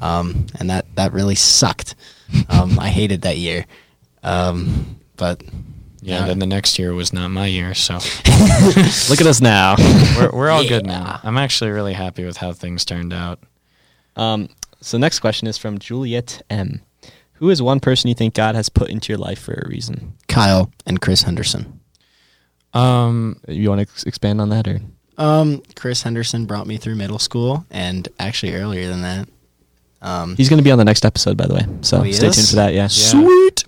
Um, 0.00 0.46
and 0.58 0.70
that 0.70 0.86
that 0.96 1.12
really 1.12 1.34
sucked. 1.34 1.94
Um, 2.48 2.78
I 2.78 2.88
hated 2.88 3.22
that 3.22 3.36
year. 3.36 3.66
Um, 4.22 4.98
but 5.16 5.42
yeah, 6.06 6.20
Yeah. 6.20 6.26
then 6.26 6.38
the 6.38 6.46
next 6.46 6.78
year 6.78 6.94
was 6.94 7.12
not 7.12 7.28
my 7.30 7.46
year, 7.46 7.74
so 7.74 7.94
Look 9.10 9.20
at 9.20 9.26
us 9.26 9.40
now. 9.40 9.74
we're 10.16 10.30
we're 10.32 10.50
all 10.50 10.66
good 10.66 10.86
now. 10.86 11.20
I'm 11.22 11.36
actually 11.36 11.70
really 11.70 11.94
happy 11.94 12.24
with 12.24 12.36
how 12.38 12.52
things 12.52 12.84
turned 12.84 13.12
out. 13.12 13.38
Um, 14.16 14.48
so 14.80 14.98
next 14.98 15.20
question 15.20 15.48
is 15.48 15.58
from 15.58 15.78
Juliet 15.78 16.42
M. 16.48 16.80
Who 17.34 17.50
is 17.50 17.60
one 17.60 17.80
person 17.80 18.08
you 18.08 18.14
think 18.14 18.32
God 18.34 18.54
has 18.54 18.68
put 18.70 18.88
into 18.88 19.12
your 19.12 19.18
life 19.18 19.38
for 19.40 19.52
a 19.52 19.68
reason? 19.68 20.14
Kyle 20.28 20.70
and 20.86 21.00
Chris 21.00 21.22
Henderson. 21.22 21.80
Um, 22.72 23.40
You 23.48 23.68
want 23.68 23.80
to 23.80 23.82
ex- 23.82 24.04
expand 24.04 24.40
on 24.40 24.48
that, 24.50 24.66
or 24.68 24.80
Um, 25.18 25.62
Chris 25.76 26.02
Henderson 26.02 26.46
brought 26.46 26.66
me 26.66 26.76
through 26.76 26.96
middle 26.96 27.18
school, 27.18 27.64
and 27.70 28.08
actually 28.18 28.54
earlier 28.54 28.88
than 28.88 29.02
that. 29.02 29.28
Um, 30.02 30.36
he's 30.36 30.48
going 30.48 30.58
to 30.58 30.62
be 30.64 30.70
on 30.70 30.78
the 30.78 30.84
next 30.84 31.04
episode, 31.04 31.36
by 31.36 31.46
the 31.46 31.54
way. 31.54 31.66
So 31.80 31.98
Oh, 32.04 32.10
stay 32.12 32.26
is? 32.28 32.36
tuned 32.36 32.48
for 32.48 32.56
that. 32.56 32.74
Yeah. 32.74 32.86
Sweet. 32.88 33.64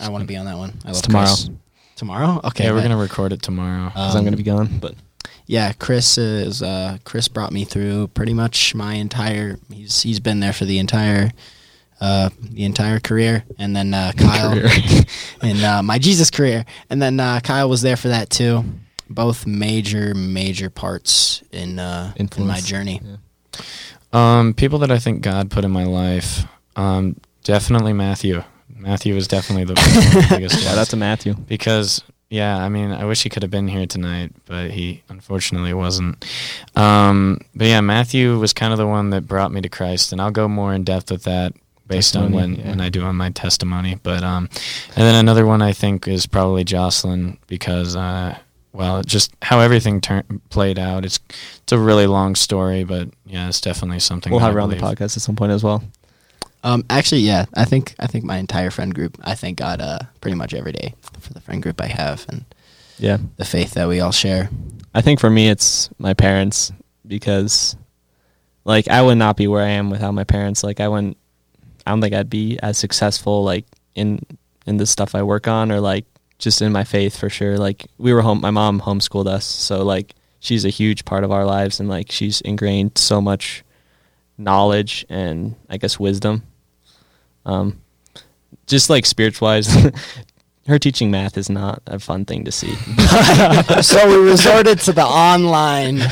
I 0.00 0.08
want 0.10 0.22
to 0.22 0.26
be 0.26 0.36
on 0.36 0.46
that 0.46 0.56
one. 0.58 0.74
I 0.84 0.90
love 0.92 1.02
tomorrow. 1.02 1.26
Chris. 1.26 1.50
Tomorrow? 1.98 2.40
Okay. 2.44 2.64
yeah, 2.64 2.72
we're 2.72 2.80
gonna 2.82 2.96
record 2.96 3.32
it 3.32 3.42
tomorrow. 3.42 3.88
Because 3.88 4.14
I'm 4.14 4.18
Um, 4.20 4.24
going 4.24 4.32
to 4.32 4.36
be 4.36 4.42
gone, 4.44 4.78
but 4.80 4.94
Yeah, 5.46 5.72
Chris 5.72 6.16
is. 6.16 6.62
Uh, 6.62 6.98
Chris 7.04 7.26
brought 7.28 7.52
me 7.52 7.64
through 7.64 8.08
pretty 8.08 8.32
much 8.34 8.74
my 8.74 8.94
entire. 8.94 9.58
He's 9.72 10.02
he's 10.02 10.20
been 10.20 10.38
there 10.40 10.52
for 10.52 10.64
the 10.64 10.78
entire, 10.78 11.32
uh, 12.00 12.30
the 12.40 12.64
entire 12.64 13.00
career, 13.00 13.44
and 13.58 13.74
then 13.74 13.92
uh, 13.94 14.12
Kyle 14.16 14.52
and 15.42 15.64
uh, 15.70 15.82
my 15.82 15.98
Jesus 15.98 16.30
career, 16.30 16.64
and 16.88 17.02
then 17.02 17.18
uh, 17.18 17.40
Kyle 17.40 17.68
was 17.68 17.82
there 17.82 17.96
for 17.96 18.08
that 18.08 18.30
too. 18.30 18.62
Both 19.10 19.46
major 19.46 20.14
major 20.14 20.70
parts 20.70 21.42
in 21.50 21.78
uh, 21.78 22.12
in 22.16 22.28
my 22.46 22.60
journey. 22.60 23.00
Yeah. 23.02 23.16
Um, 24.12 24.54
people 24.54 24.78
that 24.80 24.90
I 24.90 24.98
think 24.98 25.22
God 25.22 25.50
put 25.50 25.64
in 25.64 25.70
my 25.70 25.84
life, 25.84 26.44
um, 26.76 27.16
definitely 27.42 27.92
Matthew. 27.92 28.44
Matthew 28.88 29.14
was 29.14 29.28
definitely 29.28 29.64
the 29.64 30.26
biggest 30.30 30.60
Shout 30.64 30.78
out 30.78 30.86
to 30.88 30.96
Matthew. 30.96 31.34
because 31.34 32.02
yeah, 32.30 32.56
I 32.56 32.70
mean, 32.70 32.90
I 32.90 33.04
wish 33.04 33.22
he 33.22 33.28
could 33.28 33.42
have 33.42 33.50
been 33.50 33.68
here 33.68 33.86
tonight, 33.86 34.32
but 34.46 34.70
he 34.70 35.02
unfortunately 35.10 35.74
wasn't. 35.74 36.24
Um, 36.74 37.40
but 37.54 37.66
yeah, 37.66 37.82
Matthew 37.82 38.38
was 38.38 38.54
kind 38.54 38.72
of 38.72 38.78
the 38.78 38.86
one 38.86 39.10
that 39.10 39.26
brought 39.26 39.52
me 39.52 39.60
to 39.60 39.68
Christ, 39.68 40.12
and 40.12 40.22
I'll 40.22 40.30
go 40.30 40.48
more 40.48 40.72
in 40.72 40.84
depth 40.84 41.10
with 41.10 41.24
that 41.24 41.52
based 41.86 42.16
on 42.16 42.32
when, 42.32 42.54
yeah. 42.54 42.70
when 42.70 42.80
I 42.80 42.88
do 42.88 43.02
on 43.02 43.16
my 43.16 43.28
testimony. 43.28 43.98
But 44.02 44.22
um, 44.22 44.48
and 44.96 45.04
then 45.04 45.16
another 45.16 45.44
one 45.44 45.60
I 45.60 45.74
think 45.74 46.08
is 46.08 46.26
probably 46.26 46.64
Jocelyn 46.64 47.36
because 47.46 47.94
uh, 47.94 48.38
well, 48.72 49.02
just 49.02 49.34
how 49.42 49.60
everything 49.60 50.00
turned 50.00 50.40
played 50.48 50.78
out. 50.78 51.04
It's 51.04 51.20
it's 51.62 51.72
a 51.72 51.78
really 51.78 52.06
long 52.06 52.36
story, 52.36 52.84
but 52.84 53.10
yeah, 53.26 53.48
it's 53.48 53.60
definitely 53.60 54.00
something. 54.00 54.30
We'll 54.30 54.40
have 54.40 54.54
her 54.54 54.60
on 54.60 54.70
the 54.70 54.76
podcast 54.76 55.16
at 55.16 55.22
some 55.22 55.36
point 55.36 55.52
as 55.52 55.62
well. 55.62 55.82
Um, 56.64 56.84
actually, 56.90 57.20
yeah, 57.22 57.46
I 57.54 57.64
think 57.64 57.94
I 57.98 58.06
think 58.06 58.24
my 58.24 58.38
entire 58.38 58.70
friend 58.70 58.94
group. 58.94 59.18
I 59.22 59.34
thank 59.34 59.58
God 59.58 59.80
uh, 59.80 60.00
pretty 60.20 60.36
much 60.36 60.54
every 60.54 60.72
day 60.72 60.94
for 61.20 61.32
the 61.32 61.40
friend 61.40 61.62
group 61.62 61.80
I 61.80 61.86
have 61.86 62.26
and 62.28 62.44
Yeah. 62.98 63.18
the 63.36 63.44
faith 63.44 63.72
that 63.74 63.88
we 63.88 64.00
all 64.00 64.12
share. 64.12 64.50
I 64.94 65.00
think 65.00 65.20
for 65.20 65.30
me, 65.30 65.48
it's 65.48 65.88
my 65.98 66.14
parents 66.14 66.72
because, 67.06 67.76
like, 68.64 68.88
I 68.88 69.02
would 69.02 69.18
not 69.18 69.36
be 69.36 69.46
where 69.46 69.62
I 69.64 69.68
am 69.70 69.88
without 69.90 70.12
my 70.14 70.24
parents. 70.24 70.64
Like, 70.64 70.80
I 70.80 70.88
wouldn't. 70.88 71.16
I 71.86 71.90
don't 71.92 72.00
think 72.00 72.14
I'd 72.14 72.28
be 72.30 72.58
as 72.62 72.76
successful, 72.76 73.44
like 73.44 73.64
in 73.94 74.20
in 74.66 74.76
the 74.78 74.86
stuff 74.86 75.14
I 75.14 75.22
work 75.22 75.46
on, 75.48 75.70
or 75.72 75.80
like 75.80 76.04
just 76.38 76.60
in 76.60 76.72
my 76.72 76.84
faith 76.84 77.16
for 77.16 77.30
sure. 77.30 77.56
Like, 77.56 77.86
we 77.98 78.12
were 78.12 78.22
home. 78.22 78.40
My 78.40 78.50
mom 78.50 78.80
homeschooled 78.80 79.26
us, 79.28 79.44
so 79.44 79.84
like 79.84 80.14
she's 80.40 80.64
a 80.64 80.70
huge 80.70 81.04
part 81.04 81.22
of 81.24 81.30
our 81.30 81.44
lives, 81.44 81.78
and 81.80 81.88
like 81.88 82.10
she's 82.10 82.40
ingrained 82.40 82.98
so 82.98 83.20
much 83.20 83.62
knowledge 84.36 85.04
and 85.08 85.54
I 85.70 85.76
guess 85.78 85.98
wisdom. 85.98 86.42
Um, 87.46 87.80
just 88.66 88.90
like 88.90 89.06
spiritualized. 89.06 89.70
Her 90.66 90.78
teaching 90.78 91.10
math 91.10 91.38
is 91.38 91.48
not 91.48 91.80
a 91.86 91.98
fun 91.98 92.26
thing 92.26 92.44
to 92.44 92.52
see. 92.52 92.74
so 93.82 94.06
we 94.06 94.16
resorted 94.30 94.78
to 94.80 94.92
the 94.92 95.02
online. 95.02 96.02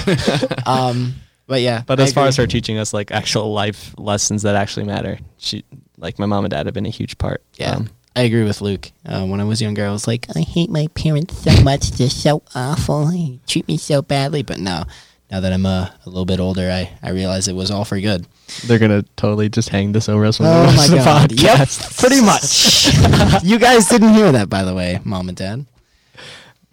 Um, 0.65 1.17
but 1.47 1.61
yeah, 1.61 1.83
But 1.87 2.01
I 2.01 2.05
as 2.05 2.15
far 2.15 2.27
as 2.27 2.37
her 2.37 2.47
teaching 2.47 2.79
us 2.79 2.95
like 2.95 3.11
actual 3.11 3.53
life 3.53 3.95
lessons 3.99 4.43
that 4.43 4.57
actually 4.57 4.87
matter, 4.87 5.19
she 5.37 5.62
like 5.99 6.19
my 6.19 6.25
mom 6.25 6.47
and 6.47 6.51
dad 6.51 6.65
have 6.65 6.75
been 6.75 6.87
a 6.87 6.91
huge 6.91 7.19
part. 7.19 7.43
Yeah. 7.57 7.73
Um, 7.73 7.91
I 8.17 8.23
agree 8.23 8.45
with 8.45 8.62
Luke. 8.62 8.91
Uh, 9.05 9.27
when 9.27 9.43
I 9.43 9.45
was 9.45 9.61
younger, 9.61 9.87
I 9.87 9.91
was 9.93 10.07
like, 10.07 10.27
I 10.35 10.41
hate 10.41 10.71
my 10.71 10.87
parents 10.95 11.37
so 11.37 11.62
much. 11.62 11.91
They're 11.91 12.09
so 12.09 12.43
awful. 12.55 13.09
They 13.09 13.41
treat 13.47 13.69
me 13.69 13.77
so 13.77 14.01
badly. 14.01 14.43
but 14.43 14.59
now, 14.59 14.87
now 15.31 15.41
that 15.41 15.53
I'm 15.53 15.67
uh, 15.67 15.89
a 16.05 16.09
little 16.09 16.25
bit 16.25 16.39
older, 16.41 16.71
I, 16.71 16.91
I 17.03 17.11
realize 17.11 17.49
it 17.49 17.55
was 17.55 17.71
all 17.71 17.85
for 17.85 17.99
good. 18.01 18.27
they're 18.67 18.79
gonna 18.79 19.03
totally 19.17 19.49
just 19.49 19.69
hang 19.71 19.93
this 19.93 20.09
over 20.09 20.25
us. 20.27 20.39
When 20.39 20.49
Oh 20.49 20.71
we 20.71 20.77
my 20.77 20.87
the 20.89 20.97
god! 20.97 21.33
Yep, 21.33 21.69
pretty 21.99 22.21
much. 22.33 22.93
you 23.45 23.59
guys 23.59 23.89
didn't 23.89 24.15
hear 24.15 24.31
that, 24.33 24.49
by 24.49 24.62
the 24.65 24.75
way, 24.75 25.01
mom 25.05 25.29
and 25.29 25.37
dad. 25.37 25.67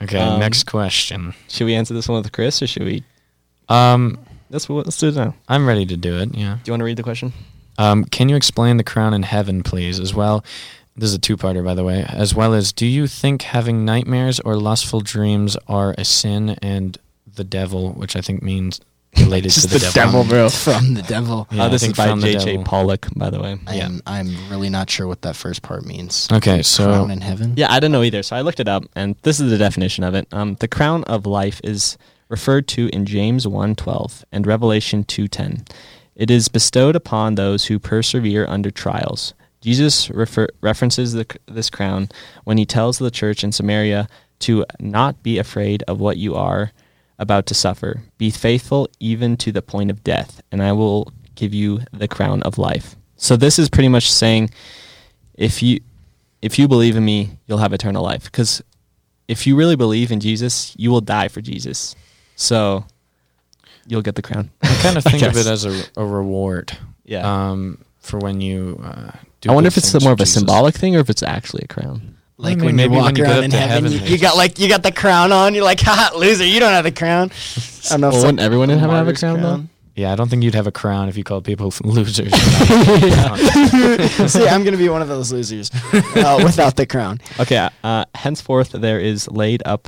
Okay, 0.02 0.20
Um, 0.20 0.40
next 0.40 0.66
question. 0.66 1.34
Should 1.48 1.66
we 1.66 1.76
answer 1.76 1.94
this 1.94 2.08
one 2.10 2.22
with 2.22 2.32
Chris, 2.32 2.62
or 2.62 2.68
should 2.68 2.84
we? 2.84 3.04
Um, 3.70 4.20
Let's 4.50 4.70
let's 4.70 4.98
do 4.98 5.08
it 5.08 5.16
now. 5.16 5.34
I'm 5.48 5.68
ready 5.68 5.86
to 5.88 5.98
do 5.98 6.20
it. 6.20 6.36
Yeah. 6.36 6.56
Do 6.64 6.70
you 6.70 6.74
want 6.74 6.82
to 6.82 6.86
read 6.86 6.98
the 6.98 7.04
question? 7.04 7.34
Um, 7.80 8.04
can 8.06 8.30
you 8.30 8.36
explain 8.36 8.78
the 8.78 8.84
crown 8.84 9.16
in 9.16 9.24
heaven, 9.24 9.64
please? 9.64 10.00
As 10.00 10.14
well, 10.14 10.46
this 10.96 11.10
is 11.10 11.16
a 11.16 11.20
two-parter, 11.20 11.66
by 11.66 11.74
the 11.74 11.84
way. 11.84 12.06
As 12.08 12.36
well 12.36 12.54
as, 12.54 12.72
do 12.72 12.86
you 12.86 13.08
think 13.08 13.42
having 13.42 13.84
nightmares 13.84 14.40
or 14.42 14.56
lustful 14.56 15.02
dreams 15.02 15.58
are 15.68 15.96
a 15.98 16.06
sin 16.06 16.52
and 16.62 17.00
the 17.32 17.44
devil, 17.44 17.94
which 17.94 18.16
I 18.16 18.22
think 18.22 18.42
means 18.42 18.80
related 19.18 19.52
to 19.52 19.62
the, 19.68 19.68
the 19.68 19.80
devil? 19.80 20.24
devil, 20.24 20.24
bro. 20.26 20.50
From 20.50 20.94
the 20.96 21.02
devil. 21.04 21.48
Yeah, 21.52 21.66
oh, 21.66 21.70
this 21.70 21.84
is 21.84 21.94
by 21.94 22.08
from 22.08 22.22
the 22.22 22.34
J.J. 22.34 22.64
Pollock, 22.64 23.08
by 23.16 23.30
the 23.30 23.40
way. 23.40 23.58
I 23.68 23.76
Yeah. 23.76 23.86
am, 23.86 24.02
I'm 24.08 24.50
really 24.50 24.70
not 24.70 24.90
sure 24.90 25.08
what 25.08 25.22
that 25.22 25.36
first 25.36 25.62
part 25.62 25.86
means. 25.86 26.28
Okay, 26.32 26.62
so 26.64 26.86
Crown 26.86 27.12
in 27.12 27.22
heaven. 27.22 27.54
Yeah, 27.56 27.72
I 27.72 27.80
don't 27.80 27.92
know 27.92 28.04
either. 28.04 28.24
So 28.24 28.36
I 28.36 28.42
looked 28.42 28.60
it 28.60 28.68
up, 28.68 28.84
and 28.96 29.16
this 29.22 29.40
is 29.40 29.52
the 29.52 29.58
definition 29.58 30.04
of 30.04 30.16
it. 30.16 30.28
Um, 30.32 30.56
the 30.56 30.68
crown 30.68 31.04
of 31.06 31.26
life 31.26 31.62
is 31.64 31.98
referred 32.30 32.68
to 32.70 32.90
in 32.90 33.06
James 33.06 33.46
1.12 33.46 34.24
and 34.32 34.48
Revelation 34.48 35.04
2.10. 35.04 35.70
It 36.16 36.32
is 36.32 36.48
bestowed 36.48 36.96
upon 36.96 37.36
those 37.36 37.66
who 37.66 37.78
persevere 37.80 38.46
under 38.48 38.72
trials. 38.72 39.34
Jesus 39.62 40.10
refer- 40.10 40.50
references 40.62 41.14
the, 41.14 41.26
this 41.46 41.70
crown 41.70 42.10
when 42.44 42.58
he 42.58 42.66
tells 42.66 42.98
the 42.98 43.12
church 43.12 43.44
in 43.44 43.52
Samaria 43.52 44.08
to 44.40 44.66
not 44.80 45.22
be 45.24 45.38
afraid 45.38 45.84
of 45.88 46.00
what 46.00 46.18
you 46.18 46.36
are 46.36 46.72
about 47.20 47.46
to 47.48 47.54
suffer. 47.54 48.04
Be 48.18 48.32
faithful 48.32 48.90
even 49.00 49.38
to 49.38 49.52
the 49.52 49.62
point 49.62 49.92
of 49.92 50.04
death, 50.04 50.42
and 50.52 50.62
I 50.62 50.72
will 50.72 51.12
give 51.36 51.54
you 51.54 51.82
the 51.92 52.08
crown 52.08 52.44
of 52.44 52.58
life. 52.58 52.96
So 53.18 53.36
this 53.36 53.58
is 53.58 53.70
pretty 53.70 53.90
much 53.90 54.12
saying 54.12 54.50
if 55.36 55.64
you 55.64 55.80
if 56.42 56.60
you 56.60 56.68
believe 56.68 56.98
in 56.98 57.06
me, 57.06 57.38
you'll 57.48 57.60
have 57.60 57.74
eternal 57.74 58.04
life. 58.04 58.26
Because 58.26 58.62
if 59.28 59.48
you 59.48 59.56
really 59.56 59.78
believe 59.78 60.12
in 60.12 60.20
Jesus, 60.20 60.76
you 60.78 60.92
will 60.92 61.02
die 61.02 61.30
for 61.30 61.42
Jesus. 61.42 61.96
So 62.36 62.86
you'll 63.88 64.02
get 64.02 64.16
the 64.16 64.22
crown. 64.22 64.52
I 64.62 64.76
kind 64.82 64.98
of 64.98 65.04
think 65.06 65.24
of 65.24 65.38
it 65.38 65.48
as 65.48 65.66
a, 65.66 65.84
a 65.96 66.06
reward. 66.06 66.78
Yeah. 67.06 67.52
Um, 67.52 67.84
for 68.00 68.20
when 68.20 68.42
you 68.42 68.82
uh, 68.84 69.12
do. 69.40 69.50
I 69.50 69.54
wonder 69.54 69.70
if 69.70 69.78
it's 69.78 69.94
more 70.04 70.12
of 70.12 70.20
a 70.20 70.24
Jesus. 70.24 70.34
symbolic 70.34 70.76
thing 70.76 70.96
or 70.96 71.00
if 71.00 71.10
it's 71.10 71.24
actually 71.24 71.64
a 71.64 71.68
crown. 71.68 72.18
Like 72.44 72.60
when 72.60 72.76
maybe 72.76 72.96
you 72.96 72.98
when 72.98 73.06
walk 73.06 73.18
you 73.18 73.24
get 73.24 73.32
around 73.32 73.44
in 73.46 73.52
heaven, 73.52 73.86
heaven, 73.86 74.06
you, 74.06 74.14
you 74.14 74.18
got 74.20 74.36
like 74.36 74.60
you 74.60 74.68
got 74.68 74.84
the 74.84 74.92
crown 74.92 75.32
on. 75.32 75.54
You're 75.56 75.64
like, 75.64 75.80
ha, 75.84 76.12
loser, 76.16 76.46
you 76.46 76.60
don't 76.60 76.74
have 76.74 76.84
the 76.84 76.92
crown. 76.92 77.32
I 77.32 77.90
don't 77.90 78.02
know. 78.02 78.08
if 78.08 78.14
Well, 78.14 78.16
it's 78.16 78.26
wouldn't 78.26 78.40
everyone 78.42 78.70
have, 78.70 78.80
have 78.82 78.90
a 78.90 78.94
martyr's 78.94 79.20
crown, 79.20 79.42
though? 79.42 79.64
Yeah, 79.96 80.12
I 80.12 80.16
don't 80.16 80.28
think 80.28 80.44
you'd 80.44 80.56
have 80.56 80.66
a 80.66 80.72
crown 80.72 81.08
if 81.08 81.16
you 81.18 81.24
called 81.24 81.46
people 81.46 81.72
losers. 81.84 82.34
See, 84.32 84.48
I'm 84.48 84.64
gonna 84.64 84.78
be 84.78 84.90
one 84.90 85.04
of 85.04 85.08
those 85.08 85.32
losers 85.32 85.70
uh, 85.94 86.42
without 86.44 86.76
the 86.76 86.86
crown. 86.88 87.22
Okay. 87.40 87.70
Uh, 87.84 88.06
henceforth 88.16 88.72
there 88.72 89.00
is 89.00 89.30
laid 89.30 89.62
up 89.66 89.88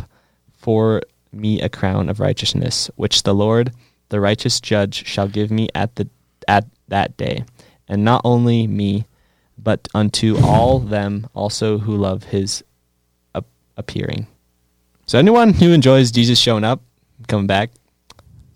for 0.53 1.01
me 1.31 1.59
a 1.61 1.69
crown 1.69 2.07
of 2.09 2.19
righteousness, 2.19 2.89
which 2.95 3.23
the 3.23 3.33
Lord, 3.33 3.71
the 4.09 4.19
righteous 4.19 4.59
judge, 4.61 5.05
shall 5.07 5.27
give 5.27 5.49
me 5.49 5.69
at 5.73 5.95
the 5.95 6.07
at 6.47 6.65
that 6.87 7.17
day, 7.17 7.43
and 7.87 8.05
not 8.05 8.21
only 8.23 8.67
me, 8.67 9.05
but 9.65 9.89
unto 9.93 10.37
all 10.41 10.79
them 10.79 11.27
also 11.33 11.77
who 11.79 11.97
love 11.97 12.23
his 12.23 12.63
ap- 13.35 13.43
appearing. 13.75 14.27
So 15.07 15.19
anyone 15.19 15.53
who 15.53 15.71
enjoys 15.73 16.11
Jesus 16.11 16.39
showing 16.39 16.63
up, 16.63 16.81
coming 17.27 17.47
back, 17.47 17.71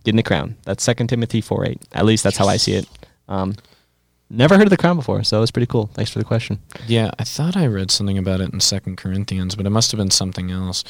getting 0.06 0.16
the 0.18 0.24
crown. 0.24 0.56
That's 0.64 0.82
Second 0.84 1.08
Timothy 1.08 1.42
four 1.42 1.66
eight. 1.68 1.82
At 1.92 2.06
least 2.06 2.24
that's 2.24 2.38
how 2.38 2.48
I 2.48 2.56
see 2.58 2.74
it. 2.74 2.88
Um, 3.28 3.56
never 4.30 4.56
heard 4.58 4.66
of 4.68 4.70
the 4.72 4.78
crown 4.78 4.96
before, 4.96 5.24
so 5.24 5.42
it's 5.42 5.52
pretty 5.52 5.66
cool. 5.68 5.90
Thanks 5.94 6.10
for 6.12 6.20
the 6.20 6.26
question. 6.26 6.60
Yeah, 6.88 7.12
I 7.20 7.24
thought 7.26 7.58
I 7.58 7.66
read 7.68 7.92
something 7.92 8.18
about 8.18 8.40
it 8.42 8.54
in 8.54 8.60
Second 8.62 8.96
Corinthians, 8.98 9.56
but 9.56 9.66
it 9.66 9.70
must 9.72 9.92
have 9.92 9.98
been 9.98 10.12
something 10.12 10.50
else. 10.52 10.84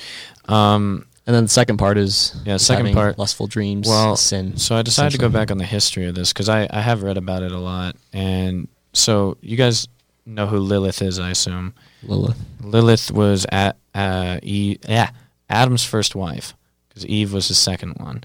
Um, 0.45 1.05
And 1.25 1.35
then 1.35 1.43
the 1.43 1.49
second 1.49 1.77
part 1.77 1.97
is 1.97 2.33
Yeah, 2.45 2.57
second 2.57 2.93
part- 2.93 3.19
lustful 3.19 3.47
dreams, 3.47 3.87
well, 3.87 4.15
sin. 4.15 4.57
So 4.57 4.75
I 4.75 4.81
decided 4.81 5.11
to 5.11 5.17
go 5.19 5.29
back 5.29 5.51
on 5.51 5.57
the 5.57 5.65
history 5.65 6.07
of 6.07 6.15
this 6.15 6.31
because 6.33 6.49
I, 6.49 6.67
I 6.71 6.81
have 6.81 7.03
read 7.03 7.17
about 7.17 7.43
it 7.43 7.51
a 7.51 7.59
lot. 7.59 7.95
And 8.13 8.67
so 8.93 9.37
you 9.41 9.55
guys 9.57 9.87
know 10.29 10.47
who 10.47 10.57
Lilith 10.57 11.01
is, 11.01 11.19
I 11.19 11.31
assume. 11.31 11.73
Lilith. 12.03 12.37
Lilith 12.61 13.11
was 13.11 13.45
at 13.51 13.77
uh, 13.93 14.39
Eve, 14.43 14.77
yeah, 14.87 15.09
Adam's 15.49 15.83
first 15.83 16.15
wife 16.15 16.53
because 16.87 17.05
Eve 17.05 17.33
was 17.33 17.47
his 17.47 17.57
second 17.57 17.93
one. 17.97 18.23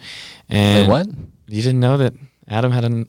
And 0.49 0.89
Wait, 0.89 0.93
what? 0.93 1.07
You 1.49 1.63
didn't 1.63 1.81
know 1.81 1.97
that 1.99 2.15
Adam 2.49 2.73
had 2.73 2.85
an. 2.85 3.09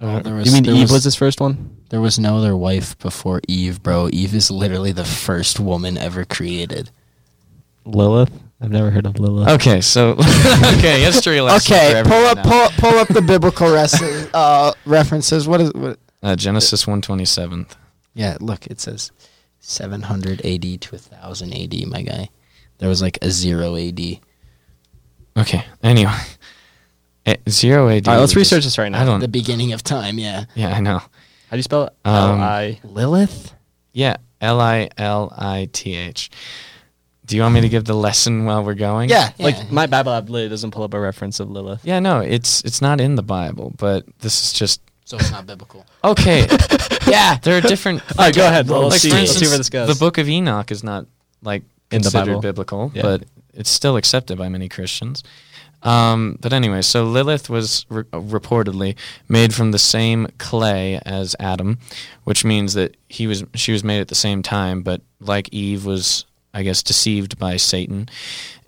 There 0.00 0.34
was, 0.34 0.46
You 0.46 0.52
mean 0.52 0.62
there 0.62 0.74
Eve 0.74 0.90
was 0.92 1.02
his 1.02 1.16
first 1.16 1.40
one? 1.40 1.76
There 1.90 2.00
was 2.00 2.18
no 2.18 2.36
other 2.36 2.56
wife 2.56 2.96
before 2.98 3.40
Eve, 3.48 3.82
bro. 3.82 4.08
Eve 4.12 4.34
is 4.34 4.48
literally 4.50 4.92
the 4.92 5.04
first 5.04 5.58
woman 5.58 5.96
ever 5.98 6.24
created. 6.24 6.90
Lilith. 7.84 8.30
I've 8.60 8.70
never 8.70 8.90
heard 8.90 9.06
of 9.06 9.18
Lilith. 9.18 9.48
Okay, 9.48 9.80
so 9.80 10.10
okay, 10.78 11.00
history 11.00 11.40
lesson. 11.40 11.74
for 11.74 11.80
Okay, 11.80 12.02
pull 12.04 12.26
up, 12.26 12.36
now. 12.36 12.42
pull 12.42 12.60
up, 12.60 12.72
pull 12.72 12.98
up 12.98 13.08
the 13.08 13.22
biblical 13.22 13.72
res- 13.72 13.94
uh, 14.34 14.72
references. 14.84 15.46
What 15.48 15.60
is? 15.60 15.72
What? 15.72 15.98
Uh, 16.22 16.34
Genesis 16.36 16.86
one 16.86 17.00
twenty 17.00 17.24
seventh. 17.24 17.76
Yeah, 18.18 18.36
look, 18.40 18.66
it 18.66 18.80
says 18.80 19.12
700 19.60 20.44
AD 20.44 20.80
to 20.80 20.90
1000 20.96 21.52
AD, 21.54 21.86
my 21.86 22.02
guy. 22.02 22.28
There 22.78 22.88
was 22.88 23.00
like 23.00 23.18
a 23.22 23.30
zero 23.30 23.76
AD. 23.76 24.00
Okay. 25.36 25.64
Anyway, 25.82 26.12
Eh, 27.26 27.36
zero 27.48 27.88
AD. 27.88 28.08
All 28.08 28.14
right, 28.14 28.20
let's 28.20 28.32
was- 28.34 28.36
research 28.36 28.64
this 28.64 28.76
right 28.78 28.88
now. 28.90 29.02
I 29.02 29.04
don't. 29.04 29.20
The 29.20 29.28
beginning 29.28 29.72
of 29.72 29.82
time, 29.84 30.18
yeah. 30.18 30.46
yeah, 30.54 30.74
I 30.74 30.80
know. 30.80 30.98
How 30.98 31.52
do 31.52 31.56
you 31.56 31.62
spell 31.62 31.84
it? 31.84 31.92
Um, 32.04 32.14
L 32.14 32.44
I. 32.44 32.80
Lilith? 32.82 33.54
Yeah, 33.92 34.16
L 34.40 34.60
I 34.60 34.88
L 34.98 35.32
I 35.36 35.68
T 35.72 35.94
H. 35.94 36.30
Do 37.26 37.36
you 37.36 37.42
want 37.42 37.54
me 37.54 37.60
to 37.60 37.68
give 37.68 37.84
the 37.84 37.94
lesson 37.94 38.46
while 38.46 38.64
we're 38.64 38.74
going? 38.74 39.10
Yeah, 39.10 39.30
yeah. 39.36 39.44
Like 39.44 39.70
my 39.70 39.86
Bible 39.86 40.12
app 40.12 40.28
literally 40.30 40.48
doesn't 40.48 40.70
pull 40.72 40.82
up 40.82 40.94
a 40.94 41.00
reference 41.00 41.38
of 41.40 41.50
Lilith. 41.50 41.84
Yeah, 41.84 42.00
no, 42.00 42.20
it's 42.20 42.62
it's 42.64 42.80
not 42.82 43.00
in 43.00 43.14
the 43.16 43.22
Bible, 43.22 43.74
but 43.76 44.04
this 44.20 44.42
is 44.44 44.52
just 44.54 44.80
so 45.04 45.16
it's 45.18 45.30
not 45.30 45.46
biblical. 45.46 45.86
okay. 46.04 46.46
yeah. 47.10 47.38
there 47.42 47.58
are 47.58 47.60
different. 47.60 48.02
All 48.18 48.24
right, 48.26 48.34
go 48.34 48.46
ahead. 48.46 48.68
Let's 48.68 48.98
see. 49.02 49.10
Let's 49.10 49.32
see 49.36 49.46
where 49.48 49.58
this 49.58 49.70
goes. 49.70 49.88
The 49.88 49.98
Book 49.98 50.18
of 50.18 50.28
Enoch 50.28 50.70
is 50.70 50.82
not 50.84 51.06
like 51.42 51.62
In 51.90 52.02
the 52.02 52.10
considered 52.10 52.26
Bible. 52.26 52.40
biblical, 52.40 52.92
Yeah. 52.94 53.02
but 53.02 53.24
it's 53.54 53.70
still 53.70 53.96
accepted 53.96 54.38
by 54.38 54.48
many 54.48 54.68
Christians. 54.68 55.22
Um, 55.84 56.38
but 56.40 56.52
anyway, 56.52 56.82
so 56.82 57.04
Lilith 57.04 57.48
was 57.48 57.86
re- 57.88 58.02
reportedly 58.04 58.96
made 59.28 59.54
from 59.54 59.70
the 59.70 59.78
same 59.78 60.26
clay 60.38 61.00
as 61.06 61.36
Adam, 61.38 61.78
which 62.24 62.44
means 62.44 62.74
that 62.74 62.96
he 63.08 63.28
was 63.28 63.44
she 63.54 63.70
was 63.70 63.84
made 63.84 64.00
at 64.00 64.08
the 64.08 64.16
same 64.16 64.42
time, 64.42 64.82
but 64.82 65.02
like 65.20 65.48
Eve 65.52 65.84
was, 65.84 66.24
I 66.52 66.64
guess, 66.64 66.82
deceived 66.82 67.38
by 67.38 67.58
Satan, 67.58 68.08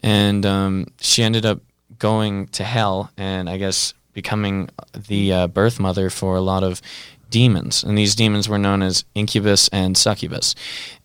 and 0.04 0.46
um, 0.46 0.86
she 1.00 1.24
ended 1.24 1.44
up 1.44 1.60
going 1.98 2.46
to 2.48 2.62
hell, 2.62 3.10
and 3.16 3.50
I 3.50 3.56
guess 3.56 3.92
becoming 4.12 4.68
the 5.08 5.32
uh, 5.32 5.46
birth 5.48 5.80
mother 5.80 6.10
for 6.10 6.36
a 6.36 6.40
lot 6.40 6.62
of 6.62 6.80
demons, 7.30 7.82
and 7.84 7.96
these 7.96 8.14
demons 8.14 8.48
were 8.48 8.58
known 8.58 8.82
as 8.82 9.04
incubus 9.14 9.68
and 9.68 9.96
succubus, 9.96 10.54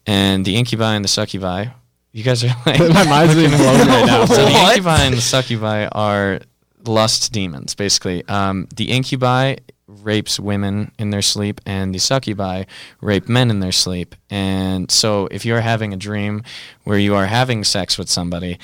and 0.06 0.46
the 0.46 0.56
incubi 0.58 0.96
and 0.96 1.04
the 1.04 1.10
succubi. 1.10 1.66
You 2.12 2.24
guys 2.24 2.44
are 2.44 2.56
like 2.66 2.80
My 2.94 3.04
mind's 3.06 3.36
being 3.42 3.50
blown 3.52 3.88
right 3.88 4.06
now. 4.06 4.26
so 4.26 4.36
the 4.46 4.52
incubi 4.70 5.02
and 5.02 5.16
the 5.16 5.22
succubi 5.22 5.88
are 5.92 6.40
lust 6.86 7.32
demons, 7.32 7.76
basically. 7.76 8.26
Um, 8.28 8.68
the 8.76 8.92
incubi 8.92 9.56
rapes 9.88 10.40
women 10.40 10.92
in 10.98 11.10
their 11.12 11.22
sleep, 11.22 11.62
and 11.66 11.94
the 11.94 12.00
succubi 12.00 12.64
rape 13.02 13.28
men 13.30 13.50
in 13.50 13.60
their 13.60 13.72
sleep. 13.72 14.16
And 14.30 14.90
so, 14.90 15.28
if 15.32 15.46
you're 15.46 15.62
having 15.62 15.94
a 15.94 15.98
dream 15.98 16.44
where 16.84 16.98
you 16.98 17.16
are 17.16 17.26
having 17.26 17.64
sex 17.64 17.98
with 17.98 18.10
somebody, 18.10 18.60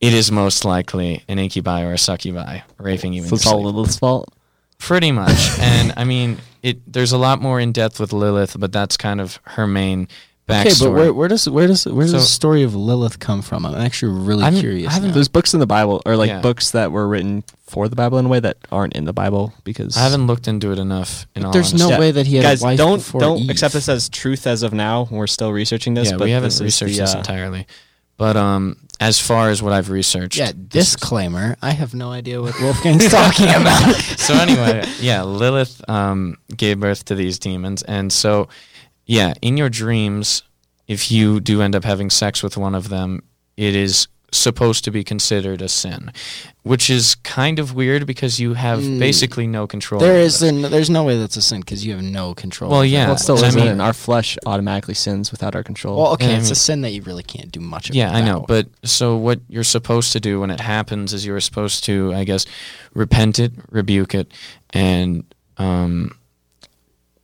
it 0.00 0.12
is 0.12 0.30
most 0.30 0.64
likely 0.64 1.24
an 1.28 1.38
incubi 1.38 1.82
or 1.82 1.92
a 1.92 1.98
succubi 1.98 2.60
raping 2.78 3.12
you 3.12 3.24
So 3.24 3.34
it's 3.34 3.46
all. 3.46 3.62
Lilith's 3.62 3.98
fault. 3.98 4.32
Pretty 4.78 5.10
much. 5.10 5.58
and 5.58 5.92
I 5.96 6.04
mean, 6.04 6.38
it. 6.62 6.80
There's 6.92 7.12
a 7.12 7.18
lot 7.18 7.40
more 7.40 7.60
in 7.60 7.72
depth 7.72 8.00
with 8.00 8.12
Lilith, 8.12 8.56
but 8.58 8.72
that's 8.72 8.96
kind 8.96 9.20
of 9.20 9.38
her 9.44 9.66
main 9.66 10.08
backstory. 10.48 10.66
Okay, 10.66 10.74
but 10.86 10.92
where, 10.92 11.12
where 11.12 11.28
does 11.28 11.48
where 11.48 11.66
does 11.66 11.86
where 11.86 12.04
does 12.04 12.12
So- 12.12 12.18
the 12.18 12.24
story 12.24 12.62
of 12.62 12.74
Lilith 12.74 13.18
come 13.18 13.42
from? 13.42 13.66
I'm 13.66 13.74
actually 13.74 14.20
really 14.20 14.42
I 14.42 14.46
haven't- 14.46 14.60
curious. 14.60 14.88
I 14.88 14.92
haven't- 14.94 15.08
now. 15.10 15.14
There's 15.14 15.28
books 15.28 15.54
in 15.54 15.60
the 15.60 15.66
Bible, 15.66 16.00
or 16.06 16.16
like 16.16 16.28
Yeah. 16.28 16.40
books 16.40 16.70
that 16.70 16.90
were 16.92 17.06
written 17.06 17.44
for 17.66 17.86
the 17.88 17.96
Bible 17.96 18.16
in 18.18 18.24
a 18.24 18.28
way 18.28 18.40
that 18.40 18.56
aren't 18.72 18.94
in 18.94 19.04
the 19.04 19.12
Bible 19.12 19.52
because 19.64 19.94
I 19.96 20.00
haven't 20.00 20.26
looked 20.26 20.48
into 20.48 20.72
it 20.72 20.78
enough. 20.78 21.26
In 21.36 21.44
all 21.44 21.52
There's 21.52 21.72
honesty. 21.72 21.90
no 21.90 21.98
way 21.98 22.10
that 22.12 22.26
he 22.26 22.36
had 22.36 22.42
guys 22.44 22.62
a 22.62 22.64
wife 22.64 22.78
don't 22.78 23.12
don't 23.18 23.38
Eve. 23.40 23.50
accept 23.50 23.74
this 23.74 23.88
as 23.90 24.08
truth 24.08 24.46
as 24.46 24.62
of 24.62 24.72
now. 24.72 25.06
We're 25.10 25.26
still 25.26 25.52
researching 25.52 25.92
this. 25.94 26.10
yeah, 26.10 26.16
but 26.16 26.24
we 26.24 26.30
haven't 26.30 26.48
this 26.48 26.60
researched 26.62 26.94
the, 26.96 27.00
this 27.02 27.14
uh, 27.14 27.18
entirely. 27.18 27.66
But 28.18 28.36
um, 28.36 28.76
as 29.00 29.18
far 29.20 29.48
as 29.48 29.62
what 29.62 29.72
I've 29.72 29.88
researched, 29.90 30.36
Yeah, 30.38 30.52
disclaimer. 30.68 31.56
I 31.62 31.70
have 31.70 31.94
no 31.94 32.10
idea 32.10 32.42
what 32.42 32.60
Wolfgang's 32.60 33.08
talking 33.10 33.48
about. 33.48 33.94
so 34.18 34.34
anyway, 34.34 34.84
yeah, 35.00 35.22
Lilith 35.22 35.88
um, 35.88 36.36
gave 36.54 36.80
birth 36.80 37.06
to 37.06 37.14
these 37.14 37.38
demons, 37.38 37.82
and 37.84 38.12
so 38.12 38.48
yeah, 39.06 39.32
in 39.40 39.56
your 39.56 39.70
dreams, 39.70 40.42
if 40.86 41.10
you 41.10 41.40
do 41.40 41.62
end 41.62 41.74
up 41.74 41.84
having 41.84 42.10
sex 42.10 42.42
with 42.42 42.56
one 42.58 42.74
of 42.74 42.88
them, 42.90 43.22
it 43.56 43.74
is 43.74 44.08
supposed 44.30 44.84
to 44.84 44.90
be 44.90 45.02
considered 45.02 45.62
a 45.62 45.68
sin, 45.68 46.12
which 46.62 46.90
is 46.90 47.14
kind 47.24 47.58
of 47.58 47.74
weird 47.74 48.06
because 48.06 48.38
you 48.38 48.52
have 48.54 48.80
Mm. 48.80 48.98
basically 48.98 49.46
no 49.46 49.66
control. 49.66 50.00
There 50.02 50.12
over 50.12 50.20
is 50.20 50.42
it. 50.42 50.52
there, 50.60 50.68
there's 50.68 50.90
no 50.90 51.02
way 51.02 51.18
that's 51.18 51.36
a 51.38 51.42
sin 51.42 51.60
because 51.60 51.84
you 51.86 51.94
have 51.94 52.02
no 52.02 52.34
control. 52.34 52.70
Well, 52.70 52.84
yeah, 52.84 53.06
Well, 53.06 53.14
that. 53.14 53.20
it 53.20 53.22
still 53.22 53.42
I 53.42 53.50
mean- 53.52 53.80
our 53.80 53.94
flesh 53.94 54.36
automatically 54.44 54.92
sins 54.94 55.30
without 55.32 55.56
our 55.56 55.62
control. 55.62 55.96
Well, 56.02 56.12
okay, 56.12 56.26
Yeah, 56.28 56.34
I 56.34 56.36
it's 56.36 56.46
mean- 56.48 56.52
a 56.52 56.56
sin 56.56 56.80
that 56.82 56.92
you 56.92 57.00
really 57.02 57.22
can't 57.22 57.50
do 57.50 57.60
much. 57.60 57.90
Yeah, 57.90 58.12
I 58.12 58.20
know. 58.20 58.44
But 58.46 58.66
so 58.84 59.16
what 59.16 59.40
you're 59.48 59.64
supposed 59.64 60.12
to 60.12 60.20
do 60.20 60.40
when 60.40 60.50
it 60.50 60.60
happens 60.60 61.14
is 61.14 61.24
you're 61.24 61.40
supposed 61.40 61.84
to, 61.84 62.12
I 62.14 62.24
guess, 62.24 62.44
repent 62.92 63.38
it, 63.38 63.52
rebuke 63.70 64.14
it, 64.14 64.30
and 64.74 65.24
um, 65.56 66.12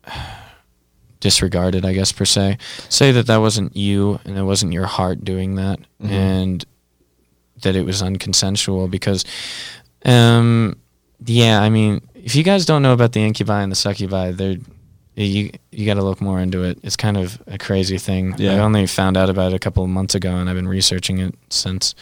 disregard 1.21 1.75
it. 1.75 1.85
I 1.85 1.93
guess 1.95 2.13
per 2.13 2.25
se, 2.25 2.59
say 2.89 3.13
that 3.13 3.27
that 3.27 3.39
wasn't 3.39 3.77
you 3.77 4.21
and 4.25 4.37
it 4.37 4.43
wasn't 4.43 4.73
your 4.73 4.87
heart 4.87 5.25
doing 5.25 5.55
that, 5.57 5.81
Mhm. 6.03 6.11
and 6.11 6.65
that 7.65 7.77
it 7.77 7.85
was 7.85 8.01
unconsensual. 8.01 8.91
Because, 8.91 9.25
um, 10.05 10.77
yeah, 11.27 11.61
I 11.61 11.69
mean, 11.69 12.01
if 12.15 12.35
you 12.35 12.43
guys 12.43 12.65
don't 12.65 12.83
know 12.83 12.93
about 12.93 13.13
the 13.13 13.21
incubi 13.21 13.63
and 13.63 13.71
the 13.71 13.77
succubi, 13.77 14.31
they're 14.31 14.57
you 15.17 15.51
you 15.71 15.87
got 15.87 15.95
to 15.95 16.03
look 16.03 16.21
more 16.21 16.41
into 16.41 16.65
it. 16.65 16.79
It's 16.83 16.97
kind 16.97 17.17
of 17.17 17.41
a 17.47 17.59
crazy 17.59 17.99
thing. 17.99 18.35
Yeah. 18.37 18.55
I 18.55 18.59
only 18.59 18.87
found 18.87 19.17
out 19.17 19.31
about 19.31 19.53
it 19.53 19.57
a 19.57 19.59
couple 19.59 19.85
of 19.85 19.91
months 19.91 20.15
ago, 20.15 20.35
and 20.37 20.49
I've 20.49 20.57
been 20.57 20.69
researching 20.69 21.19
it 21.19 21.35
since. 21.51 21.95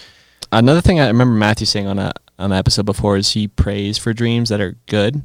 Another 0.50 0.80
thing 0.80 1.00
I 1.00 1.06
remember 1.08 1.34
Matthew 1.34 1.66
saying 1.66 1.86
on 1.86 1.98
a 1.98 2.12
on 2.38 2.52
an 2.52 2.58
episode 2.58 2.86
before 2.86 3.16
is 3.16 3.32
he 3.32 3.48
prays 3.48 3.98
for 3.98 4.12
dreams 4.12 4.48
that 4.48 4.60
are 4.60 4.76
good. 4.86 5.22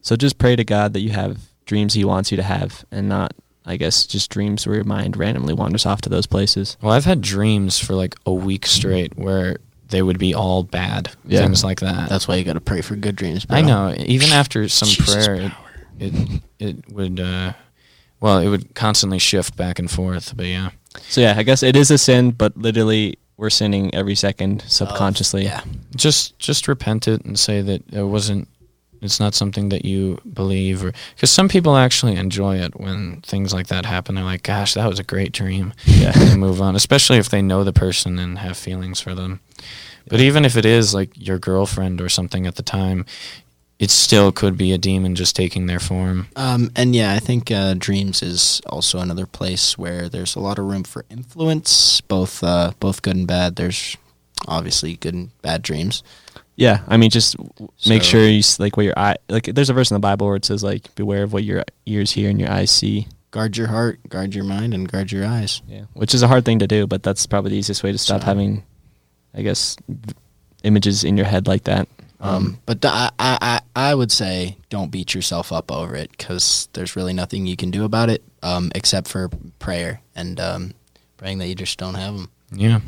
So 0.00 0.16
just 0.16 0.38
pray 0.38 0.56
to 0.56 0.64
God 0.64 0.92
that 0.92 1.00
you 1.00 1.10
have 1.10 1.38
dreams 1.64 1.94
He 1.94 2.04
wants 2.04 2.30
you 2.30 2.36
to 2.36 2.42
have, 2.42 2.84
and 2.90 3.08
not, 3.08 3.34
I 3.64 3.76
guess, 3.76 4.06
just 4.06 4.30
dreams 4.30 4.66
where 4.66 4.76
your 4.76 4.84
mind 4.84 5.16
randomly 5.16 5.52
wanders 5.52 5.84
off 5.84 6.00
to 6.02 6.08
those 6.08 6.26
places. 6.26 6.76
Well, 6.80 6.92
I've 6.92 7.04
had 7.04 7.20
dreams 7.20 7.78
for 7.78 7.94
like 7.94 8.14
a 8.24 8.32
week 8.32 8.66
straight 8.66 9.16
where 9.18 9.58
they 9.88 10.02
would 10.02 10.18
be 10.18 10.34
all 10.34 10.62
bad, 10.62 11.10
Yeah. 11.26 11.40
things 11.42 11.62
like 11.64 11.80
that. 11.80 12.08
that's 12.08 12.26
why 12.28 12.36
you 12.36 12.44
got 12.44 12.54
to 12.54 12.60
pray 12.60 12.80
for 12.80 12.96
good 12.96 13.16
dreams. 13.16 13.44
Bro. 13.44 13.58
I 13.58 13.62
know. 13.62 13.94
Even 13.98 14.30
after 14.32 14.68
some 14.68 14.88
Jesus 14.88 15.14
prayer, 15.26 15.34
it, 15.36 15.52
it 16.00 16.42
it 16.58 16.92
would. 16.92 17.20
Uh, 17.20 17.52
well, 18.20 18.38
it 18.38 18.48
would 18.48 18.74
constantly 18.74 19.18
shift 19.18 19.56
back 19.56 19.78
and 19.78 19.90
forth. 19.90 20.36
But 20.36 20.46
yeah, 20.46 20.70
So 21.08 21.20
yeah, 21.20 21.34
I 21.36 21.42
guess 21.42 21.62
it 21.62 21.76
is 21.76 21.90
a 21.90 21.98
sin, 21.98 22.30
but 22.30 22.56
literally 22.56 23.18
we're 23.36 23.50
sinning 23.50 23.94
every 23.94 24.14
second 24.14 24.62
subconsciously. 24.66 25.44
Yeah, 25.44 25.62
just 25.94 26.38
just 26.38 26.66
repent 26.68 27.06
it 27.08 27.24
and 27.24 27.38
say 27.38 27.60
that 27.62 27.82
it 27.92 28.02
wasn't. 28.04 28.48
It's 29.06 29.18
not 29.18 29.34
something 29.34 29.70
that 29.70 29.86
you 29.86 30.20
believe, 30.34 30.84
or 30.84 30.92
because 31.14 31.30
some 31.30 31.48
people 31.48 31.76
actually 31.76 32.16
enjoy 32.16 32.56
it 32.58 32.78
when 32.78 33.22
things 33.22 33.54
like 33.54 33.68
that 33.68 33.86
happen. 33.86 34.14
They're 34.14 34.24
like, 34.24 34.42
"Gosh, 34.42 34.74
that 34.74 34.88
was 34.88 34.98
a 34.98 35.04
great 35.04 35.32
dream." 35.32 35.72
Yeah. 35.86 36.12
and 36.14 36.28
they 36.28 36.36
move 36.36 36.60
on, 36.60 36.76
especially 36.76 37.16
if 37.16 37.30
they 37.30 37.40
know 37.40 37.64
the 37.64 37.72
person 37.72 38.18
and 38.18 38.38
have 38.38 38.58
feelings 38.58 39.00
for 39.00 39.14
them. 39.14 39.40
But 40.08 40.20
even 40.20 40.44
if 40.44 40.56
it 40.56 40.66
is 40.66 40.92
like 40.94 41.10
your 41.14 41.38
girlfriend 41.38 42.00
or 42.00 42.08
something 42.08 42.46
at 42.46 42.56
the 42.56 42.62
time, 42.62 43.06
it 43.78 43.90
still 43.90 44.32
could 44.32 44.56
be 44.56 44.72
a 44.72 44.78
demon 44.78 45.14
just 45.14 45.36
taking 45.36 45.66
their 45.66 45.80
form. 45.80 46.28
um, 46.36 46.70
and 46.76 46.94
yeah, 46.94 47.12
I 47.12 47.18
think 47.18 47.50
uh, 47.50 47.74
dreams 47.74 48.22
is 48.22 48.60
also 48.66 49.00
another 49.00 49.26
place 49.26 49.76
where 49.76 50.08
there's 50.08 50.34
a 50.36 50.40
lot 50.40 50.58
of 50.58 50.64
room 50.66 50.84
for 50.84 51.04
influence, 51.10 52.00
both 52.02 52.42
uh, 52.42 52.72
both 52.80 53.02
good 53.02 53.16
and 53.16 53.26
bad. 53.26 53.56
There's 53.56 53.96
obviously 54.48 54.96
good 54.96 55.14
and 55.14 55.42
bad 55.42 55.62
dreams. 55.62 56.02
Yeah, 56.56 56.80
I 56.88 56.96
mean, 56.96 57.10
just 57.10 57.36
w- 57.36 57.68
make 57.86 58.02
So- 58.02 58.08
sure 58.10 58.26
you 58.28 58.38
s- 58.38 58.58
like 58.58 58.76
what 58.76 58.84
your 58.84 58.98
eye 58.98 59.16
like. 59.28 59.44
There's 59.44 59.68
a 59.70 59.74
verse 59.74 59.90
in 59.90 59.94
the 59.94 60.00
Bible 60.00 60.26
where 60.26 60.36
it 60.36 60.44
says 60.44 60.62
like, 60.62 60.94
"Beware 60.94 61.22
of 61.22 61.32
what 61.32 61.44
your 61.44 61.64
ears 61.84 62.12
hear 62.12 62.30
and 62.30 62.40
your 62.40 62.50
eyes 62.50 62.70
see." 62.70 63.06
guard 63.32 63.54
your 63.58 63.66
heart, 63.66 64.00
guard 64.08 64.34
your 64.34 64.44
mind, 64.44 64.72
and 64.72 64.90
guard 64.90 65.12
your 65.12 65.26
eyes. 65.26 65.60
Yeah, 65.68 65.82
which 65.92 66.14
is 66.14 66.22
a 66.22 66.28
hard 66.28 66.46
thing 66.46 66.58
to 66.60 66.66
do, 66.66 66.86
but 66.86 67.02
that's 67.02 67.26
probably 67.26 67.50
the 67.50 67.58
easiest 67.58 67.82
way 67.82 67.92
to 67.92 67.98
stop 67.98 68.22
So- 68.22 68.26
having, 68.26 68.62
I 69.34 69.42
guess, 69.42 69.76
v- 69.86 70.14
images 70.62 71.04
in 71.04 71.18
your 71.18 71.26
head 71.26 71.46
like 71.46 71.64
that. 71.64 71.86
Um, 72.18 72.58
but 72.64 72.80
th- 72.80 72.94
I, 72.94 73.10
I, 73.18 73.38
I 73.42 73.90
I 73.90 73.94
would 73.94 74.10
say 74.10 74.56
don't 74.70 74.90
beat 74.90 75.14
yourself 75.14 75.52
up 75.52 75.70
over 75.70 75.94
it 75.94 76.10
because 76.12 76.68
there's 76.72 76.96
really 76.96 77.12
nothing 77.12 77.44
you 77.44 77.56
can 77.56 77.70
do 77.70 77.84
about 77.84 78.08
it 78.08 78.22
um, 78.42 78.72
except 78.74 79.06
for 79.08 79.28
prayer 79.58 80.00
and 80.14 80.40
um, 80.40 80.72
praying 81.18 81.36
that 81.38 81.48
you 81.48 81.54
just 81.54 81.76
don't 81.78 81.94
have 81.94 82.14
them. 82.16 82.30
Yeah. 82.52 82.80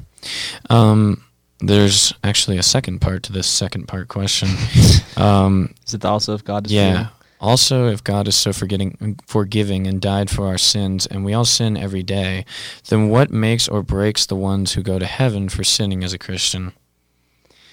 Um, 0.71 1.23
there's 1.61 2.13
actually 2.23 2.59
a 2.59 2.63
second 2.63 3.01
part 3.01 3.23
to 3.25 3.33
this 3.33 3.47
second 3.47 3.87
part 3.89 4.09
question. 4.09 4.49
um, 5.17 5.75
Is 5.87 5.95
it 5.95 6.05
also 6.05 6.35
if 6.35 6.45
God 6.45 6.67
is 6.67 6.73
yeah. 6.73 6.97
real? 6.99 7.09
Also, 7.41 7.87
if 7.87 8.03
God 8.03 8.27
is 8.27 8.35
so 8.35 8.53
forgetting, 8.53 9.17
forgiving 9.27 9.87
and 9.87 10.01
died 10.01 10.29
for 10.29 10.47
our 10.49 10.59
sins, 10.59 11.07
and 11.07 11.25
we 11.25 11.33
all 11.35 11.45
sin 11.45 11.77
every 11.77 12.03
day, 12.03 12.45
then 12.89 13.11
what 13.11 13.31
makes 13.31 13.69
or 13.69 13.81
breaks 13.83 14.27
the 14.27 14.35
ones 14.35 14.73
who 14.73 14.83
go 14.83 14.99
to 14.99 15.07
heaven 15.07 15.49
for 15.49 15.63
sinning 15.63 16.03
as 16.03 16.13
a 16.13 16.19
Christian? 16.19 16.73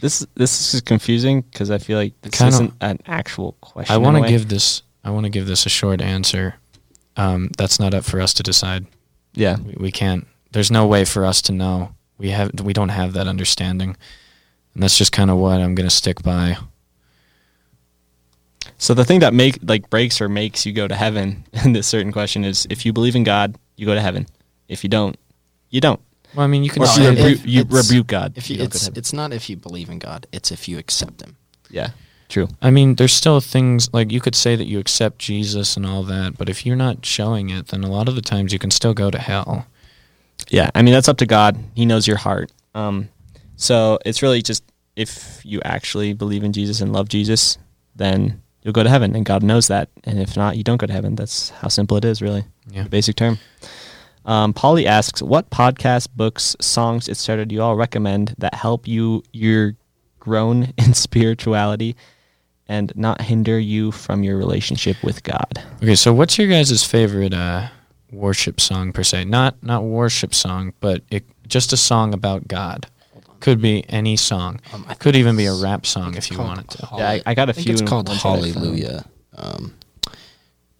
This 0.02 0.26
this 0.36 0.74
is 0.76 0.82
confusing 0.82 1.42
because 1.42 1.72
I 1.72 1.80
feel 1.80 1.98
like 1.98 2.14
this 2.22 2.38
Kinda- 2.38 2.54
isn't 2.54 2.74
an 2.82 3.00
actual 3.08 3.54
question. 3.62 3.92
I 3.94 3.98
want 3.98 4.22
to 4.24 4.30
give 4.30 4.50
this. 4.50 4.84
I 5.04 5.10
want 5.10 5.24
to 5.24 5.32
give 5.32 5.48
this 5.48 5.66
a 5.66 5.70
short 5.70 6.00
answer. 6.00 6.56
Um, 7.18 7.50
that's 7.58 7.80
not 7.80 7.94
up 7.94 8.04
for 8.04 8.22
us 8.22 8.34
to 8.36 8.44
decide. 8.44 8.86
Yeah, 9.34 9.58
We, 9.58 9.76
we 9.80 9.92
can't. 9.92 10.28
There's 10.52 10.70
no 10.70 10.86
way 10.86 11.06
for 11.06 11.26
us 11.26 11.42
to 11.44 11.52
know. 11.54 11.95
We 12.18 12.30
have. 12.30 12.52
We 12.62 12.74
don't 12.74 12.90
have 12.90 13.14
that 13.14 13.28
understanding, 13.28 13.96
and 14.74 14.84
that's 14.84 14.98
just 14.98 15.12
kind 15.12 15.30
of 15.30 15.38
what 15.38 15.60
I'm 15.60 15.76
gonna 15.76 15.90
stick 15.90 16.24
by. 16.24 16.58
So 18.78 18.94
the 18.94 19.06
thing 19.06 19.20
that 19.20 19.34
make 19.34 19.60
like 19.64 19.90
breaks 19.90 20.20
or 20.22 20.28
makes 20.30 20.66
you 20.66 20.74
go 20.74 20.88
to 20.88 20.96
heaven 20.96 21.46
in 21.66 21.74
this 21.74 21.88
certain 21.88 22.12
question 22.12 22.44
is 22.44 22.68
if 22.70 22.86
you 22.86 22.94
believe 22.94 23.16
in 23.16 23.24
God, 23.24 23.56
you 23.76 23.86
go 23.86 23.96
to 23.96 24.02
heaven. 24.02 24.28
If 24.68 24.84
you 24.84 24.90
don't, 24.90 25.18
you 25.70 25.82
don't. 25.82 26.00
Well, 26.36 26.44
I 26.44 26.48
mean, 26.48 26.64
you 26.64 26.70
can 26.70 26.82
Or 26.82 26.86
No, 26.86 26.92
if 26.92 26.98
you, 26.98 27.04
say 27.04 27.12
if- 27.12 27.18
that- 27.18 27.24
rebu- 27.46 27.50
you 27.50 27.64
rebuke 27.70 28.08
God. 28.08 28.34
If 28.36 28.50
you, 28.50 28.58
go 28.58 28.64
it's 28.64 28.88
it's 28.90 29.14
not 29.14 29.32
if 29.32 29.50
you 29.50 29.56
believe 29.56 29.90
in 29.90 30.00
God, 30.00 30.28
it's 30.32 30.52
if 30.52 30.68
you 30.68 30.78
accept 30.78 31.22
Him. 31.22 31.38
yeah, 31.70 31.92
true. 32.28 32.50
I 32.62 32.72
mean, 32.72 32.96
there's 32.96 33.14
still 33.14 33.40
things 33.40 33.94
like 33.94 34.12
you 34.12 34.20
could 34.20 34.36
say 34.36 34.56
that 34.56 34.66
you 34.68 34.80
accept 34.80 35.20
Jesus 35.20 35.78
and 35.78 35.86
all 35.86 36.04
that, 36.04 36.38
but 36.38 36.50
if 36.50 36.66
you're 36.66 36.76
not 36.76 37.06
showing 37.06 37.50
it, 37.52 37.68
then 37.68 37.84
a 37.84 37.90
lot 37.92 38.10
of 38.10 38.16
the 38.16 38.22
times 38.22 38.52
you 38.52 38.60
can 38.60 38.72
still 38.72 38.94
go 38.94 39.10
to 39.12 39.20
hell. 39.20 39.68
Yeah, 40.50 40.70
I 40.76 40.82
mean 40.82 40.94
that's 40.94 41.10
up 41.10 41.18
to 41.18 41.26
God. 41.26 41.58
He 41.76 41.86
knows 41.86 42.08
your 42.08 42.18
heart. 42.18 42.52
Um, 42.74 43.10
so 43.56 44.00
it's 44.06 44.22
really 44.22 44.42
just 44.42 44.64
if 44.96 45.42
you 45.44 45.62
actually 45.66 46.14
believe 46.14 46.44
in 46.44 46.54
Jesus 46.54 46.82
and 46.82 46.94
love 46.94 47.10
Jesus, 47.10 47.58
then 47.96 48.42
you'll 48.62 48.74
go 48.74 48.84
to 48.84 48.90
heaven, 48.90 49.16
and 49.16 49.26
God 49.26 49.44
knows 49.44 49.68
that. 49.68 49.90
And 50.04 50.20
if 50.20 50.36
not, 50.36 50.58
you 50.58 50.64
don't 50.64 50.78
go 50.78 50.88
to 50.88 50.94
heaven. 50.94 51.16
That's 51.16 51.50
how 51.50 51.68
simple 51.68 51.98
it 51.98 52.06
is, 52.06 52.22
really. 52.22 52.44
Yeah. 52.70 52.88
Basic 52.88 53.16
term. 53.16 53.38
Um, 54.26 54.54
Polly 54.54 54.88
asks, 54.88 55.22
"What 55.22 55.50
podcasts, 55.52 56.08
books, 56.14 56.56
songs, 56.60 57.08
etc. 57.08 57.46
do 57.46 57.56
you 57.56 57.62
all 57.62 57.76
recommend 57.76 58.34
that 58.40 58.56
help 58.56 58.88
you 58.88 59.24
your 59.32 59.76
grown 60.20 60.74
in 60.78 60.94
spirituality 60.94 61.96
and 62.68 62.92
not 62.96 63.22
hinder 63.22 63.60
you 63.60 63.92
from 63.92 64.24
your 64.24 64.38
relationship 64.38 64.98
with 65.04 65.24
God?" 65.24 65.62
Okay, 65.84 65.96
so 65.96 66.12
what's 66.12 66.38
your 66.40 66.48
guys' 66.48 66.84
favorite 66.84 67.34
uh, 67.34 67.68
worship 68.12 68.60
song 68.62 68.92
per 68.94 69.04
se? 69.04 69.26
Not 69.26 69.62
not 69.64 69.84
worship 69.84 70.34
song, 70.34 70.74
but 70.80 71.04
it, 71.10 71.26
just 71.48 71.74
a 71.74 71.78
song 71.78 72.14
about 72.14 72.48
God. 72.48 72.88
Could 73.42 73.62
be 73.62 73.84
any 73.90 74.16
song. 74.18 74.60
Um, 74.74 74.86
Could 74.98 75.16
even 75.16 75.36
be 75.38 75.46
a 75.46 75.54
rap 75.54 75.86
song 75.86 76.16
if 76.16 76.32
you 76.32 76.38
called 76.38 76.48
wanted 76.50 76.70
to. 76.72 76.86
Hall- 76.86 77.00
Yeah, 77.00 77.10
I- 77.12 77.22
I 77.28 77.34
got 77.36 77.50
a 77.50 77.52
I 77.52 77.62
few 77.62 77.74
It's 77.74 77.82
called 77.84 78.08
ones 78.08 78.24
that 78.24 78.30
I 78.30 78.42
found. 78.42 78.54
Hallelujah. 78.56 79.06
Um, 79.38 79.74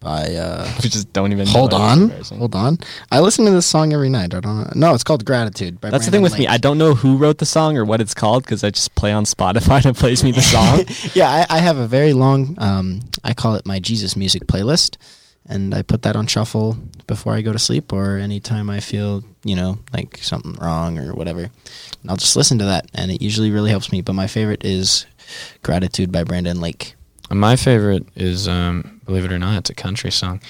by 0.00 0.34
uh, 0.34 0.68
We 0.82 0.88
just 0.88 1.12
don't 1.12 1.32
even. 1.32 1.46
hold 1.46 1.70
know 1.70 1.76
on, 1.78 2.10
hold 2.38 2.54
on. 2.54 2.78
I 3.10 3.20
listen 3.20 3.44
to 3.46 3.50
this 3.50 3.66
song 3.66 3.92
every 3.92 4.08
night. 4.08 4.34
I 4.34 4.40
don't 4.40 4.44
know. 4.64 4.72
No, 4.74 4.94
it's 4.94 5.04
called 5.04 5.24
Gratitude. 5.24 5.80
By 5.80 5.90
That's 5.90 6.04
the 6.06 6.10
thing 6.10 6.20
Brandon 6.22 6.38
with 6.38 6.38
me. 6.40 6.46
I 6.48 6.58
don't 6.58 6.78
know 6.78 6.94
who 6.94 7.16
wrote 7.16 7.38
the 7.38 7.46
song 7.46 7.76
or 7.78 7.84
what 7.84 8.00
it's 8.00 8.14
called 8.14 8.44
because 8.44 8.62
I 8.64 8.70
just 8.70 8.94
play 8.94 9.12
on 9.12 9.24
Spotify 9.24 9.76
and 9.86 9.86
it 9.86 9.96
plays 9.96 10.22
me 10.24 10.32
the 10.32 10.42
song. 10.42 10.84
yeah, 11.14 11.46
I, 11.48 11.56
I 11.56 11.58
have 11.60 11.78
a 11.78 11.86
very 11.86 12.12
long. 12.12 12.56
Um, 12.58 13.00
I 13.24 13.32
call 13.32 13.54
it 13.54 13.64
my 13.64 13.78
Jesus 13.78 14.16
music 14.16 14.46
playlist, 14.46 14.96
and 15.48 15.74
I 15.74 15.82
put 15.82 16.02
that 16.02 16.16
on 16.16 16.26
shuffle 16.26 16.76
before 17.06 17.34
I 17.34 17.42
go 17.42 17.52
to 17.52 17.58
sleep 17.58 17.92
or 17.92 18.16
anytime 18.16 18.68
I 18.70 18.80
feel 18.80 19.24
you 19.44 19.56
know 19.56 19.78
like 19.92 20.18
something 20.18 20.54
wrong 20.54 20.98
or 20.98 21.14
whatever. 21.14 21.42
And 21.42 22.10
I'll 22.10 22.16
just 22.16 22.36
listen 22.36 22.58
to 22.58 22.64
that, 22.66 22.86
and 22.94 23.10
it 23.10 23.22
usually 23.22 23.50
really 23.50 23.70
helps 23.70 23.92
me. 23.92 24.00
But 24.02 24.14
my 24.14 24.26
favorite 24.26 24.64
is 24.64 25.06
"Gratitude" 25.62 26.12
by 26.12 26.24
Brandon 26.24 26.60
Lake. 26.60 26.94
My 27.28 27.56
favorite 27.56 28.06
is, 28.14 28.46
um, 28.46 29.00
believe 29.04 29.24
it 29.24 29.32
or 29.32 29.38
not, 29.38 29.58
it's 29.58 29.70
a 29.70 29.74
country 29.74 30.12
song, 30.12 30.40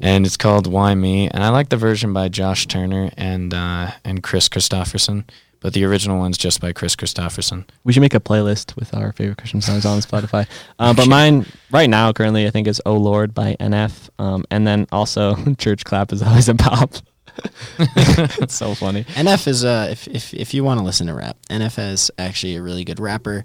and 0.00 0.26
it's 0.26 0.36
called 0.36 0.66
"Why 0.66 0.94
Me," 0.94 1.28
and 1.28 1.42
I 1.42 1.48
like 1.48 1.70
the 1.70 1.76
version 1.76 2.12
by 2.12 2.28
Josh 2.28 2.66
Turner 2.66 3.10
and 3.16 3.54
uh, 3.54 3.92
and 4.04 4.22
Kris 4.22 4.48
Kristofferson, 4.48 5.24
but 5.60 5.72
the 5.72 5.84
original 5.84 6.18
one's 6.18 6.38
just 6.38 6.60
by 6.60 6.72
Kris 6.72 6.94
Kristofferson. 6.96 7.64
we 7.84 7.92
should 7.92 8.00
make 8.00 8.14
a 8.14 8.20
playlist 8.20 8.76
with 8.76 8.94
our 8.94 9.12
favorite 9.12 9.38
Christian 9.38 9.60
songs 9.60 9.84
on 9.84 9.98
Spotify. 10.00 10.46
Uh, 10.78 10.94
but 10.94 11.08
mine 11.08 11.46
right 11.70 11.90
now, 11.90 12.12
currently, 12.12 12.46
I 12.46 12.50
think 12.50 12.66
is 12.68 12.80
"Oh 12.86 12.96
Lord" 12.96 13.34
by 13.34 13.56
NF, 13.60 14.10
um, 14.18 14.44
and 14.50 14.66
then 14.66 14.86
also 14.92 15.34
"Church 15.58 15.84
Clap" 15.84 16.12
is 16.12 16.22
always 16.22 16.48
a 16.48 16.54
pop. 16.54 16.94
it's 17.78 18.54
so 18.54 18.74
funny. 18.74 19.04
NF 19.04 19.46
is 19.46 19.64
uh 19.64 19.88
if 19.90 20.08
if 20.08 20.34
if 20.34 20.54
you 20.54 20.64
want 20.64 20.78
to 20.80 20.84
listen 20.84 21.06
to 21.06 21.14
rap, 21.14 21.36
NF 21.50 21.92
is 21.92 22.10
actually 22.18 22.56
a 22.56 22.62
really 22.62 22.84
good 22.84 22.98
rapper. 22.98 23.44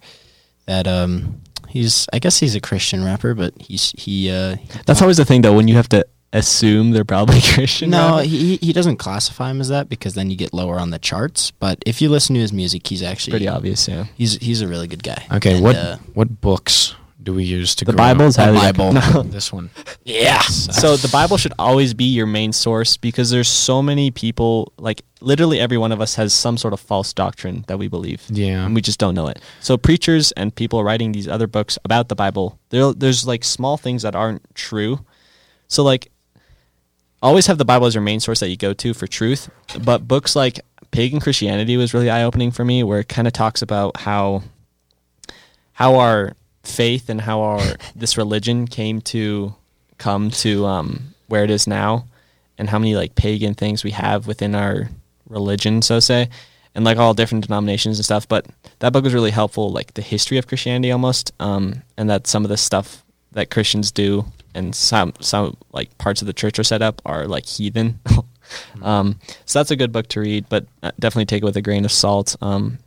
That 0.65 0.87
um 0.87 1.41
he's 1.67 2.07
I 2.11 2.19
guess 2.19 2.39
he's 2.39 2.55
a 2.55 2.59
Christian 2.61 3.03
rapper, 3.03 3.35
but 3.35 3.53
he's 3.59 3.91
he 3.97 4.31
uh 4.31 4.55
That's 4.85 5.01
always 5.01 5.17
the 5.17 5.25
thing, 5.25 5.41
though, 5.41 5.53
when 5.53 5.67
you 5.67 5.75
have 5.75 5.89
to 5.89 6.05
assume 6.33 6.91
they're 6.91 7.05
probably 7.05 7.39
Christian. 7.53 7.91
No, 7.91 8.15
rappers. 8.17 8.31
he 8.31 8.57
he 8.57 8.73
doesn't 8.73 8.97
classify 8.97 9.51
him 9.51 9.61
as 9.61 9.69
that 9.69 9.87
because 9.87 10.13
then 10.15 10.29
you 10.29 10.35
get 10.35 10.53
lower 10.53 10.79
on 10.79 10.89
the 10.89 10.99
charts. 10.99 11.51
But 11.51 11.81
if 11.85 12.01
you 12.01 12.09
listen 12.09 12.33
to 12.35 12.41
his 12.41 12.51
music, 12.51 12.85
he's 12.87 13.01
actually 13.03 13.31
pretty 13.31 13.47
obvious. 13.47 13.87
Yeah, 13.87 14.05
He's 14.17 14.37
he's 14.37 14.61
a 14.61 14.67
really 14.67 14.87
good 14.87 15.03
guy. 15.03 15.25
Okay, 15.31 15.55
And, 15.55 15.63
what 15.63 15.75
uh, 15.75 15.97
what 16.13 16.41
books 16.41 16.95
do 17.21 17.33
we 17.33 17.45
use 17.45 17.73
to 17.75 17.85
the 17.85 17.93
grow? 17.93 17.97
Bible's 17.97 18.35
The 18.35 18.51
Bible. 18.51 18.91
No. 19.13 19.23
This 19.23 19.53
one. 19.53 19.69
yeah. 20.03 20.41
so 20.41 20.97
the 20.97 21.07
bible 21.07 21.37
should 21.37 21.53
always 21.57 21.93
be 21.93 22.03
your 22.03 22.25
main 22.27 22.51
source 22.51 22.97
because 22.97 23.29
there's 23.29 23.47
so 23.47 23.81
many 23.81 24.11
people 24.11 24.73
like 24.77 25.03
literally 25.21 25.57
every 25.57 25.77
one 25.77 25.93
of 25.93 26.01
us 26.01 26.15
has 26.15 26.33
some 26.33 26.57
sort 26.57 26.73
of 26.73 26.81
false 26.81 27.13
doctrine 27.13 27.63
that 27.67 27.79
we 27.79 27.87
believe 27.87 28.23
Yeah. 28.29 28.65
and 28.65 28.75
we 28.75 28.81
just 28.81 28.99
don't 28.99 29.15
know 29.15 29.27
it 29.27 29.39
so 29.61 29.77
preachers 29.77 30.33
and 30.33 30.53
people 30.53 30.83
writing 30.83 31.13
these 31.13 31.29
other 31.29 31.47
books 31.47 31.79
about 31.85 32.09
the 32.09 32.15
bible 32.15 32.59
there, 32.71 32.91
there's 32.91 33.25
like 33.25 33.45
small 33.45 33.77
things 33.77 34.01
that 34.01 34.15
aren't 34.15 34.43
true 34.53 34.99
so 35.69 35.81
like 35.81 36.11
always 37.23 37.47
have 37.47 37.57
the 37.57 37.65
bible 37.65 37.87
as 37.87 37.95
your 37.95 38.03
main 38.03 38.19
source 38.19 38.39
that 38.39 38.49
you 38.49 38.57
go 38.57 38.73
to 38.73 38.93
for 38.93 39.07
truth 39.07 39.49
but 39.83 40.07
books 40.07 40.35
like 40.35 40.59
pagan 40.91 41.19
christianity 41.19 41.77
was 41.77 41.93
really 41.93 42.09
eye-opening 42.09 42.51
for 42.51 42.63
me 42.63 42.83
where 42.83 42.99
it 42.99 43.09
kind 43.09 43.27
of 43.27 43.33
talks 43.33 43.61
about 43.61 43.97
how 44.01 44.43
how 45.73 45.95
our 45.95 46.33
faith 46.63 47.09
and 47.09 47.21
how 47.21 47.41
our 47.41 47.75
this 47.95 48.17
religion 48.17 48.67
came 48.67 49.01
to 49.01 49.55
come 49.97 50.29
to 50.29 50.65
um, 50.65 51.13
where 51.27 51.43
it 51.43 51.49
is 51.49 51.67
now, 51.67 52.05
and 52.57 52.69
how 52.69 52.79
many 52.79 52.95
like 52.95 53.15
pagan 53.15 53.53
things 53.53 53.83
we 53.83 53.91
have 53.91 54.27
within 54.27 54.55
our 54.55 54.89
religion, 55.29 55.81
so 55.81 55.99
say, 55.99 56.29
and 56.75 56.85
like 56.85 56.97
all 56.97 57.13
different 57.13 57.45
denominations 57.45 57.97
and 57.97 58.05
stuff. 58.05 58.27
But 58.27 58.45
that 58.79 58.93
book 58.93 59.03
was 59.03 59.13
really 59.13 59.31
helpful, 59.31 59.71
like 59.71 59.93
the 59.93 60.01
history 60.01 60.37
of 60.37 60.47
Christianity 60.47 60.91
almost, 60.91 61.31
um, 61.39 61.83
and 61.97 62.09
that 62.09 62.27
some 62.27 62.43
of 62.43 62.49
the 62.49 62.57
stuff 62.57 63.02
that 63.33 63.51
Christians 63.51 63.91
do 63.91 64.25
and 64.55 64.75
some 64.75 65.13
some 65.19 65.57
like 65.71 65.97
parts 65.97 66.21
of 66.21 66.27
the 66.27 66.33
church 66.33 66.59
are 66.59 66.63
set 66.63 66.81
up 66.81 67.01
are 67.05 67.27
like 67.27 67.45
heathen. 67.45 67.99
um, 68.81 69.19
so 69.45 69.59
that's 69.59 69.71
a 69.71 69.75
good 69.75 69.91
book 69.91 70.07
to 70.09 70.19
read, 70.19 70.45
but 70.49 70.65
uh, 70.81 70.91
definitely 70.99 71.25
take 71.25 71.43
it 71.43 71.45
with 71.45 71.57
a 71.57 71.61
grain 71.61 71.85
of 71.85 71.91
salt. 71.91 72.35
Um, 72.41 72.79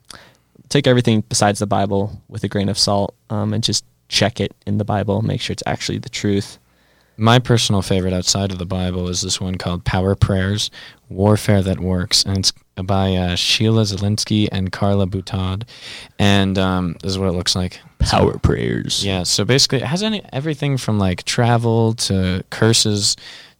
take 0.68 0.86
everything 0.86 1.22
besides 1.28 1.58
the 1.58 1.66
Bible 1.66 2.22
with 2.28 2.44
a 2.44 2.48
grain 2.48 2.68
of 2.68 2.78
salt 2.78 3.14
um, 3.30 3.52
and 3.52 3.62
just 3.62 3.84
check 4.08 4.40
it 4.40 4.54
in 4.66 4.78
the 4.78 4.84
Bible, 4.84 5.22
make 5.22 5.40
sure 5.40 5.52
it's 5.52 5.62
actually 5.66 5.98
the 5.98 6.08
truth. 6.08 6.58
My 7.18 7.38
personal 7.38 7.80
favorite 7.80 8.12
outside 8.12 8.52
of 8.52 8.58
the 8.58 8.66
Bible 8.66 9.08
is 9.08 9.22
this 9.22 9.40
one 9.40 9.54
called 9.54 9.84
Power 9.84 10.14
Prayers 10.14 10.70
Warfare 11.08 11.62
That 11.62 11.80
Works. 11.80 12.22
And 12.24 12.38
it's 12.38 12.52
by 12.76 13.14
uh, 13.14 13.36
Sheila 13.36 13.82
Zelinsky 13.82 14.48
and 14.52 14.70
Carla 14.70 15.06
Boutad. 15.06 15.62
And 16.18 16.58
um, 16.58 16.96
this 17.02 17.12
is 17.12 17.18
what 17.18 17.28
it 17.28 17.32
looks 17.32 17.56
like. 17.56 17.80
So- 18.10 18.38
prayers. 18.38 19.04
Yeah, 19.04 19.22
so 19.24 19.44
basically, 19.44 19.78
it 19.78 19.84
has 19.86 20.02
any 20.02 20.22
everything 20.32 20.76
from 20.76 20.98
like 20.98 21.24
travel 21.24 21.94
to 21.94 22.44
curses. 22.50 23.16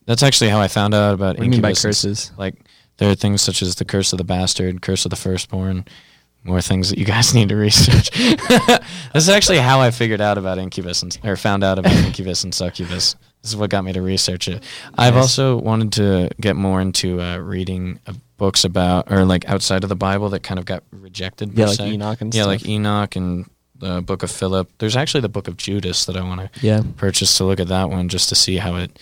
That's 0.07 0.22
actually 0.22 0.51
how 0.51 0.61
I 0.61 0.68
found 0.68 0.94
out 0.94 1.14
about 1.14 1.36
What 1.36 1.38
do 1.38 1.44
you 1.44 1.51
mean 1.51 1.61
by 1.61 1.70
incubus 1.70 1.82
curses? 1.82 2.32
Like, 2.38 2.55
there 2.99 3.11
are 3.11 3.14
things 3.16 3.42
such 3.42 3.61
as 3.62 3.74
the 3.74 3.84
curse 3.84 4.12
of 4.12 4.18
the 4.18 4.24
bastard, 4.24 4.80
curse 4.82 5.05
of 5.05 5.11
the 5.11 5.16
firstborn, 5.16 5.84
more 6.44 6.61
things 6.61 6.90
that 6.90 6.99
you 6.99 7.05
guys 7.05 7.34
need 7.34 7.49
to 7.49 7.57
research. 7.57 8.11
this 8.16 8.80
is 9.14 9.28
actually 9.28 9.59
how 9.59 9.80
I 9.80 9.90
figured 9.90 10.20
out 10.20 10.38
about 10.38 10.59
incubus 10.59 11.03
and, 11.03 11.18
or 11.24 11.36
found 11.36 11.64
out 11.64 11.78
about 11.78 11.92
incubus 12.05 12.44
and 12.44 12.55
succubus. 12.55 13.16
This 13.42 13.51
is 13.53 13.57
what 13.57 13.70
got 13.70 13.84
me 13.84 13.92
to 13.92 14.03
research 14.03 14.49
it. 14.49 14.62
I've 14.97 15.14
Nice. 15.14 15.22
also 15.22 15.57
wanted 15.57 15.92
to 15.94 16.30
get 16.40 16.57
more 16.57 16.80
into 16.80 17.20
uh, 17.20 17.38
reading 17.38 17.99
uh, 18.07 18.12
books 18.38 18.64
about 18.64 19.11
or 19.11 19.24
like 19.24 19.49
outside 19.49 19.82
of 19.82 19.88
the 19.88 19.97
Bible 19.97 20.28
that 20.30 20.42
kind 20.42 20.59
of 20.59 20.64
got 20.66 20.82
rejected. 20.92 21.57
Yeah, 21.59 21.66
like 21.66 21.76
se. 21.76 21.90
Enoch 21.90 22.20
and 22.20 22.34
yeah, 22.34 22.42
stuff. 22.42 22.51
like 22.62 22.66
Enoch 22.68 23.16
and 23.16 23.49
the 23.79 24.01
Book 24.03 24.22
of 24.22 24.31
Philip. 24.31 24.70
There's 24.79 24.97
actually 24.97 25.20
the 25.20 25.29
Book 25.29 25.49
of 25.49 25.57
Judas 25.57 26.05
that 26.07 26.16
I 26.16 26.22
want 26.22 26.41
to 26.41 26.66
Yeah. 26.66 26.83
purchase 26.97 27.37
to 27.39 27.45
look 27.45 27.61
at 27.61 27.68
that 27.68 27.91
one 27.91 28.09
just 28.09 28.29
to 28.31 28.35
see 28.35 28.57
how 28.57 28.77
it 28.77 28.99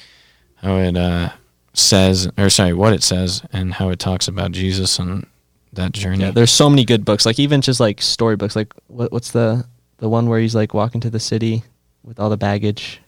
how 0.56 0.76
it 0.78 0.96
uh 0.96 1.30
says, 1.74 2.28
or 2.38 2.48
sorry, 2.50 2.72
what 2.72 2.92
it 2.92 3.02
says, 3.02 3.42
and 3.52 3.74
how 3.74 3.88
it 3.90 3.98
talks 3.98 4.28
about 4.28 4.52
Jesus 4.52 4.98
and 4.98 5.26
that 5.72 5.92
journey. 5.92 6.22
Yeah, 6.24 6.30
there's 6.30 6.52
so 6.52 6.70
many 6.70 6.84
good 6.84 7.04
books. 7.04 7.26
Like 7.26 7.38
even 7.40 7.60
just 7.60 7.80
like 7.80 8.00
storybooks. 8.00 8.54
Like 8.56 8.72
what, 8.86 9.10
what's 9.12 9.32
the 9.32 9.66
the 9.98 10.08
one 10.08 10.28
where 10.28 10.38
he's 10.40 10.54
like 10.54 10.72
walking 10.74 11.00
to 11.00 11.10
the 11.10 11.20
city 11.20 11.64
with 12.04 12.20
all 12.20 12.30
the 12.30 12.36
baggage? 12.36 13.00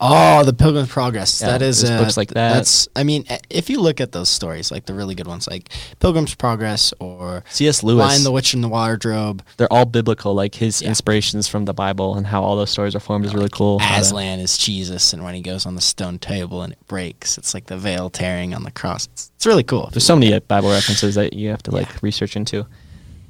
Oh, 0.00 0.44
the 0.44 0.52
Pilgrim's 0.52 0.88
Progress. 0.90 1.40
Yeah, 1.42 1.48
that 1.48 1.62
is 1.62 1.82
uh, 1.84 1.98
books 1.98 2.16
like 2.16 2.28
that. 2.28 2.54
That's. 2.54 2.86
I 2.94 3.02
mean, 3.02 3.24
if 3.50 3.68
you 3.68 3.80
look 3.80 4.00
at 4.00 4.12
those 4.12 4.28
stories, 4.28 4.70
like 4.70 4.86
the 4.86 4.94
really 4.94 5.16
good 5.16 5.26
ones, 5.26 5.48
like 5.48 5.70
Pilgrim's 5.98 6.36
Progress 6.36 6.94
or 7.00 7.42
C.S. 7.50 7.82
Lewis. 7.82 8.06
Lion, 8.06 8.22
the 8.22 8.30
Witch, 8.30 8.54
in 8.54 8.60
the 8.60 8.68
Wardrobe. 8.68 9.42
they're 9.56 9.72
all 9.72 9.86
biblical. 9.86 10.34
Like 10.34 10.54
his 10.54 10.80
Yeah. 10.82 10.90
inspirations 10.90 11.48
from 11.48 11.64
the 11.64 11.74
Bible 11.74 12.14
and 12.16 12.28
how 12.28 12.44
all 12.44 12.54
those 12.54 12.70
stories 12.70 12.94
are 12.94 13.00
formed 13.00 13.26
is 13.26 13.34
really 13.34 13.48
cool. 13.48 13.80
How 13.80 13.96
to- 13.96 14.00
Aslan 14.02 14.38
is 14.38 14.56
Jesus, 14.56 15.12
and 15.12 15.24
when 15.24 15.34
he 15.34 15.40
goes 15.40 15.66
on 15.66 15.74
the 15.74 15.80
stone 15.80 16.20
table 16.20 16.62
and 16.62 16.72
it 16.74 16.86
breaks, 16.86 17.36
it's 17.36 17.52
like 17.52 17.66
the 17.66 17.76
veil 17.76 18.08
tearing 18.08 18.54
on 18.54 18.62
the 18.62 18.70
cross. 18.70 19.06
It's, 19.06 19.32
it's 19.34 19.46
really 19.46 19.64
cool. 19.64 19.88
There's 19.92 20.06
so 20.06 20.14
many 20.14 20.32
uh, 20.32 20.38
Bible 20.40 20.70
references 20.70 21.16
that 21.16 21.32
you 21.32 21.48
have 21.50 21.62
to 21.64 21.72
like 21.72 21.88
Yeah. 21.88 21.98
research 22.02 22.36
into. 22.36 22.66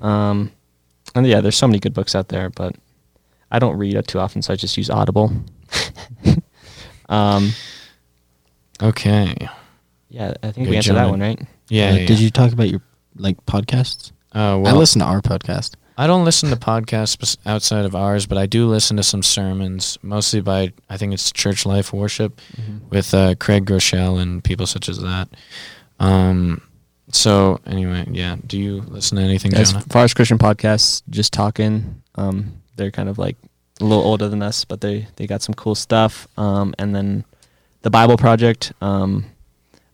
Um, 0.02 0.52
and 1.14 1.26
yeah, 1.26 1.40
there's 1.40 1.56
so 1.56 1.66
many 1.66 1.78
good 1.78 1.94
books 1.94 2.14
out 2.14 2.28
there, 2.28 2.50
but 2.50 2.76
I 3.50 3.58
don't 3.58 3.78
read 3.78 3.94
it 3.94 4.06
too 4.06 4.18
often, 4.18 4.42
so 4.42 4.52
I 4.52 4.56
just 4.56 4.76
use 4.76 4.90
Audible. 4.90 5.32
um, 7.08 7.50
okay. 8.82 9.34
yeah, 10.08 10.34
I 10.42 10.50
think 10.52 10.66
Good 10.66 10.70
we 10.70 10.76
answered 10.76 10.94
that 10.94 11.02
job. 11.04 11.10
one, 11.10 11.20
right? 11.20 11.40
Yeah. 11.68 11.90
Uh, 11.90 11.94
yeah. 11.94 12.06
Did 12.06 12.18
you 12.20 12.30
talk 12.30 12.52
about 12.52 12.68
your 12.68 12.82
like 13.16 13.44
podcasts? 13.46 14.12
Uh, 14.32 14.58
well, 14.60 14.68
I 14.68 14.78
listen 14.78 15.00
to 15.00 15.06
our 15.06 15.20
podcast. 15.20 15.74
I 15.96 16.06
don't 16.06 16.24
listen 16.24 16.50
to 16.50 16.56
podcasts 16.56 17.18
bes- 17.18 17.38
outside 17.44 17.84
of 17.84 17.96
ours, 17.96 18.24
but 18.26 18.38
I 18.38 18.46
do 18.46 18.68
listen 18.68 18.96
to 18.98 19.02
some 19.02 19.22
sermons, 19.22 19.98
mostly 20.02 20.40
by 20.40 20.72
I 20.88 20.96
think 20.96 21.12
it's 21.12 21.32
Church 21.32 21.66
Life 21.66 21.92
Worship 21.92 22.40
with 22.90 23.12
uh, 23.14 23.34
Craig 23.40 23.64
Groeschel 23.66 24.20
and 24.20 24.44
people 24.44 24.66
such 24.66 24.88
as 24.88 25.00
that. 25.00 25.28
Um, 25.98 26.62
so 27.10 27.58
anyway, 27.66 28.06
yeah. 28.12 28.36
Do 28.46 28.58
you 28.60 28.82
listen 28.82 29.16
to 29.16 29.24
anything, 29.24 29.54
As 29.54 29.72
Jonah? 29.72 29.84
far 29.88 30.04
as 30.04 30.14
Christian 30.14 30.38
podcasts, 30.38 31.02
just 31.10 31.32
talking. 31.32 32.00
Um, 32.14 32.60
they're 32.76 32.92
kind 32.92 33.08
of 33.08 33.18
like 33.18 33.36
a 33.80 33.84
little 33.84 34.04
older 34.04 34.28
than 34.28 34.42
us, 34.42 34.64
but 34.64 34.80
they 34.80 35.06
they 35.16 35.26
got 35.26 35.42
some 35.42 35.54
cool 35.54 35.74
stuff. 35.74 36.28
Um, 36.36 36.74
and 36.78 36.94
then 36.94 37.24
the 37.82 37.90
Bible 37.90 38.16
Project. 38.16 38.72
Um, 38.80 39.26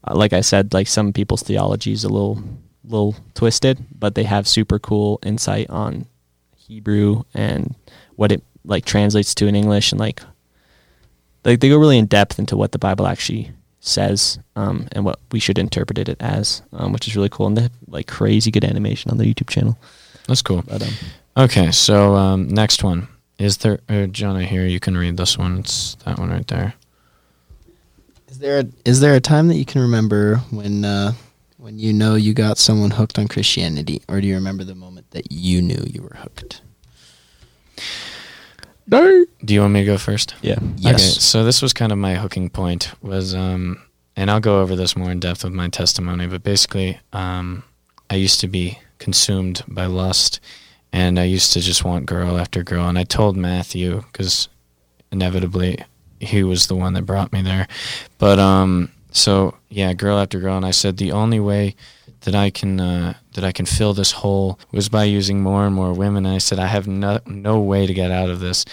uh, 0.07 0.15
like 0.15 0.33
I 0.33 0.43
said, 0.43 0.75
like 0.75 0.87
some 0.87 1.13
people's 1.13 1.43
theology 1.43 1.93
is 1.93 2.05
a 2.05 2.09
little 2.09 2.43
little 2.85 3.17
twisted, 3.35 3.85
but 3.99 4.15
they 4.15 4.25
have 4.25 4.47
super 4.47 4.79
cool 4.79 5.19
insight 5.23 5.71
on 5.71 6.07
Hebrew 6.57 7.23
and 7.33 7.75
what 8.17 8.33
it 8.33 8.43
like 8.65 8.85
translates 8.85 9.35
to 9.37 9.47
in 9.47 9.55
English, 9.55 9.93
and 9.93 10.01
like 10.01 10.21
like 11.45 11.61
they 11.61 11.69
go 11.69 11.79
really 11.79 11.99
in 11.99 12.07
depth 12.07 12.39
into 12.39 12.57
what 12.57 12.73
the 12.73 12.79
Bible 12.79 13.07
actually 13.07 13.53
says 13.81 14.39
um, 14.57 14.89
and 14.93 15.05
what 15.05 15.19
we 15.31 15.39
should 15.39 15.59
interpret 15.59 15.99
it 15.99 16.17
as, 16.21 16.63
um, 16.73 16.93
which 16.93 17.07
is 17.07 17.17
really 17.17 17.29
cool. 17.29 17.47
And 17.47 17.57
they 17.57 17.63
have 17.63 17.73
like 17.87 18.07
crazy 18.07 18.51
good 18.51 18.65
animation 18.65 19.11
on 19.11 19.19
their 19.19 19.27
YouTube 19.27 19.51
channel. 19.51 19.79
That's 20.27 20.41
cool. 20.41 20.63
But 20.67 20.83
um, 20.83 20.95
Okay, 21.37 21.71
so 21.71 22.15
um, 22.15 22.49
next 22.49 22.83
one 22.85 23.09
is 23.45 23.59
there, 23.59 23.81
uh, 23.89 24.07
Jonah? 24.07 24.45
Here 24.45 24.67
you 24.67 24.81
can 24.81 24.97
read 24.97 25.17
this 25.17 25.37
one. 25.39 25.59
It's 25.59 25.97
that 26.05 26.19
one 26.19 26.31
right 26.31 26.47
there. 26.47 26.75
Is 28.29 28.39
there 28.39 28.61
a, 28.61 28.65
is 28.85 29.01
there 29.01 29.15
a 29.15 29.21
time 29.21 29.49
that 29.49 29.57
you 29.57 29.65
can 29.65 29.81
remember 29.81 30.37
when 30.51 30.85
uh, 30.85 31.13
when 31.59 31.79
you 31.79 31.93
know 31.93 32.15
you 32.15 32.35
got 32.35 32.59
someone 32.59 32.91
hooked 32.91 33.19
on 33.19 33.29
Christianity, 33.29 34.03
or 34.09 34.21
do 34.21 34.27
you 34.27 34.35
remember 34.35 34.65
the 34.65 34.75
moment 34.75 35.11
that 35.13 35.31
you 35.31 35.63
knew 35.63 35.83
you 35.87 36.03
were 36.03 36.17
hooked? 36.17 36.63
No. 38.87 39.25
Do 39.45 39.55
you 39.55 39.61
want 39.61 39.73
me 39.73 39.81
to 39.81 39.87
go 39.87 39.99
first? 39.99 40.35
yeah, 40.43 40.59
Yes. 40.77 40.95
Okay, 40.95 41.21
so 41.21 41.45
this 41.45 41.63
was 41.63 41.73
kind 41.73 41.93
of 41.93 41.99
my 41.99 42.17
hooking 42.17 42.51
point 42.51 42.93
was 43.03 43.35
um 43.35 43.81
and 44.17 44.31
I'll 44.31 44.41
go 44.41 44.61
over 44.61 44.77
this 44.77 44.97
more 44.97 45.11
in 45.11 45.21
depth 45.21 45.45
with 45.45 45.53
my 45.53 45.69
testimony, 45.69 46.27
but 46.27 46.43
basically 46.43 46.99
um 47.13 47.63
I 48.11 48.17
used 48.17 48.41
to 48.41 48.49
be 48.49 48.79
consumed 48.99 49.63
by 49.69 49.87
lust 49.87 50.41
and 50.95 51.19
I 51.19 51.25
used 51.25 51.53
to 51.55 51.61
just 51.61 51.85
want 51.85 52.07
girl 52.07 52.39
after 52.39 52.63
girl 52.63 52.89
and 52.89 52.97
I 52.97 53.03
told 53.03 53.37
Matthew 53.37 54.05
cuz 54.13 54.49
inevitably 55.11 55.85
he 56.21 56.45
was 56.45 56.69
the 56.69 56.77
one 56.77 56.95
that 56.95 57.03
brought 57.03 57.33
me 57.33 57.43
there. 57.43 57.67
But 58.19 58.39
um 58.39 58.91
so 59.11 59.57
yeah, 59.69 59.93
girl 59.93 60.19
after 60.19 60.39
girl 60.39 60.57
and 60.57 60.65
I 60.65 60.71
said 60.71 60.97
the 60.97 61.13
only 61.13 61.41
way 61.41 61.75
that 62.21 62.35
I 62.35 62.51
can 62.51 62.81
uh, 62.81 63.15
that 63.35 63.45
I 63.45 63.53
can 63.53 63.67
fill 63.67 63.93
this 63.93 64.13
hole 64.13 64.59
was 64.73 64.89
by 64.89 65.05
using 65.05 65.43
more 65.43 65.67
and 65.67 65.75
more 65.75 65.93
women. 65.93 66.27
And 66.27 66.35
I 66.35 66.39
said 66.39 66.59
I 66.59 66.67
have 66.67 66.87
no 66.87 67.19
no 67.27 67.61
way 67.61 67.87
to 67.87 67.95
get 67.95 68.11
out 68.11 68.31
of 68.31 68.41
this. 68.41 68.65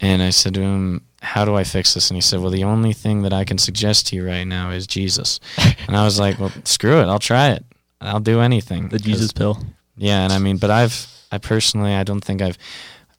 And 0.00 0.22
I 0.22 0.30
said 0.30 0.54
to 0.54 0.60
him, 0.60 1.02
"How 1.22 1.44
do 1.44 1.54
I 1.54 1.64
fix 1.64 1.94
this?" 1.94 2.10
And 2.10 2.16
he 2.16 2.20
said, 2.20 2.40
"Well, 2.40 2.50
the 2.50 2.64
only 2.64 2.92
thing 2.92 3.22
that 3.22 3.32
I 3.32 3.44
can 3.44 3.58
suggest 3.58 4.08
to 4.08 4.16
you 4.16 4.26
right 4.26 4.44
now 4.44 4.70
is 4.70 4.86
Jesus." 4.86 5.38
and 5.86 5.96
I 5.96 6.04
was 6.04 6.18
like, 6.18 6.38
"Well, 6.38 6.52
screw 6.64 7.00
it. 7.00 7.06
I'll 7.06 7.18
try 7.18 7.50
it. 7.50 7.64
I'll 8.00 8.20
do 8.20 8.40
anything." 8.40 8.88
The 8.88 8.98
Jesus 8.98 9.32
pill. 9.32 9.58
Yeah, 9.96 10.24
and 10.24 10.32
I 10.32 10.38
mean, 10.38 10.56
but 10.56 10.70
I've 10.70 11.13
I 11.34 11.38
personally 11.38 11.92
I 11.94 12.04
don't 12.04 12.24
think 12.24 12.40
I've 12.42 12.58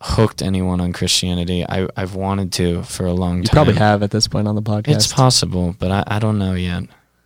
hooked 0.01 0.41
anyone 0.41 0.79
on 0.81 0.93
Christianity. 0.93 1.65
I 1.67 1.87
I've 1.97 2.15
wanted 2.15 2.51
to 2.53 2.83
for 2.83 3.05
a 3.05 3.13
long 3.13 3.37
You 3.39 3.43
time. 3.43 3.53
probably 3.55 3.75
have 3.75 4.03
at 4.03 4.11
this 4.11 4.27
point 4.27 4.47
on 4.47 4.55
the 4.55 4.61
podcast. 4.61 4.95
It's 4.95 5.11
possible, 5.11 5.75
but 5.79 5.91
I, 5.91 6.03
I 6.07 6.19
don't 6.19 6.37
know 6.39 6.53
yet. 6.53 6.83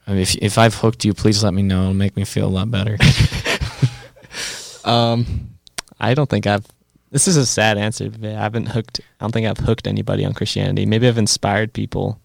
I 0.08 0.12
mean, 0.12 0.22
if 0.22 0.36
if 0.38 0.58
I've 0.58 0.76
hooked 0.76 1.06
you, 1.06 1.14
please 1.14 1.44
let 1.44 1.54
me 1.54 1.62
know. 1.62 1.82
It'll 1.84 1.94
make 1.94 2.16
me 2.16 2.26
feel 2.26 2.48
a 2.48 2.56
lot 2.60 2.70
better. 2.72 2.98
Um, 4.86 5.50
I 6.00 6.14
don't 6.14 6.30
think 6.30 6.48
I've. 6.48 6.66
This 7.12 7.28
is 7.28 7.38
a 7.38 7.46
sad 7.46 7.78
answer. 7.78 8.10
I 8.24 8.28
haven't 8.28 8.68
hooked. 8.68 9.00
I 9.20 9.24
don't 9.24 9.32
think 9.32 9.48
I've 9.48 9.58
hooked 9.58 9.88
anybody 9.88 10.26
on 10.26 10.34
Christianity. 10.34 10.86
Maybe 10.86 11.08
I've 11.08 11.18
inspired 11.18 11.74
people 11.74 12.20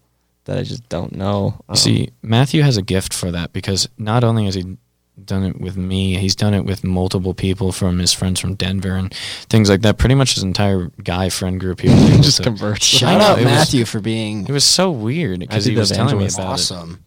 that 0.45 0.57
I 0.57 0.63
just 0.63 0.87
don't 0.89 1.13
know. 1.15 1.59
Um, 1.67 1.75
See, 1.75 2.09
Matthew 2.21 2.61
has 2.61 2.77
a 2.77 2.81
gift 2.81 3.13
for 3.13 3.31
that 3.31 3.51
because 3.51 3.89
not 3.97 4.23
only 4.23 4.45
has 4.45 4.55
he 4.55 4.77
done 5.23 5.43
it 5.43 5.59
with 5.61 5.77
me, 5.77 6.17
he's 6.17 6.35
done 6.35 6.53
it 6.53 6.65
with 6.65 6.83
multiple 6.83 7.33
people 7.33 7.71
from 7.71 7.99
his 7.99 8.11
friends 8.13 8.39
from 8.39 8.55
Denver 8.55 8.95
and 8.95 9.13
things 9.49 9.69
like 9.69 9.81
that. 9.81 9.97
Pretty 9.97 10.15
much 10.15 10.33
his 10.35 10.43
entire 10.43 10.91
guy 11.03 11.29
friend 11.29 11.59
group. 11.59 11.81
He 11.81 11.89
was 11.89 12.19
just 12.25 12.37
to- 12.37 12.43
convert. 12.43 12.81
Shout 12.81 13.21
out 13.21 13.39
it 13.39 13.45
was- 13.45 13.53
Matthew 13.53 13.85
for 13.85 13.99
being 14.01 14.45
It 14.47 14.51
was 14.51 14.65
so 14.65 14.91
weird 14.91 15.39
because 15.39 15.65
he 15.65 15.75
was 15.75 15.89
telling 15.91 16.17
me 16.17 16.25
evangelist. 16.25 16.71
about 16.71 16.79
it. 16.79 16.83
awesome. 16.83 17.05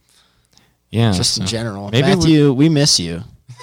Yeah, 0.91 1.13
Just 1.13 1.39
in 1.39 1.47
general, 1.47 1.91
Maybe 1.91 2.09
we- 2.09 2.15
Matthew, 2.17 2.53
we, 2.55 2.69
miss 2.71 2.99
you 2.99 3.23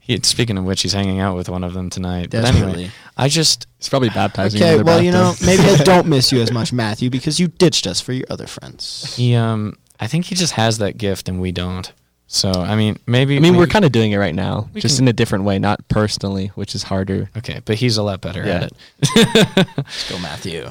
He, 0.00 0.20
speaking 0.22 0.58
of 0.58 0.64
which, 0.64 0.82
he's 0.82 0.92
hanging 0.92 1.18
out 1.20 1.34
with 1.34 1.48
one 1.48 1.64
of 1.64 1.72
them 1.72 1.88
tonight. 1.88 2.28
But 2.30 2.44
anyway, 2.44 2.90
I 3.16 3.28
just 3.28 3.66
It's 3.78 3.88
probably 3.88 4.10
baptizing. 4.10 4.62
Okay, 4.62 4.82
well, 4.82 5.02
you 5.02 5.10
know, 5.10 5.32
maybe 5.44 5.62
I 5.62 5.76
don't 5.82 6.06
miss 6.08 6.30
you 6.30 6.42
as 6.42 6.52
much, 6.52 6.72
Matthew, 6.74 7.08
because 7.08 7.40
you 7.40 7.48
ditched 7.48 7.86
us 7.86 8.00
for 8.02 8.12
your 8.12 8.26
other 8.30 8.46
friends. 8.46 9.14
he 9.16 9.34
um 9.34 9.74
I 9.98 10.06
think 10.06 10.26
he 10.26 10.34
just 10.34 10.52
has 10.54 10.78
that 10.78 10.98
gift 10.98 11.28
and 11.28 11.40
we 11.40 11.52
don't. 11.52 11.90
So 12.34 12.50
I 12.50 12.74
mean, 12.74 12.98
maybe 13.06 13.36
I 13.36 13.38
mean, 13.40 13.54
we're 13.56 13.68
kind 13.68 13.84
of 13.84 13.92
doing 13.92 14.10
it 14.10 14.16
right 14.16 14.34
now, 14.34 14.68
just 14.74 14.96
can- 14.96 15.04
in 15.04 15.08
a 15.08 15.12
different 15.12 15.44
way, 15.44 15.60
not 15.60 15.86
personally, 15.86 16.48
which 16.56 16.74
is 16.74 16.82
harder. 16.82 17.30
okay, 17.38 17.60
but 17.64 17.76
he's 17.76 17.96
a 17.96 18.02
lot 18.02 18.20
better 18.20 18.44
Yeah. 18.44 18.64
at 18.64 18.72
it. 18.72 19.66
Let's 19.76 20.10
go, 20.10 20.18
Matthew. 20.18 20.68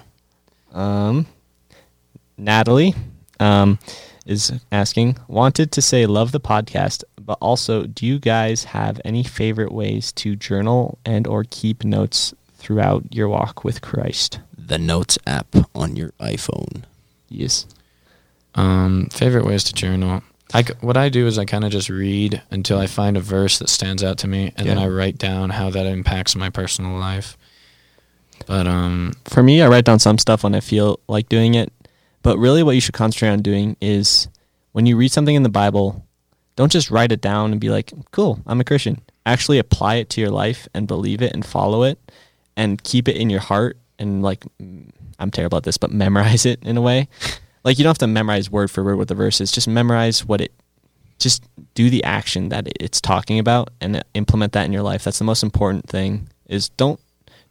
Um, 0.73 1.25
Natalie, 2.37 2.93
um, 3.39 3.79
is 4.25 4.51
asking 4.73 5.17
wanted 5.29 5.71
to 5.71 5.81
say 5.81 6.05
love 6.05 6.31
the 6.33 6.39
podcast, 6.41 7.03
but 7.21 7.37
also, 7.39 7.83
do 7.85 8.05
you 8.05 8.19
guys 8.19 8.65
have 8.65 8.99
any 9.05 9.23
favorite 9.23 9.71
ways 9.71 10.11
to 10.13 10.35
journal 10.35 10.97
and 11.05 11.25
or 11.27 11.45
keep 11.49 11.85
notes 11.85 12.33
throughout 12.57 13.03
your 13.15 13.29
walk 13.29 13.63
with 13.63 13.81
Christ? 13.81 14.39
The 14.57 14.77
Notes 14.77 15.17
app 15.25 15.47
on 15.75 15.95
your 15.95 16.11
iPhone. 16.19 16.83
Yes. 17.29 17.65
Um, 18.55 19.07
favorite 19.11 19.45
ways 19.45 19.63
to 19.65 19.73
journal. 19.73 20.23
I 20.53 20.63
what 20.81 20.97
I 20.97 21.09
do 21.09 21.27
is 21.27 21.37
I 21.37 21.45
kind 21.45 21.63
of 21.63 21.71
just 21.71 21.89
read 21.89 22.41
until 22.51 22.77
I 22.77 22.87
find 22.87 23.17
a 23.17 23.21
verse 23.21 23.59
that 23.59 23.69
stands 23.69 24.03
out 24.03 24.17
to 24.19 24.27
me, 24.27 24.53
and 24.55 24.67
then 24.67 24.77
I 24.77 24.87
write 24.87 25.17
down 25.17 25.51
how 25.51 25.69
that 25.71 25.85
impacts 25.85 26.35
my 26.35 26.49
personal 26.49 26.97
life. 26.97 27.37
But 28.45 28.67
um, 28.67 29.13
For 29.25 29.41
me, 29.41 29.61
I 29.61 29.67
write 29.67 29.85
down 29.85 29.99
some 29.99 30.17
stuff 30.17 30.43
when 30.43 30.53
I 30.53 30.59
feel 30.59 30.99
like 31.07 31.29
doing 31.29 31.55
it, 31.55 31.71
but 32.21 32.37
really, 32.37 32.61
what 32.63 32.75
you 32.75 32.81
should 32.81 32.93
concentrate 32.93 33.29
on 33.29 33.41
doing 33.41 33.77
is 33.81 34.27
when 34.73 34.85
you 34.85 34.97
read 34.97 35.11
something 35.11 35.35
in 35.35 35.43
the 35.43 35.49
Bible, 35.49 36.05
don't 36.55 36.71
just 36.71 36.91
write 36.91 37.11
it 37.11 37.21
down 37.21 37.51
and 37.51 37.59
be 37.59 37.69
like, 37.69 37.91
"Cool, 38.11 38.39
I'm 38.45 38.59
a 38.59 38.63
Christian." 38.63 39.01
Actually, 39.25 39.57
apply 39.57 39.95
it 39.95 40.09
to 40.09 40.21
your 40.21 40.31
life 40.31 40.67
and 40.73 40.87
believe 40.87 41.21
it 41.21 41.33
and 41.33 41.45
follow 41.45 41.83
it, 41.83 41.97
and 42.55 42.83
keep 42.83 43.07
it 43.07 43.15
in 43.15 43.29
your 43.29 43.39
heart 43.39 43.77
and 43.99 44.21
like, 44.21 44.45
I'm 45.19 45.31
terrible 45.31 45.57
at 45.57 45.63
this, 45.63 45.77
but 45.77 45.91
memorize 45.91 46.45
it 46.45 46.59
in 46.63 46.77
a 46.77 46.81
way. 46.81 47.07
Like 47.63 47.77
you 47.77 47.83
don't 47.83 47.91
have 47.91 47.97
to 47.99 48.07
memorize 48.07 48.49
word 48.51 48.69
for 48.71 48.83
word 48.83 48.97
what 48.97 49.07
the 49.07 49.15
verse 49.15 49.39
is. 49.41 49.51
Just 49.51 49.67
memorize 49.67 50.25
what 50.25 50.41
it. 50.41 50.51
Just 51.19 51.43
do 51.75 51.89
the 51.89 52.03
action 52.03 52.49
that 52.49 52.67
it's 52.79 52.99
talking 52.99 53.39
about 53.39 53.69
and 53.79 54.03
implement 54.13 54.53
that 54.53 54.65
in 54.65 54.73
your 54.73 54.81
life. 54.81 55.03
That's 55.03 55.19
the 55.19 55.23
most 55.25 55.43
important 55.43 55.87
thing. 55.87 56.27
Is 56.47 56.69
don't 56.69 56.99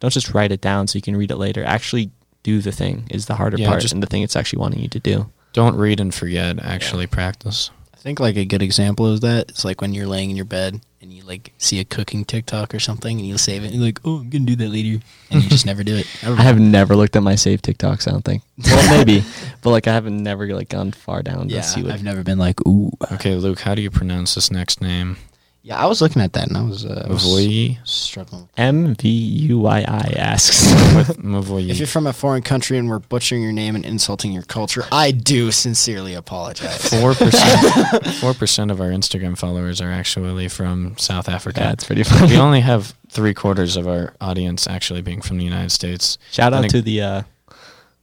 don't 0.00 0.12
just 0.12 0.34
write 0.34 0.52
it 0.52 0.60
down 0.60 0.86
so 0.88 0.96
you 0.98 1.02
can 1.02 1.16
read 1.16 1.30
it 1.30 1.36
later. 1.36 1.64
Actually 1.64 2.10
do 2.42 2.60
the 2.60 2.72
thing 2.72 3.04
is 3.10 3.26
the 3.26 3.36
harder 3.36 3.56
Yeah, 3.56 3.68
part 3.68 3.80
just- 3.82 3.94
and 3.94 4.02
the 4.02 4.06
thing 4.06 4.22
it's 4.22 4.36
actually 4.36 4.58
wanting 4.60 4.80
you 4.80 4.88
to 4.88 4.98
do. 5.00 5.30
don't 5.52 5.76
read 5.76 6.00
and 6.00 6.12
forget. 6.14 6.58
Actually, 6.64 7.06
practice. 7.06 7.70
I 7.94 7.98
think 7.98 8.18
like 8.18 8.36
a 8.36 8.44
good 8.44 8.62
example 8.62 9.06
of 9.06 9.20
that 9.20 9.50
is 9.52 9.64
like 9.64 9.80
when 9.80 9.94
you're 9.94 10.06
laying 10.08 10.30
in 10.30 10.36
your 10.36 10.44
bed 10.44 10.80
and 11.02 11.12
you 11.12 11.22
like 11.24 11.52
see 11.58 11.80
a 11.80 11.84
cooking 11.84 12.24
TikTok 12.24 12.74
or 12.74 12.78
something, 12.78 13.18
and 13.18 13.26
you'll 13.26 13.36
save 13.38 13.62
it, 13.64 13.66
and 13.66 13.74
you're 13.76 13.84
like, 13.84 14.00
"Oh, 14.04 14.20
I'm 14.20 14.30
gonna 14.30 14.44
do 14.44 14.56
that 14.56 14.68
later," 14.68 15.02
and 15.30 15.42
you 15.42 15.50
just 15.50 15.66
never 15.66 15.82
do 15.82 15.96
it. 15.96 16.06
I 16.22 16.42
have 16.42 16.58
never 16.60 16.94
looked 16.96 17.16
at 17.16 17.22
my 17.22 17.34
saved 17.34 17.64
TikToks. 17.64 18.06
I 18.08 18.12
don't 18.12 18.24
think. 18.24 18.42
Well, 18.64 18.98
maybe, 18.98 19.24
but 19.60 19.70
like 19.70 19.88
I 19.88 19.92
haven't 19.92 20.22
never 20.22 20.46
like 20.54 20.68
gone 20.68 20.92
far 20.92 21.22
down 21.22 21.48
Yeah, 21.48 21.62
to 21.62 21.66
see 21.66 21.82
what. 21.82 21.92
I've 21.92 22.04
never 22.04 22.22
been 22.22 22.38
like, 22.38 22.64
"Ooh." 22.66 22.92
Okay, 23.12 23.34
Luke, 23.34 23.60
how 23.60 23.74
do 23.74 23.82
you 23.82 23.90
pronounce 23.90 24.34
this 24.36 24.50
next 24.50 24.80
name? 24.80 25.16
Yeah, 25.64 25.76
I 25.76 25.86
was 25.86 26.00
looking 26.02 26.20
at 26.22 26.32
that, 26.32 26.48
and 26.48 26.56
I 26.56 26.62
was, 26.62 26.84
uh, 26.84 27.04
I 27.08 27.12
was 27.12 27.22
Mavoyi? 27.24 27.78
struggling. 27.86 28.48
M 28.56 28.96
V 28.96 29.08
U 29.08 29.60
Y 29.60 29.78
I 29.86 30.12
asks. 30.16 30.66
With 30.96 31.16
Mavoyi. 31.22 31.68
If 31.70 31.78
you're 31.78 31.86
from 31.86 32.08
a 32.08 32.12
foreign 32.12 32.42
country 32.42 32.78
and 32.78 32.88
we're 32.88 32.98
butchering 32.98 33.42
your 33.44 33.52
name 33.52 33.76
and 33.76 33.84
insulting 33.84 34.32
your 34.32 34.42
culture, 34.42 34.82
I 34.90 35.12
do 35.12 35.52
sincerely 35.52 36.14
apologize. 36.14 36.88
Four 36.88 37.14
percent. 37.14 38.06
Four 38.16 38.34
percent 38.34 38.72
of 38.72 38.80
our 38.80 38.88
Instagram 38.88 39.38
followers 39.38 39.80
are 39.80 39.90
actually 39.92 40.48
from 40.48 40.96
South 40.98 41.28
Africa. 41.28 41.60
yeah, 41.60 41.72
it's 41.72 41.84
pretty 41.84 42.02
funny. 42.02 42.32
we 42.32 42.38
only 42.38 42.60
have 42.60 42.94
three 43.10 43.32
quarters 43.34 43.76
of 43.76 43.86
our 43.86 44.14
audience 44.20 44.66
actually 44.66 45.00
being 45.02 45.22
from 45.22 45.38
the 45.38 45.44
United 45.44 45.70
States. 45.70 46.18
Shout 46.32 46.52
out 46.52 46.62
Then 46.62 46.70
to 46.70 46.78
it- 46.78 46.84
the. 46.84 47.02
Uh, 47.02 47.22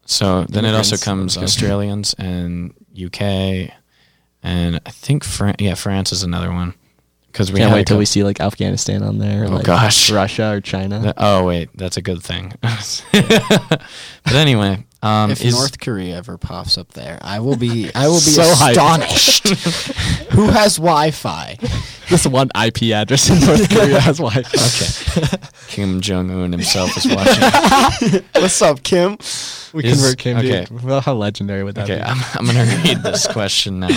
So 0.06 0.46
then 0.46 0.64
it 0.64 0.74
also 0.74 0.96
comes 0.98 1.38
Australians 1.38 2.16
and 2.18 2.74
UK, 2.96 3.22
and 4.42 4.80
I 4.86 4.92
think 4.92 5.24
Fran- 5.26 5.56
yeah 5.60 5.76
France 5.76 6.12
is 6.14 6.24
another 6.24 6.52
one 6.52 6.74
because 7.32 7.52
we 7.52 7.60
can't 7.60 7.74
wait 7.74 7.88
till 7.88 7.98
we 7.98 8.06
see 8.06 8.24
like 8.24 8.40
Afghanistan 8.40 9.04
on 9.04 9.18
there. 9.18 9.44
Or, 9.44 9.48
Oh, 9.48 9.50
like, 9.56 9.66
gosh. 9.66 10.10
Russia 10.12 10.52
or 10.54 10.62
China. 10.62 11.14
Oh 11.18 11.46
wait, 11.46 11.70
that's 11.76 11.98
a 11.98 12.02
good 12.02 12.22
thing. 12.24 12.54
but 12.62 14.34
anyway, 14.34 14.86
um, 15.02 15.32
if 15.32 15.44
is 15.44 15.54
North 15.54 15.80
Korea 15.80 16.18
ever 16.18 16.38
pops 16.38 16.78
up 16.78 16.90
there, 16.94 17.20
I 17.22 17.40
will 17.40 17.56
be 17.58 17.90
I 17.96 18.08
will 18.08 18.16
be 18.16 18.20
So 18.20 18.42
astonished. 18.42 19.48
Who 20.32 20.48
has 20.50 20.78
Wi-Fi? 20.78 21.58
this 22.10 22.26
one 22.26 22.50
IP 22.60 22.84
address 22.94 23.30
in 23.30 23.40
North 23.46 23.70
Korea 23.74 24.00
has 24.00 24.18
Wi-Fi. 24.18 24.40
okay, 25.38 25.44
Kim 25.68 26.02
Jong 26.02 26.32
Un 26.32 26.52
himself 26.52 26.98
is 26.98 27.06
watching. 27.08 28.24
What's 28.42 28.62
up, 28.62 28.82
Kim? 28.84 29.18
We 29.72 29.84
Is- 29.84 30.00
convert 30.02 30.18
Kim. 30.18 30.38
okay. 30.38 30.66
Dude. 30.66 30.82
Well, 30.84 31.00
how 31.02 31.14
legendary 31.14 31.64
would 31.64 31.76
that 31.76 31.84
Okay, 31.84 31.98
be? 31.98 32.02
I'm, 32.02 32.18
I'm 32.34 32.46
going 32.46 32.58
to 32.68 32.78
read 32.90 33.04
this 33.04 33.28
question 33.28 33.80
now. 33.82 33.90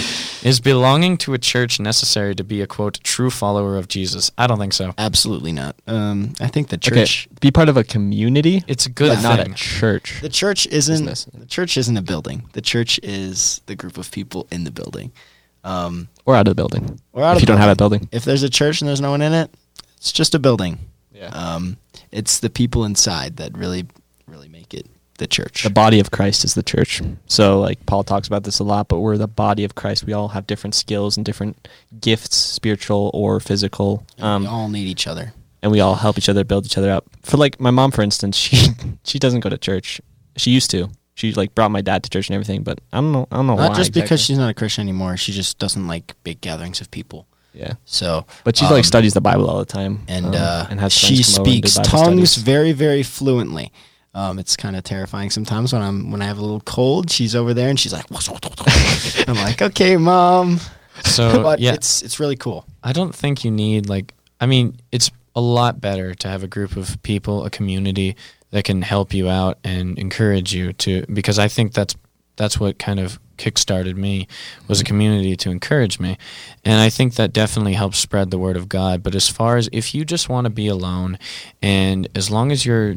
Is 0.42 0.61
belonging 0.61 1.16
to 1.18 1.32
a 1.32 1.38
church 1.38 1.80
necessary 1.80 2.34
to 2.34 2.44
be 2.44 2.61
a 2.61 2.66
quote 2.66 3.00
true 3.03 3.30
follower 3.30 3.78
of 3.78 3.88
Jesus? 3.88 4.30
I 4.36 4.46
don't 4.46 4.59
think 4.59 4.74
so. 4.74 4.92
Absolutely 4.98 5.53
not. 5.53 5.74
Um, 5.86 6.34
I 6.42 6.48
think 6.48 6.68
the 6.68 6.76
okay, 6.76 6.90
church 7.07 7.26
be 7.40 7.50
part 7.50 7.70
of 7.70 7.78
a 7.78 7.84
community, 7.84 8.62
It's 8.68 8.84
a 8.84 8.90
good 8.90 9.16
but 9.16 9.22
not 9.22 9.40
a 9.40 9.48
church. 9.55 10.20
the 10.20 10.28
church 10.28 10.66
isn't 10.66 10.91
Business. 10.93 11.24
the 11.32 11.47
church 11.47 11.76
isn't 11.76 11.97
a 11.97 12.03
building. 12.03 12.49
The 12.53 12.61
church 12.62 12.99
is 13.03 13.61
the 13.66 13.74
group 13.74 13.99
of 13.99 14.11
people 14.11 14.47
in 14.51 14.64
the 14.64 14.70
building. 14.70 15.12
Um, 15.64 16.09
or 16.24 16.34
out 16.34 16.49
of 16.49 16.53
the 16.53 16.55
building. 16.57 16.99
or 17.12 17.22
out 17.22 17.36
if 17.36 17.43
you 17.43 17.47
don't 17.47 17.59
have 17.59 17.70
a 17.70 17.76
building. 17.76 18.01
building. 18.01 18.16
If 18.16 18.24
there's 18.24 18.43
a 18.43 18.51
church 18.51 18.80
and 18.80 18.88
there's 18.88 19.01
no 19.01 19.11
one 19.11 19.22
in 19.22 19.32
it, 19.32 19.51
it's 19.97 20.12
just 20.12 20.34
a 20.34 20.38
building. 20.38 20.78
Yeah. 21.14 21.26
Um, 21.28 21.76
it's 22.11 22.40
the 22.40 22.51
people 22.51 22.84
inside 22.84 23.36
that 23.36 23.57
really, 23.57 23.86
really 24.26 24.49
make 24.49 24.74
it 24.74 24.86
the 25.18 25.26
church. 25.28 25.62
the 25.62 25.70
body 25.70 26.01
of 26.01 26.11
Christ 26.11 26.43
is 26.45 26.55
the 26.55 26.64
church. 26.64 27.01
So 27.26 27.61
like 27.61 27.84
Paul 27.86 28.03
talks 28.03 28.26
about 28.26 28.43
this 28.43 28.59
a 28.59 28.64
lot, 28.64 28.88
but 28.88 28.99
we're 28.99 29.16
the 29.18 29.28
body 29.28 29.62
of 29.62 29.76
Christ. 29.76 30.05
We 30.05 30.12
all 30.12 30.28
have 30.28 30.49
different 30.49 30.74
skills 30.74 31.16
and 31.16 31.24
different 31.24 31.68
gifts, 32.01 32.34
spiritual 32.36 33.11
or 33.14 33.38
physical. 33.38 34.05
Um, 34.18 34.43
we 34.43 34.49
all 34.49 34.68
need 34.68 34.88
each 34.88 35.07
other. 35.07 35.32
and 35.62 35.70
we 35.70 35.78
all 35.80 35.95
help 35.95 36.18
each 36.18 36.28
other 36.28 36.43
build 36.43 36.64
each 36.66 36.76
other 36.76 36.90
up. 36.90 37.05
For 37.22 37.36
like 37.36 37.61
my 37.61 37.70
mom, 37.70 37.93
for 37.93 38.03
instance, 38.03 38.36
she 38.45 38.68
she 39.05 39.20
doesn't 39.20 39.40
go 39.40 39.49
to 39.51 39.59
church. 39.59 40.01
She 40.37 40.51
used 40.51 40.70
to. 40.70 40.89
She 41.14 41.33
like 41.33 41.55
brought 41.55 41.70
my 41.70 41.83
dad 41.83 42.03
to 42.05 42.11
church 42.11 42.28
and 42.28 42.35
everything, 42.35 42.62
but 42.62 42.80
I 42.93 42.97
don't 42.99 43.12
know. 43.12 43.28
I 43.30 43.37
don't 43.37 43.47
know 43.47 43.57
Not 43.57 43.70
why. 43.70 43.76
just 43.76 43.93
because 43.93 44.20
she's 44.20 44.39
not 44.39 44.49
a 44.51 44.55
Christian 44.55 44.83
anymore. 44.83 45.16
She 45.16 45.33
just 45.33 45.59
doesn't 45.59 45.87
like 45.87 46.14
big 46.24 46.41
gatherings 46.41 46.80
of 46.80 46.91
people. 46.91 47.26
yeah, 47.53 47.74
So, 47.85 48.24
but 48.45 48.57
she 48.57 48.64
um, 48.64 48.72
like 48.72 48.85
studies 48.87 49.12
the 49.12 49.20
Bible 49.20 49.49
all 49.51 49.59
the 49.59 49.66
time, 49.66 50.01
and 50.09 50.26
um, 50.26 50.35
uh, 50.35 50.66
and 50.70 50.80
has 50.80 50.93
she 50.93 51.16
friends 51.22 51.35
come 51.37 51.43
over 51.43 51.51
and 51.51 51.62
do 51.62 51.68
speaks 51.68 51.89
tongues 51.91 52.30
studies. 52.30 52.37
very, 52.45 52.72
very 52.72 53.03
fluently. 53.03 53.72
Um, 54.14 54.39
it's 54.39 54.57
kind 54.57 54.74
of 54.76 54.85
terrifying 54.85 55.30
sometimes 55.30 55.72
when 55.72 55.83
I'm 55.83 56.11
when 56.11 56.22
I 56.22 56.26
have 56.26 56.39
a 56.39 56.43
little 56.43 56.61
cold. 56.61 57.11
She's 57.11 57.35
over 57.37 57.53
there 57.55 57.68
and 57.68 57.78
she's 57.78 57.93
like, 57.93 58.07
I'm 59.28 59.37
like, 59.37 59.62
okay, 59.62 59.97
mom. 59.97 60.61
So 61.05 61.43
but 61.49 61.61
yeah, 61.61 61.72
it's 61.74 62.03
it's 62.03 62.20
really 62.20 62.37
cool. 62.37 62.64
I 62.83 62.93
don't 62.93 63.14
think 63.14 63.45
you 63.45 63.51
need 63.51 63.89
like 63.89 64.14
I 64.41 64.47
mean, 64.47 64.76
it's 64.91 65.11
a 65.35 65.41
lot 65.41 65.80
better 65.80 66.14
to 66.14 66.28
have 66.28 66.43
a 66.43 66.49
group 66.49 66.76
of 66.76 67.03
people, 67.03 67.45
a 67.45 67.51
community 67.51 68.16
that 68.53 68.64
can 68.64 68.82
help 68.82 69.12
you 69.12 69.28
out 69.28 69.59
and 69.64 69.98
encourage 69.98 70.55
you 70.55 70.72
to 70.74 71.05
because 71.12 71.38
I 71.38 71.48
think 71.48 71.72
that's 71.72 71.96
that's 72.36 72.59
what 72.59 72.78
kind 72.78 73.00
of 73.00 73.18
kickstarted 73.36 73.96
me 73.96 74.28
was 74.68 74.80
a 74.80 74.84
community 74.84 75.36
to 75.36 75.50
encourage 75.50 75.98
me. 75.98 76.16
And 76.64 76.80
I 76.80 76.88
think 76.88 77.14
that 77.16 77.32
definitely 77.32 77.74
helps 77.74 77.98
spread 77.98 78.30
the 78.30 78.38
word 78.38 78.57
of 78.57 78.68
God. 78.68 79.03
But 79.03 79.14
as 79.14 79.28
far 79.28 79.57
as 79.57 79.68
if 79.72 79.94
you 79.94 80.05
just 80.05 80.28
want 80.28 80.44
to 80.44 80.50
be 80.50 80.68
alone 80.68 81.18
and 81.61 82.09
as 82.14 82.30
long 82.30 82.53
as 82.53 82.64
you're 82.64 82.96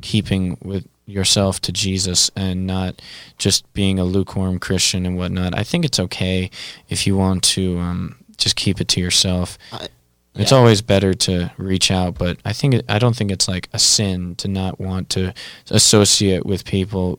keeping 0.00 0.56
with 0.62 0.88
yourself 1.06 1.60
to 1.60 1.72
Jesus 1.72 2.30
and 2.34 2.66
not 2.66 3.00
just 3.38 3.70
being 3.72 3.98
a 3.98 4.04
lukewarm 4.04 4.58
Christian 4.58 5.04
and 5.04 5.16
whatnot, 5.16 5.56
I 5.56 5.62
think 5.62 5.84
it's 5.84 6.00
okay 6.00 6.50
if 6.88 7.06
you 7.06 7.16
want 7.16 7.42
to 7.44 7.78
um, 7.78 8.16
just 8.36 8.56
keep 8.56 8.80
it 8.80 8.88
to 8.88 9.00
yourself. 9.00 9.58
I- 9.72 9.88
It's 10.34 10.50
yeah. 10.50 10.58
always 10.58 10.80
better 10.80 11.12
to 11.12 11.52
reach 11.58 11.90
out, 11.90 12.16
but 12.16 12.38
I 12.44 12.52
think 12.54 12.82
I 12.88 12.98
don't 12.98 13.14
think 13.14 13.30
it's 13.30 13.48
like 13.48 13.68
a 13.72 13.78
sin 13.78 14.34
to 14.36 14.48
not 14.48 14.80
want 14.80 15.10
to 15.10 15.34
associate 15.70 16.46
with 16.46 16.64
people 16.64 17.18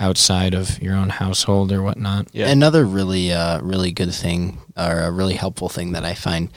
outside 0.00 0.54
of 0.54 0.80
your 0.82 0.94
own 0.94 1.10
household 1.10 1.70
or 1.72 1.82
whatnot. 1.82 2.28
Yeah. 2.32 2.48
Another 2.48 2.86
really, 2.86 3.32
uh, 3.32 3.60
really 3.60 3.92
good 3.92 4.14
thing, 4.14 4.58
or 4.76 5.00
a 5.00 5.10
really 5.10 5.34
helpful 5.34 5.68
thing 5.68 5.92
that 5.92 6.04
I 6.06 6.14
find 6.14 6.48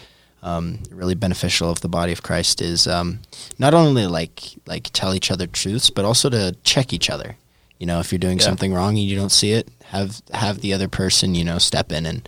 um, 0.44 0.80
really 0.92 1.16
beneficial 1.16 1.70
of 1.70 1.82
the 1.82 1.90
body 1.90 2.14
of 2.14 2.24
Christ 2.24 2.62
is 2.62 2.88
um, 2.88 3.20
not 3.60 3.74
only 3.74 4.08
like 4.08 4.44
like 4.66 4.90
tell 4.94 5.14
each 5.14 5.30
other 5.30 5.46
truths, 5.46 5.90
but 5.90 6.06
also 6.06 6.30
to 6.30 6.56
check 6.64 6.94
each 6.94 7.10
other. 7.10 7.36
You 7.80 7.86
know, 7.86 8.00
if 8.00 8.12
you're 8.14 8.20
doing 8.20 8.38
Yeah. 8.40 8.46
something 8.46 8.74
wrong 8.74 8.98
and 8.98 9.06
you 9.06 9.18
don't 9.18 9.32
see 9.32 9.52
it, 9.52 9.68
have 9.88 10.22
have 10.34 10.62
the 10.62 10.74
other 10.74 10.88
person, 10.88 11.36
you 11.36 11.44
know, 11.44 11.58
step 11.58 11.92
in 11.92 12.06
and 12.06 12.28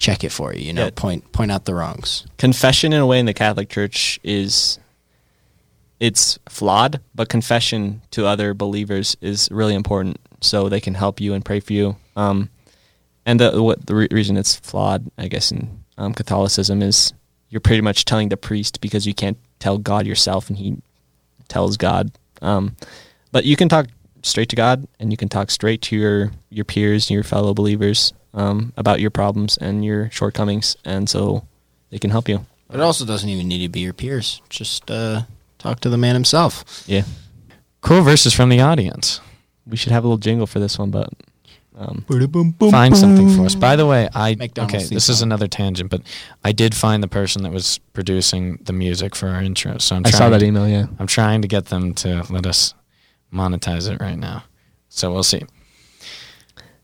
check 0.00 0.24
it 0.24 0.32
for 0.32 0.52
you. 0.54 0.64
You 0.66 0.72
know, 0.72 0.84
Yeah. 0.86 0.90
point 0.96 1.30
point 1.30 1.52
out 1.52 1.66
the 1.66 1.74
wrongs. 1.76 2.24
confession 2.38 2.92
in 2.92 3.00
a 3.00 3.06
way 3.06 3.20
in 3.20 3.26
the 3.26 3.34
Catholic 3.34 3.68
Church 3.68 4.18
is 4.24 4.78
it's 6.00 6.38
flawed, 6.48 7.00
but 7.14 7.28
confession 7.28 8.00
to 8.10 8.26
other 8.26 8.54
believers 8.54 9.16
is 9.20 9.48
really 9.52 9.74
important, 9.74 10.16
so 10.40 10.68
they 10.68 10.80
can 10.80 10.94
help 10.94 11.20
you 11.20 11.34
and 11.34 11.44
pray 11.44 11.60
for 11.60 11.74
you. 11.74 11.96
Um, 12.16 12.48
and 13.26 13.38
the 13.38 13.62
what 13.62 13.86
the 13.86 13.94
re- 13.94 14.08
reason 14.10 14.36
it's 14.36 14.56
flawed, 14.56 15.10
I 15.18 15.28
guess, 15.28 15.52
in 15.52 15.68
um, 15.98 16.14
Catholicism 16.14 16.80
is 16.82 17.12
you're 17.50 17.60
pretty 17.60 17.82
much 17.82 18.04
telling 18.06 18.30
the 18.30 18.36
priest 18.38 18.80
because 18.80 19.06
you 19.06 19.12
can't 19.14 19.36
tell 19.58 19.76
God 19.76 20.06
yourself, 20.06 20.48
and 20.48 20.56
he 20.58 20.76
tells 21.48 21.76
God. 21.76 22.10
Um, 22.40 22.76
but 23.32 23.44
you 23.44 23.54
can 23.56 23.68
talk 23.68 23.86
straight 24.22 24.48
to 24.50 24.56
God, 24.56 24.86
and 24.98 25.12
you 25.12 25.18
can 25.18 25.28
talk 25.28 25.50
straight 25.50 25.82
to 25.82 25.96
your 25.96 26.30
your 26.48 26.64
peers, 26.64 27.10
and 27.10 27.14
your 27.14 27.24
fellow 27.24 27.52
believers, 27.52 28.14
um, 28.34 28.72
about 28.76 29.00
your 29.00 29.10
problems 29.10 29.56
and 29.58 29.84
your 29.84 30.10
shortcomings, 30.10 30.76
and 30.84 31.08
so 31.08 31.44
they 31.90 31.98
can 31.98 32.10
help 32.10 32.28
you. 32.28 32.46
It 32.72 32.80
also 32.80 33.04
doesn't 33.04 33.28
even 33.28 33.48
need 33.48 33.62
to 33.62 33.68
be 33.68 33.80
your 33.80 33.92
peers. 33.92 34.40
Just 34.48 34.90
uh, 34.90 35.22
talk 35.58 35.80
to 35.80 35.88
the 35.90 35.98
man 35.98 36.14
himself. 36.14 36.84
Yeah, 36.86 37.02
Cool 37.80 38.02
verses 38.02 38.32
from 38.34 38.48
the 38.50 38.60
audience. 38.60 39.20
we 39.66 39.76
should 39.76 39.92
have 39.92 40.04
a 40.04 40.06
little 40.06 40.18
jingle 40.18 40.46
for 40.46 40.60
this 40.60 40.78
one, 40.78 40.90
but 40.90 41.08
um, 41.78 42.04
Find 42.70 42.94
something 42.96 43.30
for 43.34 43.46
us. 43.46 43.54
By 43.54 43.74
the 43.74 43.86
way, 43.86 44.08
I 44.14 44.34
McDonald's 44.34 44.74
okay. 44.74 44.94
This 44.94 45.08
is 45.08 45.22
another 45.22 45.48
tangent, 45.48 45.90
but 45.90 46.02
I 46.44 46.52
did 46.52 46.74
find 46.74 47.02
the 47.02 47.08
person 47.08 47.42
that 47.42 47.52
was 47.52 47.78
producing 47.94 48.58
the 48.62 48.72
music 48.74 49.16
for 49.16 49.28
our 49.28 49.40
intro. 49.42 49.78
So 49.78 49.96
I'm 49.96 50.02
I 50.04 50.10
saw 50.10 50.28
that 50.28 50.40
to- 50.40 50.44
email. 50.46 50.68
Yeah, 50.68 50.86
I'm 50.98 51.06
trying 51.06 51.40
to 51.42 51.48
get 51.48 51.66
them 51.66 51.94
to 51.94 52.24
let 52.28 52.46
us 52.46 52.74
monetize 53.32 53.90
it 53.90 54.00
right 54.00 54.18
now. 54.18 54.44
So 54.90 55.10
we'll 55.12 55.22
see. 55.22 55.42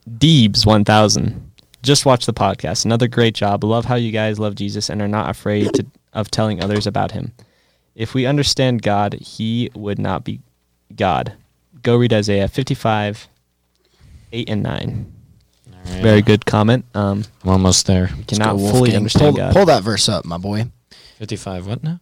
Deebs 0.09 0.65
one 0.67 0.85
thousand. 0.85 1.51
Just 1.83 2.07
watch 2.07 2.27
the 2.27 2.33
podcast. 2.35 2.85
Another 2.85 3.09
great 3.09 3.35
job. 3.35 3.63
Love 3.63 3.85
how 3.85 3.95
you 3.95 4.11
guys 4.11 4.39
love 4.39 4.55
Jesus 4.55 4.91
and 4.91 5.01
are 5.01 5.09
not 5.09 5.31
afraid 5.31 5.73
to, 5.75 5.87
of 6.13 6.31
telling 6.31 6.63
others 6.63 6.87
about 6.87 7.13
him. 7.13 7.33
If 7.95 8.13
we 8.13 8.27
understand 8.27 8.83
God, 8.83 9.15
he 9.15 9.71
would 9.75 9.99
not 9.99 10.25
be 10.25 10.41
God. 10.95 11.33
Go 11.83 11.97
read 11.97 12.13
Isaiah 12.13 12.49
fifty 12.49 12.75
five, 12.75 13.29
eight 14.33 14.49
and 14.49 14.63
nine. 14.63 15.13
Very 15.87 16.23
good 16.23 16.45
comment. 16.47 16.85
Um, 16.95 17.25
I'm 17.45 17.51
almost 17.51 17.87
there. 17.87 18.11
cannot 18.27 18.59
fully 18.59 18.97
understand 18.97 19.37
pull, 19.37 19.45
God. 19.45 19.53
Pull 19.53 19.67
that 19.67 19.83
verse 19.83 20.09
up, 20.09 20.25
my 20.25 20.37
boy. 20.37 20.67
55. 21.19 21.67
What 21.67 21.83
now? 21.83 22.01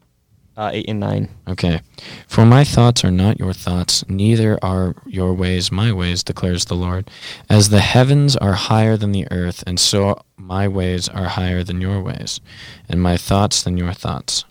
Uh, 0.56 0.70
eight 0.72 0.84
and 0.88 1.00
nine. 1.00 1.28
Okay. 1.48 1.80
For 2.28 2.46
my 2.46 2.62
thoughts 2.62 3.04
are 3.04 3.10
not 3.10 3.40
your 3.40 3.52
thoughts, 3.52 4.04
neither 4.08 4.56
are 4.62 4.94
your 5.04 5.34
ways 5.34 5.72
my 5.72 5.92
ways, 5.92 6.22
declares 6.22 6.66
the 6.66 6.76
Lord. 6.76 7.10
As 7.50 7.70
the 7.70 7.80
heavens 7.80 8.36
are 8.36 8.52
higher 8.52 8.96
than 8.96 9.10
the 9.10 9.26
earth, 9.32 9.64
and 9.66 9.80
so 9.80 10.20
my 10.36 10.68
ways 10.68 11.08
are 11.08 11.24
higher 11.26 11.64
than 11.64 11.80
your 11.80 12.00
ways, 12.00 12.40
and 12.88 13.02
my 13.02 13.16
thoughts 13.16 13.62
than 13.64 13.76
your 13.76 13.92
thoughts. 13.92 14.44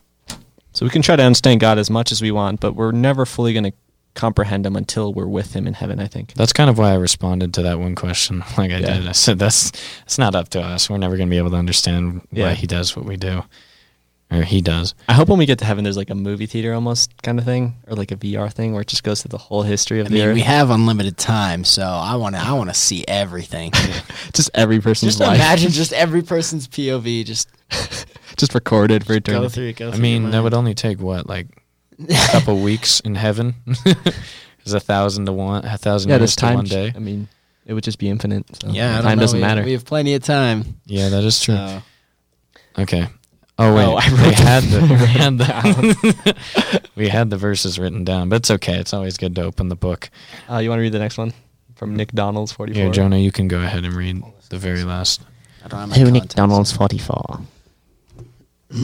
So 0.73 0.85
we 0.85 0.89
can 0.89 1.01
try 1.01 1.15
to 1.15 1.23
understand 1.23 1.61
God 1.61 1.77
as 1.77 1.89
much 1.89 2.11
as 2.11 2.21
we 2.21 2.31
want, 2.31 2.59
but 2.59 2.75
we're 2.75 2.91
never 2.91 3.25
fully 3.25 3.53
going 3.53 3.63
to 3.65 3.73
comprehend 4.15 4.65
him 4.65 4.75
until 4.75 5.13
we're 5.13 5.25
with 5.27 5.53
him 5.55 5.65
in 5.67 5.73
heaven. 5.73 5.99
I 6.01 6.07
think. 6.07 6.33
That's 6.33 6.51
kind 6.53 6.69
of 6.69 6.77
why 6.77 6.91
I 6.91 6.95
responded 6.95 7.53
to 7.55 7.61
that 7.63 7.79
one 7.79 7.95
question 7.95 8.39
like 8.57 8.71
I 8.71 8.79
Yeah. 8.79 8.97
did. 8.99 9.07
I 9.07 9.11
said 9.13 9.39
that's 9.39 9.71
it's 10.03 10.17
not 10.17 10.35
up 10.35 10.49
to 10.49 10.61
us. 10.61 10.89
We're 10.89 10.97
never 10.97 11.15
going 11.15 11.29
to 11.29 11.33
be 11.33 11.37
able 11.37 11.51
to 11.51 11.55
understand 11.57 12.27
Yeah. 12.31 12.47
why 12.47 12.53
he 12.55 12.67
does 12.67 12.95
what 12.95 13.05
we 13.05 13.15
do. 13.15 13.43
Or 14.33 14.41
he 14.43 14.61
does. 14.61 14.95
I 15.07 15.13
hope 15.13 15.29
when 15.29 15.37
we 15.39 15.45
get 15.45 15.59
to 15.59 15.65
heaven, 15.65 15.83
there's 15.83 15.97
like 15.97 16.09
a 16.09 16.15
movie 16.15 16.45
theater 16.47 16.73
almost 16.73 17.21
kind 17.21 17.37
of 17.39 17.45
thing, 17.45 17.75
or 17.87 17.95
like 17.95 18.11
a 18.11 18.15
VR 18.15 18.51
thing 18.51 18.73
where 18.73 18.81
it 18.81 18.87
just 18.87 19.03
goes 19.03 19.21
through 19.21 19.29
the 19.29 19.37
whole 19.37 19.61
history 19.61 19.99
of 19.99 20.07
I 20.07 20.09
the 20.09 20.15
mean, 20.15 20.23
earth. 20.29 20.33
we 20.35 20.41
have 20.41 20.69
unlimited 20.69 21.17
time, 21.17 21.63
so 21.63 21.83
I 21.83 22.15
want 22.15 22.35
to. 22.35 22.41
I 22.41 22.53
want 22.53 22.69
to 22.69 22.73
see 22.73 23.05
everything. 23.07 23.71
just 24.33 24.49
every 24.53 24.81
person's 24.81 25.13
just 25.13 25.19
life, 25.19 25.35
imagine 25.35 25.71
just 25.71 25.93
every 25.93 26.21
person's 26.23 26.67
POV. 26.67 27.25
Just 27.25 27.47
just 28.37 28.53
recorded 28.55 29.05
for 29.05 29.13
go 29.13 29.17
eternity. 29.17 29.49
through. 29.53 29.73
Go 29.73 29.91
I 29.91 29.97
mean, 29.97 30.31
that 30.31 30.41
would 30.41 30.53
only 30.53 30.73
take 30.73 30.99
what, 30.99 31.27
like 31.27 31.47
a 32.09 32.27
couple 32.31 32.59
weeks 32.59 32.99
in 33.01 33.15
heaven? 33.15 33.55
Is 34.65 34.73
a 34.73 34.79
thousand 34.79 35.25
to 35.25 35.33
one, 35.33 35.65
a 35.65 35.77
thousand 35.77 36.09
Yeah, 36.09 36.15
years 36.15 36.19
there's 36.21 36.35
to 36.37 36.41
time. 36.41 36.55
one 36.55 36.65
day? 36.65 36.93
I 36.95 36.99
mean, 36.99 37.27
it 37.65 37.73
would 37.73 37.83
just 37.83 37.99
be 37.99 38.09
infinite. 38.09 38.45
So 38.61 38.69
Yeah, 38.69 38.91
I 38.91 38.95
don't 38.95 39.03
time 39.03 39.17
know. 39.17 39.21
doesn't 39.23 39.37
we, 39.37 39.41
matter. 39.41 39.63
We 39.63 39.73
have 39.73 39.83
plenty 39.85 40.13
of 40.15 40.23
time. 40.23 40.79
Yeah, 40.85 41.09
that 41.09 41.23
is 41.23 41.41
true. 41.41 41.55
So. 41.55 41.81
Okay. 42.79 43.07
Oh 43.59 43.75
wait, 43.75 43.85
Oh, 43.85 43.95
I 43.95 44.09
we 44.27 44.33
had 44.33 44.63
the 44.63 44.79
we 44.81 45.05
had 45.07 45.37
the 45.37 46.85
we 46.95 47.07
had 47.09 47.29
the 47.29 47.37
verses 47.37 47.77
written 47.77 48.03
down, 48.03 48.29
but 48.29 48.37
it's 48.37 48.49
okay. 48.51 48.77
It's 48.79 48.93
always 48.93 49.17
good 49.17 49.35
to 49.35 49.43
open 49.43 49.69
the 49.69 49.75
book. 49.75 50.09
Uh, 50.49 50.57
you 50.57 50.69
want 50.69 50.79
to 50.79 50.83
read 50.83 50.91
the 50.91 50.99
next 50.99 51.17
one 51.17 51.33
from 51.75 51.95
Nick 51.95 52.11
Donald's 52.13 52.51
44? 52.51 52.81
Here, 52.83 52.91
Jonah, 52.91 53.17
you 53.17 53.31
can 53.31 53.47
go 53.47 53.59
ahead 53.61 53.83
and 53.85 53.93
read 53.93 54.23
the 54.49 54.57
very 54.57 54.83
last. 54.83 55.21
I 55.63 55.67
don't 55.67 55.79
have 55.79 55.89
my 55.89 55.95
Who 55.97 56.11
Nick. 56.11 56.29
Donald's 56.29 56.71
44? 56.71 57.41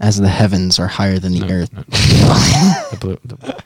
As 0.00 0.18
the 0.18 0.28
heavens 0.28 0.78
are 0.78 0.88
higher 0.88 1.18
than 1.18 1.32
the 1.32 1.40
No, 1.40 1.54
earth. 1.54 1.72
no. 1.72 1.82
The 2.90 2.96
blue, 3.00 3.18
the, 3.24 3.62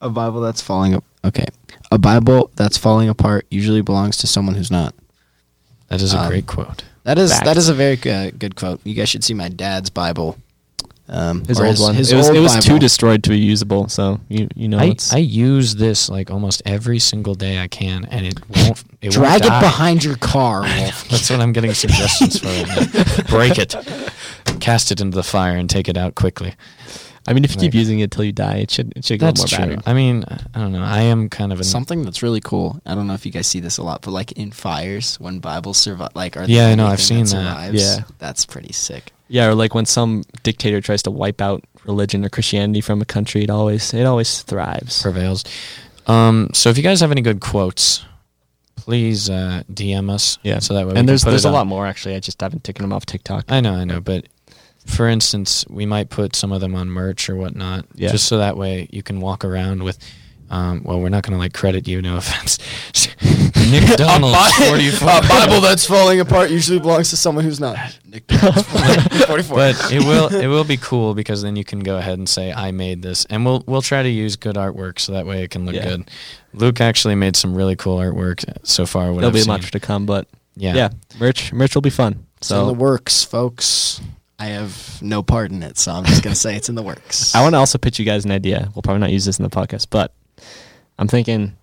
A 0.00 0.10
Bible 0.10 0.40
that's 0.40 0.60
falling 0.60 0.94
up. 0.94 1.04
Okay. 1.24 1.46
A 1.92 1.98
Bible 1.98 2.50
that's 2.56 2.76
falling 2.76 3.08
apart 3.08 3.46
usually 3.50 3.82
belongs 3.82 4.16
to 4.18 4.26
someone 4.26 4.54
who's 4.56 4.70
not. 4.70 4.94
that 5.88 6.02
is 6.02 6.12
a 6.12 6.18
Um, 6.20 6.28
great 6.28 6.46
quote. 6.46 6.84
That 7.06 7.18
is 7.18 7.32
Fact. 7.32 7.44
that 7.44 7.56
is 7.56 7.68
a 7.68 7.74
very 7.74 7.98
uh, 8.10 8.32
good 8.36 8.56
quote. 8.56 8.80
You 8.82 8.92
guys 8.94 9.08
should 9.08 9.22
see 9.22 9.32
my 9.32 9.48
dad's 9.48 9.90
Bible. 9.90 10.36
Um, 11.08 11.44
His 11.44 11.60
or 11.60 11.66
old 11.66 11.78
one. 11.78 11.94
His 11.94 12.10
it 12.10 12.16
was, 12.16 12.26
old 12.26 12.36
it 12.36 12.40
was 12.40 12.56
too 12.64 12.80
destroyed 12.80 13.22
to 13.22 13.30
be 13.30 13.38
usable, 13.38 13.88
so 13.88 14.18
you 14.28 14.48
you 14.56 14.66
know 14.66 14.78
I, 14.78 14.86
it's 14.86 15.12
I 15.12 15.18
use 15.18 15.76
this 15.76 16.08
like 16.08 16.32
almost 16.32 16.62
every 16.66 16.98
single 16.98 17.36
day 17.36 17.62
I 17.62 17.68
can, 17.68 18.06
and 18.06 18.26
it 18.26 18.40
won't. 18.56 18.82
It 19.00 19.12
Drag 19.12 19.30
won't 19.30 19.44
it 19.44 19.48
die. 19.48 19.60
behind 19.60 20.02
your 20.02 20.16
car, 20.16 20.62
That's 20.64 21.30
what 21.30 21.38
I'm 21.38 21.52
getting 21.52 21.74
suggestions 21.74 22.40
for. 22.40 23.22
Break 23.28 23.56
it, 23.56 23.76
cast 24.58 24.90
it 24.90 25.00
into 25.00 25.14
the 25.14 25.22
fire, 25.22 25.56
and 25.56 25.70
take 25.70 25.88
it 25.88 25.96
out 25.96 26.16
quickly. 26.16 26.54
I 27.28 27.32
mean, 27.32 27.44
if 27.44 27.52
you 27.54 27.60
keep 27.60 27.74
using 27.74 27.98
it 28.00 28.10
till 28.10 28.24
you 28.24 28.32
die, 28.32 28.58
it 28.58 28.70
should 28.70 28.92
it 28.96 29.04
should 29.04 29.18
go 29.20 29.26
That's 29.26 29.40
more 29.40 29.48
true. 29.48 29.58
battered. 29.58 29.82
I 29.86 29.92
mean, 29.94 30.24
I 30.54 30.58
don't 30.60 30.72
know. 30.72 30.82
I 30.82 31.00
am 31.02 31.28
kind 31.28 31.52
of 31.52 31.58
an 31.58 31.64
Something 31.64 32.02
that's 32.04 32.22
really 32.22 32.40
cool. 32.40 32.80
I 32.86 32.94
don't 32.94 33.06
know 33.06 33.14
if 33.14 33.26
you 33.26 33.32
guys 33.32 33.46
see 33.46 33.60
this 33.60 33.78
a 33.78 33.82
lot, 33.82 34.02
but 34.02 34.12
like 34.12 34.32
in 34.32 34.52
fires, 34.52 35.16
when 35.20 35.40
Bibles 35.40 35.76
survive, 35.78 36.10
like 36.14 36.36
are 36.36 36.46
the 36.46 36.52
Yeah, 36.52 36.68
I 36.68 36.74
know, 36.74 36.86
I've 36.86 37.02
seen 37.02 37.24
that. 37.24 37.28
survives, 37.28 37.82
Yeah. 37.82 38.04
that's 38.18 38.46
pretty 38.46 38.72
sick. 38.72 39.12
Yeah, 39.28 39.48
or 39.48 39.54
like 39.54 39.74
when 39.74 39.86
some 39.86 40.22
dictator 40.44 40.80
tries 40.80 41.02
to 41.02 41.10
wipe 41.10 41.40
out 41.40 41.64
religion 41.84 42.24
or 42.24 42.28
Christianity 42.28 42.80
from 42.80 43.02
a 43.02 43.04
country, 43.04 43.42
it 43.42 43.50
always 43.50 43.92
it 43.92 44.04
always 44.06 44.42
thrives. 44.42 45.02
prevails. 45.02 45.44
Um, 46.06 46.50
so 46.54 46.70
if 46.70 46.76
you 46.76 46.84
guys 46.84 47.00
have 47.00 47.10
any 47.10 47.22
good 47.22 47.40
quotes, 47.40 48.04
please 48.76 49.28
uh, 49.28 49.62
DM 49.72 50.10
us. 50.10 50.38
Yeah, 50.44 50.60
So 50.60 50.74
that 50.74 50.80
way 50.80 50.84
we 50.84 50.90
and 50.90 50.98
can 50.98 51.06
there's 51.06 51.24
put 51.24 51.30
there's 51.30 51.44
it 51.44 51.48
a 51.48 51.50
on- 51.50 51.54
lot 51.54 51.66
more 51.66 51.86
actually. 51.86 52.14
I 52.14 52.20
just 52.20 52.40
haven't 52.40 52.62
taken 52.62 52.82
them 52.84 52.92
off 52.92 53.04
TikTok. 53.06 53.46
I 53.48 53.60
know, 53.60 53.74
I 53.74 53.84
know, 53.84 54.00
but 54.00 54.26
for 54.86 55.08
instance, 55.08 55.64
we 55.68 55.84
might 55.86 56.08
put 56.10 56.34
some 56.36 56.52
of 56.52 56.60
them 56.60 56.74
on 56.74 56.88
merch 56.88 57.28
or 57.28 57.36
whatnot, 57.36 57.86
Yeah. 57.94 58.10
just 58.12 58.26
so 58.26 58.38
that 58.38 58.56
way 58.56 58.88
you 58.90 59.02
can 59.02 59.20
walk 59.20 59.44
around 59.44 59.82
with. 59.82 59.98
Um, 60.48 60.82
well, 60.84 61.00
we're 61.00 61.08
not 61.08 61.24
going 61.24 61.32
to 61.32 61.38
like 61.40 61.52
credit 61.54 61.88
you, 61.88 62.00
no 62.00 62.16
offense. 62.22 62.58
Nick 63.68 63.84
Donald, 63.96 64.36
forty-four. 64.56 65.08
A 65.08 65.20
Bible 65.22 65.60
that's 65.60 65.84
falling 65.86 66.20
apart 66.20 66.50
usually 66.50 66.78
belongs 66.78 67.10
to 67.10 67.16
someone 67.16 67.42
who's 67.44 67.58
not. 67.58 67.76
Nick 68.08 68.28
Donald's 68.28 68.62
44. 69.26 69.56
but 69.56 69.92
it 69.92 70.04
will 70.04 70.32
it 70.32 70.46
will 70.46 70.62
be 70.62 70.76
cool 70.76 71.14
because 71.14 71.42
then 71.42 71.56
you 71.56 71.64
can 71.64 71.80
go 71.80 71.96
ahead 71.96 72.16
and 72.18 72.28
say 72.28 72.52
I 72.52 72.70
made 72.70 73.02
this, 73.02 73.24
and 73.24 73.44
we'll 73.44 73.64
we'll 73.66 73.82
try 73.82 74.04
to 74.04 74.08
use 74.08 74.36
good 74.36 74.54
artwork 74.54 75.00
so 75.00 75.12
that 75.14 75.26
way 75.26 75.42
it 75.42 75.50
can 75.50 75.66
look 75.66 75.74
Yeah. 75.74 75.84
good. 75.96 76.10
Luke 76.54 76.80
actually 76.80 77.16
made 77.16 77.34
some 77.34 77.52
really 77.52 77.74
cool 77.74 77.98
artwork 77.98 78.44
so 78.64 78.86
far. 78.86 79.06
What 79.12 79.22
There'll 79.22 79.26
I've 79.30 79.34
be 79.34 79.40
seen. 79.40 79.48
much 79.48 79.72
to 79.72 79.80
come, 79.80 80.06
but 80.06 80.28
Yeah. 80.56 80.74
yeah, 80.76 80.88
merch 81.18 81.52
merch 81.52 81.74
will 81.74 81.82
be 81.82 81.90
fun. 81.90 82.24
So 82.40 82.60
in 82.60 82.66
the 82.68 82.74
works, 82.74 83.24
folks. 83.24 84.00
I 84.38 84.46
have 84.46 85.00
no 85.02 85.22
part 85.22 85.50
in 85.50 85.62
it, 85.62 85.78
so 85.78 85.92
I'm 85.92 86.04
just 86.04 86.22
gonna 86.22 86.34
say 86.36 86.56
it's 86.56 86.68
in 86.68 86.74
the 86.74 86.82
works. 86.82 87.34
I 87.34 87.42
want 87.42 87.54
to 87.54 87.58
also 87.58 87.78
pitch 87.78 87.98
you 87.98 88.04
guys 88.04 88.24
an 88.24 88.30
idea. 88.30 88.70
We'll 88.74 88.82
probably 88.82 89.00
not 89.00 89.10
use 89.12 89.24
this 89.24 89.38
in 89.38 89.42
the 89.44 89.50
podcast, 89.50 89.86
but 89.90 90.12
I'm 90.98 91.08
thinking 91.08 91.56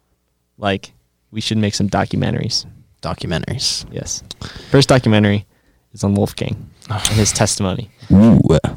like 0.57 0.91
we 1.31 1.41
should 1.41 1.57
make 1.57 1.75
some 1.75 1.89
documentaries. 1.89 2.65
documentaries. 3.01 3.85
Yes, 3.91 4.23
first 4.71 4.89
documentary 4.89 5.45
is 5.93 6.03
on 6.03 6.15
Wolfgang 6.15 6.69
and 6.89 7.01
his 7.09 7.31
testimony. 7.31 7.91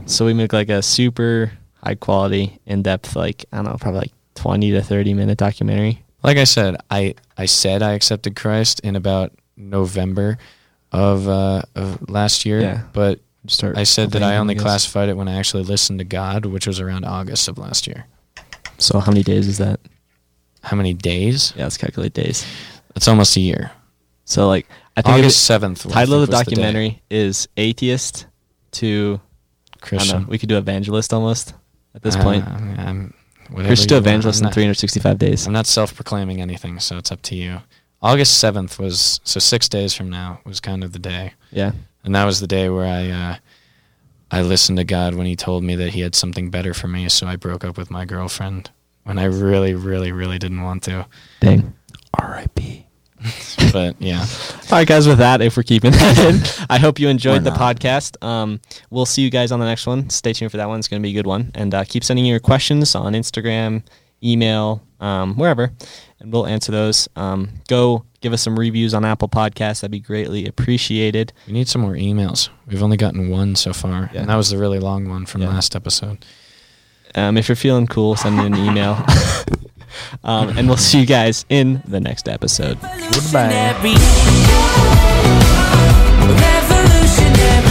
So 0.06 0.24
we 0.26 0.34
make 0.34 0.52
like 0.52 0.68
a 0.68 0.82
super 0.82 1.52
high 1.82 1.94
quality, 1.94 2.58
in 2.66 2.82
depth, 2.82 3.16
like 3.16 3.44
I 3.52 3.56
don't 3.56 3.64
know, 3.66 3.76
probably 3.80 4.00
like 4.00 4.12
20 4.34 4.72
to 4.72 4.82
30 4.82 5.14
minute 5.14 5.38
documentary. 5.38 6.02
Like 6.22 6.36
I 6.36 6.44
said, 6.44 6.76
I 6.90 7.14
I 7.38 7.46
said 7.46 7.82
I 7.82 7.92
accepted 7.92 8.36
Christ 8.36 8.80
in 8.80 8.94
about 8.96 9.32
November 9.56 10.38
of 10.92 11.28
uh, 11.28 11.62
of 11.74 12.10
last 12.10 12.44
year, 12.44 12.60
Yeah. 12.60 12.82
but 12.92 13.14
Just 13.18 13.25
start 13.50 13.76
I 13.76 13.84
said 13.84 14.10
that 14.12 14.22
I 14.22 14.36
only 14.36 14.54
classified 14.54 15.08
it 15.08 15.16
when 15.16 15.28
I 15.28 15.34
actually 15.38 15.62
listened 15.64 15.98
to 16.00 16.04
God, 16.04 16.46
which 16.46 16.66
was 16.66 16.80
around 16.80 17.04
August 17.04 17.48
of 17.48 17.58
last 17.58 17.86
year. 17.86 18.06
So 18.78 18.98
how 19.00 19.10
many 19.12 19.22
days 19.22 19.48
is 19.48 19.58
that? 19.58 19.80
How 20.62 20.76
many 20.76 20.94
days? 20.94 21.52
Yeah, 21.56 21.64
let's 21.64 21.76
calculate 21.76 22.12
days. 22.12 22.44
It's 22.94 23.08
almost 23.08 23.36
a 23.36 23.40
year. 23.40 23.70
So 24.24 24.48
like 24.48 24.66
I 24.96 25.02
think 25.02 25.18
August 25.18 25.42
seventh. 25.46 25.88
title 25.90 26.22
of 26.22 26.28
the 26.28 26.32
documentary 26.32 27.02
is 27.10 27.48
atheist 27.56 28.26
to 28.72 29.20
I 29.20 29.78
don't 29.78 29.80
Christian. 29.88 30.20
know. 30.22 30.26
We 30.28 30.38
could 30.38 30.48
do 30.48 30.58
evangelist 30.58 31.12
almost 31.12 31.54
at 31.94 32.02
this 32.02 32.16
point. 32.16 32.44
Uh, 32.46 32.50
I'm, 32.50 33.14
whatever 33.50 33.68
Christian 33.68 33.88
to 33.90 33.96
evangelist 33.98 34.42
I'm 34.42 34.48
in 34.48 34.52
365 34.52 35.18
days. 35.18 35.46
I'm 35.46 35.52
not 35.52 35.66
self-proclaiming 35.66 36.40
anything, 36.40 36.80
so 36.80 36.96
it's 36.98 37.12
up 37.12 37.22
to 37.22 37.34
you. 37.36 37.60
August 38.02 38.38
seventh 38.38 38.78
was 38.78 39.20
so 39.24 39.38
six 39.40 39.68
days 39.68 39.94
from 39.94 40.10
now 40.10 40.40
was 40.44 40.60
kind 40.60 40.82
of 40.84 40.92
the 40.92 40.98
day, 40.98 41.32
Yeah. 41.50 41.72
And 42.06 42.14
that 42.14 42.24
was 42.24 42.40
the 42.40 42.46
day 42.46 42.70
where 42.70 42.86
I 42.86 43.10
uh, 43.10 43.36
I 44.30 44.42
listened 44.42 44.78
to 44.78 44.84
God 44.84 45.14
when 45.14 45.26
He 45.26 45.36
told 45.36 45.62
me 45.62 45.74
that 45.74 45.90
He 45.90 46.00
had 46.00 46.14
something 46.14 46.50
better 46.50 46.72
for 46.72 46.88
me. 46.88 47.08
So 47.10 47.26
I 47.26 47.36
broke 47.36 47.64
up 47.64 47.76
with 47.76 47.90
my 47.90 48.04
girlfriend 48.06 48.70
when 49.04 49.18
I 49.18 49.24
really, 49.24 49.74
really, 49.74 50.12
really 50.12 50.38
didn't 50.38 50.62
want 50.62 50.84
to. 50.84 51.06
Dang. 51.40 51.74
R.I.P. 52.14 52.86
But 53.72 54.00
yeah, 54.00 54.20
All 54.20 54.78
right, 54.78 54.86
guys. 54.86 55.06
With 55.06 55.18
that, 55.18 55.42
if 55.42 55.56
we're 55.56 55.62
keeping 55.62 55.90
that 55.90 56.18
in, 56.18 56.66
I 56.70 56.78
hope 56.78 56.98
you 56.98 57.08
enjoyed 57.08 57.44
the 57.44 57.50
podcast. 57.50 58.22
Um, 58.24 58.60
we'll 58.90 59.04
see 59.04 59.22
you 59.22 59.30
guys 59.30 59.52
on 59.52 59.58
the 59.58 59.66
next 59.66 59.86
one. 59.86 60.08
Stay 60.08 60.32
tuned 60.32 60.50
for 60.50 60.56
that 60.56 60.68
one. 60.68 60.78
It's 60.78 60.88
going 60.88 61.02
to 61.02 61.06
be 61.06 61.10
a 61.10 61.14
good 61.14 61.26
one. 61.26 61.50
And 61.54 61.74
uh, 61.74 61.84
keep 61.84 62.04
sending 62.04 62.24
your 62.24 62.38
questions 62.38 62.94
on 62.94 63.12
Instagram, 63.12 63.82
email, 64.22 64.82
um, 65.00 65.34
wherever, 65.34 65.72
and 66.20 66.32
we'll 66.32 66.46
answer 66.46 66.72
those. 66.72 67.08
Um, 67.16 67.50
go 67.68 68.04
give 68.20 68.32
us 68.32 68.42
some 68.42 68.58
reviews 68.58 68.94
on 68.94 69.04
Apple 69.04 69.28
Podcasts. 69.28 69.80
That'd 69.80 69.90
be 69.90 70.00
greatly 70.00 70.46
appreciated. 70.46 71.32
we 71.46 71.52
need 71.52 71.68
some 71.68 71.82
more 71.82 71.94
emails. 71.94 72.48
We've 72.66 72.82
only 72.82 72.96
gotten 72.96 73.28
one 73.30 73.54
so 73.56 73.72
far, 73.72 74.10
Yeah. 74.12 74.20
and 74.20 74.28
that 74.30 74.36
was 74.36 74.50
the 74.50 74.58
really 74.58 74.78
long 74.78 75.08
one 75.08 75.26
from 75.26 75.42
Yeah. 75.42 75.48
last 75.48 75.74
episode. 75.76 76.24
Um, 77.14 77.36
if 77.36 77.48
you're 77.48 77.56
feeling 77.56 77.86
cool, 77.86 78.16
send 78.16 78.36
me 78.36 78.44
an 78.46 78.54
email. 78.56 79.02
um, 80.24 80.56
and 80.58 80.66
we'll 80.68 80.76
see 80.76 81.00
you 81.00 81.06
guys 81.06 81.44
in 81.48 81.82
the 81.86 82.00
next 82.00 82.28
episode. 82.28 82.78
Revolutionary. 82.82 83.94
Revolutionary. 86.42 87.65